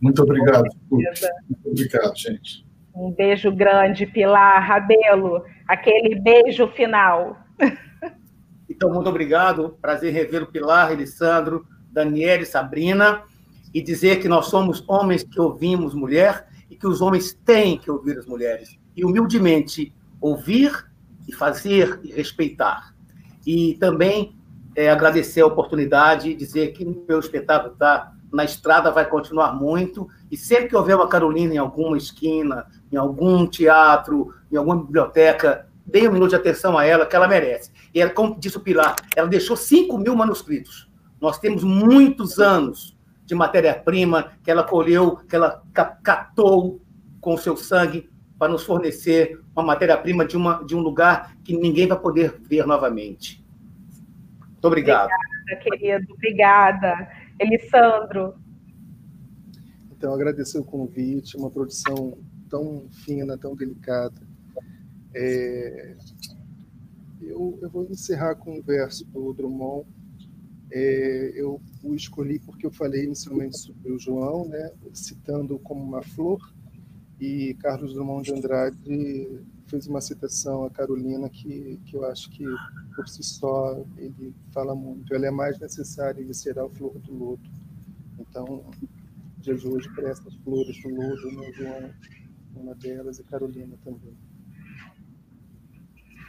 [0.00, 0.68] Muito obrigado.
[0.90, 2.66] Muito obrigado, gente.
[2.94, 5.44] Um beijo grande, Pilar Rabelo.
[5.66, 7.36] Aquele beijo final.
[8.68, 9.76] Então, muito obrigado.
[9.80, 11.66] Prazer rever o Pilar, Elisandro.
[11.98, 13.22] Daniela e Sabrina,
[13.74, 17.90] e dizer que nós somos homens que ouvimos mulher e que os homens têm que
[17.90, 18.78] ouvir as mulheres.
[18.96, 20.86] E humildemente ouvir
[21.26, 22.94] e fazer e respeitar.
[23.46, 24.36] E também
[24.74, 30.36] é, agradecer a oportunidade, dizer que meu espetáculo está na estrada, vai continuar muito, e
[30.36, 36.06] sempre que houver uma Carolina em alguma esquina, em algum teatro, em alguma biblioteca, dê
[36.06, 37.70] um minuto de atenção a ela, que ela merece.
[37.94, 40.87] E ela, como disse o Pilar, ela deixou 5 mil manuscritos.
[41.20, 45.62] Nós temos muitos anos de matéria-prima que ela colheu, que ela
[46.02, 46.80] catou
[47.20, 48.08] com o seu sangue
[48.38, 52.64] para nos fornecer uma matéria-prima de, uma, de um lugar que ninguém vai poder ver
[52.66, 53.44] novamente.
[54.38, 55.10] Muito obrigado.
[55.42, 56.12] Obrigada, querido.
[56.14, 57.08] Obrigada.
[57.38, 58.34] Elisandro.
[59.90, 62.16] Então, agradecer o convite, uma produção
[62.48, 64.20] tão fina, tão delicada.
[65.14, 65.96] É...
[67.20, 69.86] Eu, eu, vou encerrar com um verso do Drummond,
[70.70, 76.02] é, eu o escolhi porque eu falei inicialmente sobre o João, né, citando como uma
[76.02, 76.40] flor,
[77.20, 82.44] e Carlos Drummond de Andrade fez uma citação a Carolina que, que eu acho que
[82.94, 85.14] por si só ele fala muito.
[85.14, 87.50] Ela é mais necessária e a flor do lodo.
[88.18, 88.64] Então,
[89.42, 91.90] Jesus para essas flores do lodo, né, João,
[92.56, 94.16] uma delas, e Carolina também.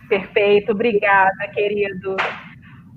[0.07, 2.16] Perfeito, obrigada, querido.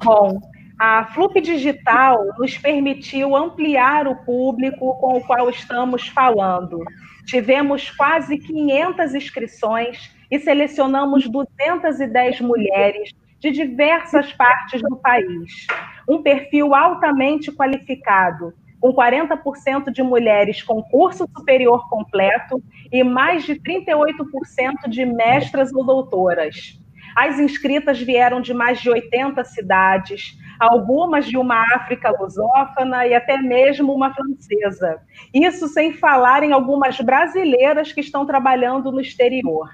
[0.02, 0.40] Bom,
[0.84, 6.82] a Flup Digital nos permitiu ampliar o público com o qual estamos falando.
[7.24, 15.68] Tivemos quase 500 inscrições e selecionamos 210 mulheres de diversas partes do país.
[16.08, 22.60] Um perfil altamente qualificado, com 40% de mulheres com curso superior completo
[22.90, 26.81] e mais de 38% de mestras ou doutoras.
[27.14, 33.38] As inscritas vieram de mais de 80 cidades, algumas de uma África lusófona e até
[33.38, 35.00] mesmo uma francesa.
[35.34, 39.70] Isso sem falar em algumas brasileiras que estão trabalhando no exterior.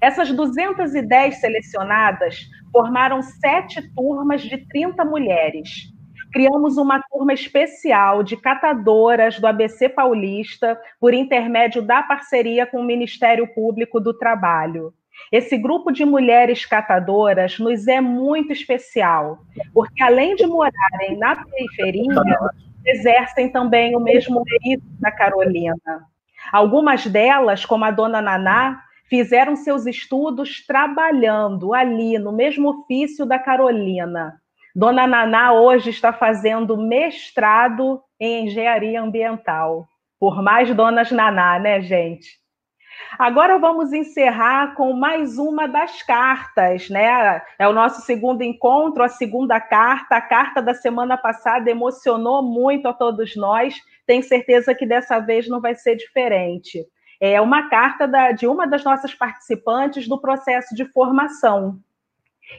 [0.00, 2.40] Essas 210 selecionadas
[2.70, 5.94] formaram sete turmas de 30 mulheres.
[6.30, 12.84] Criamos uma turma especial de catadoras do ABC Paulista por intermédio da parceria com o
[12.84, 14.92] Ministério Público do Trabalho.
[15.30, 19.38] Esse grupo de mulheres catadoras nos é muito especial,
[19.72, 22.14] porque além de morarem na periferia,
[22.86, 25.76] exercem também o mesmo mérito da Carolina.
[26.52, 33.38] Algumas delas, como a dona Naná, fizeram seus estudos trabalhando ali no mesmo ofício da
[33.38, 34.40] Carolina.
[34.74, 39.86] Dona Naná hoje está fazendo mestrado em engenharia ambiental.
[40.18, 42.43] Por mais donas Naná, né, gente?
[43.18, 47.40] Agora vamos encerrar com mais uma das cartas, né?
[47.58, 50.16] É o nosso segundo encontro, a segunda carta.
[50.16, 53.74] A carta da semana passada emocionou muito a todos nós.
[54.06, 56.84] tenho certeza que dessa vez não vai ser diferente.
[57.20, 61.78] É uma carta da, de uma das nossas participantes do processo de formação.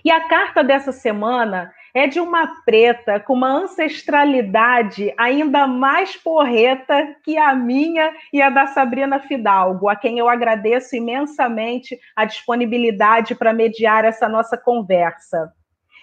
[0.03, 7.15] E a carta dessa semana é de uma preta com uma ancestralidade ainda mais porreta
[7.23, 13.33] que a minha e a da Sabrina Fidalgo, a quem eu agradeço imensamente a disponibilidade
[13.33, 15.53] para mediar essa nossa conversa.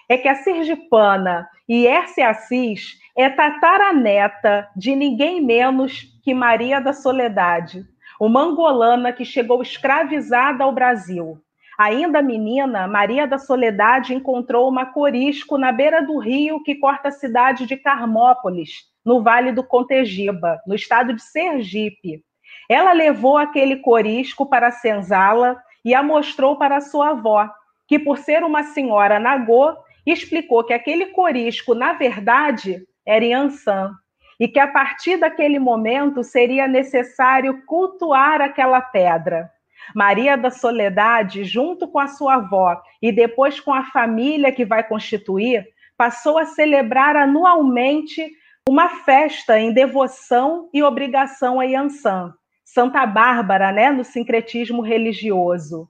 [0.09, 7.85] É que a sergipana Hércia Assis é tataraneta de ninguém menos que Maria da Soledade,
[8.19, 11.42] uma angolana que chegou escravizada ao Brasil.
[11.77, 17.11] Ainda menina, Maria da Soledade encontrou uma corisco na beira do rio que corta a
[17.11, 22.23] cidade de Carmópolis, no Vale do Contegiba, no estado de Sergipe.
[22.69, 27.49] Ela levou aquele corisco para a senzala e a mostrou para sua avó,
[27.87, 29.75] que, por ser uma senhora nagô,
[30.05, 33.91] explicou que aquele corisco, na verdade, era Yansan,
[34.39, 39.49] e que a partir daquele momento seria necessário cultuar aquela pedra.
[39.95, 44.83] Maria da Soledade, junto com a sua avó e depois com a família que vai
[44.83, 48.31] constituir, passou a celebrar anualmente
[48.67, 52.33] uma festa em devoção e obrigação a Yansan,
[52.63, 55.87] Santa Bárbara, né, no sincretismo religioso.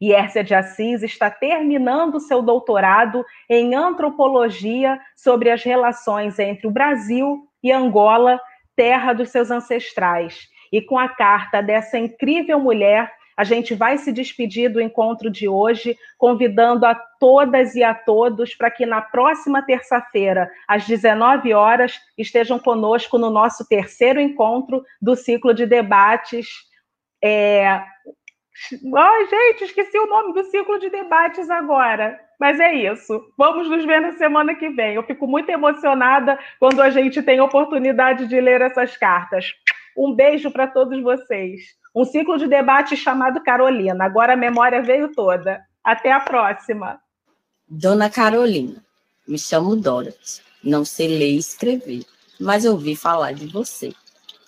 [0.00, 6.70] E Hércia de Assis está terminando seu doutorado em antropologia sobre as relações entre o
[6.70, 8.40] Brasil e Angola,
[8.76, 10.48] terra dos seus ancestrais.
[10.72, 15.48] E com a carta dessa incrível mulher, a gente vai se despedir do encontro de
[15.48, 21.98] hoje, convidando a todas e a todos para que na próxima terça-feira, às 19 horas,
[22.16, 26.46] estejam conosco no nosso terceiro encontro do ciclo de debates.
[27.22, 27.82] É...
[28.70, 32.20] Gente, esqueci o nome do ciclo de debates agora.
[32.38, 33.20] Mas é isso.
[33.36, 34.94] Vamos nos ver na semana que vem.
[34.94, 39.52] Eu fico muito emocionada quando a gente tem oportunidade de ler essas cartas.
[39.96, 41.62] Um beijo para todos vocês
[41.94, 44.04] um ciclo de debate chamado Carolina.
[44.04, 45.64] Agora a memória veio toda.
[45.82, 46.98] Até a próxima.
[47.68, 48.82] Dona Carolina,
[49.28, 50.42] me chamo Dorothy.
[50.62, 52.04] Não sei ler e escrever,
[52.40, 53.92] mas ouvi falar de você.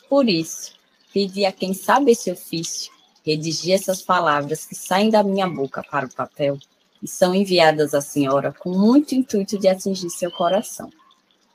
[0.08, 0.74] Por isso,
[1.12, 2.90] pedi a quem sabe esse ofício
[3.24, 6.58] redigir essas palavras que saem da minha boca para o papel
[7.02, 10.90] e são enviadas à senhora com muito intuito de atingir seu coração.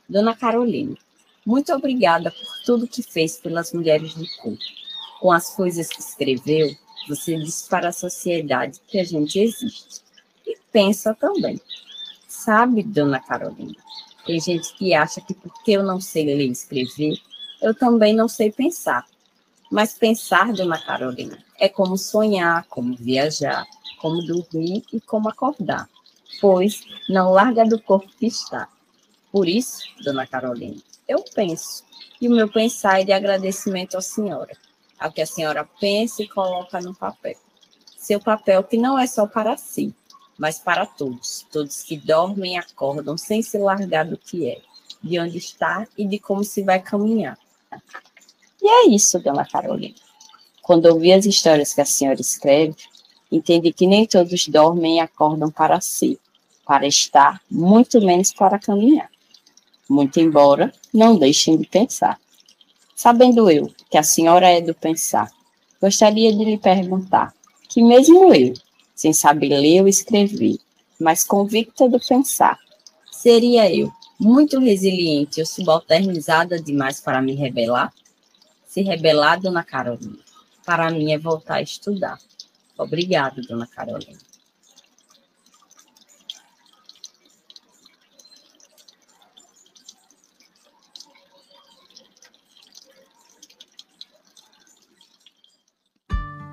[0.08, 0.96] Dona Carolina,
[1.46, 4.81] muito obrigada por tudo que fez pelas mulheres do culto
[5.22, 6.76] com as coisas que escreveu,
[7.08, 10.02] você diz para a sociedade que a gente existe.
[10.46, 11.62] E pensa também.
[12.28, 13.76] Sabe, dona Carolina,
[14.26, 17.20] tem gente que acha que porque eu não sei ler e escrever,
[17.62, 19.06] eu também não sei pensar.
[19.72, 23.68] Mas pensar, dona Carolina, é como sonhar, como viajar,
[24.00, 25.88] como dormir e como acordar,
[26.42, 28.68] pois não larga do corpo que está.
[29.32, 31.84] Por isso, dona Carolina, eu penso,
[32.20, 34.58] e o meu pensar é de agradecimento à senhora
[35.02, 37.36] ao que a senhora pensa e coloca no papel.
[37.98, 39.94] Seu papel que não é só para si,
[40.38, 44.62] mas para todos, todos que dormem e acordam sem se largar do que é,
[45.02, 47.38] de onde está e de como se vai caminhar.
[48.62, 49.96] E é isso, dona Carolina.
[50.62, 52.76] Quando ouvi as histórias que a senhora escreve,
[53.32, 56.20] entendi que nem todos dormem e acordam para si,
[56.64, 59.10] para estar, muito menos para caminhar.
[59.90, 62.20] Muito embora não deixem de pensar.
[63.02, 65.28] Sabendo eu que a senhora é do pensar,
[65.82, 67.34] gostaria de lhe perguntar
[67.68, 68.54] que mesmo eu,
[68.94, 70.60] sem saber ler ou escrever,
[71.00, 72.60] mas convicta do pensar,
[73.12, 77.92] seria eu muito resiliente ou subalternizada demais para me rebelar?
[78.68, 80.20] Se rebelar, dona Carolina,
[80.64, 82.20] para mim é voltar a estudar.
[82.78, 84.31] Obrigada, dona Carolina.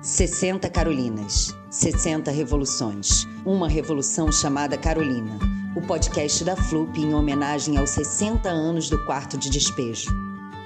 [0.09, 3.27] 60 Carolinas, 60 revoluções.
[3.45, 5.37] Uma revolução chamada Carolina.
[5.75, 10.09] O podcast da FLUP em homenagem aos 60 anos do quarto de despejo.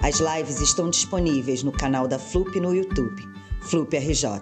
[0.01, 3.27] As lives estão disponíveis no canal da FLUP no YouTube,
[3.59, 4.41] FLUP RJ.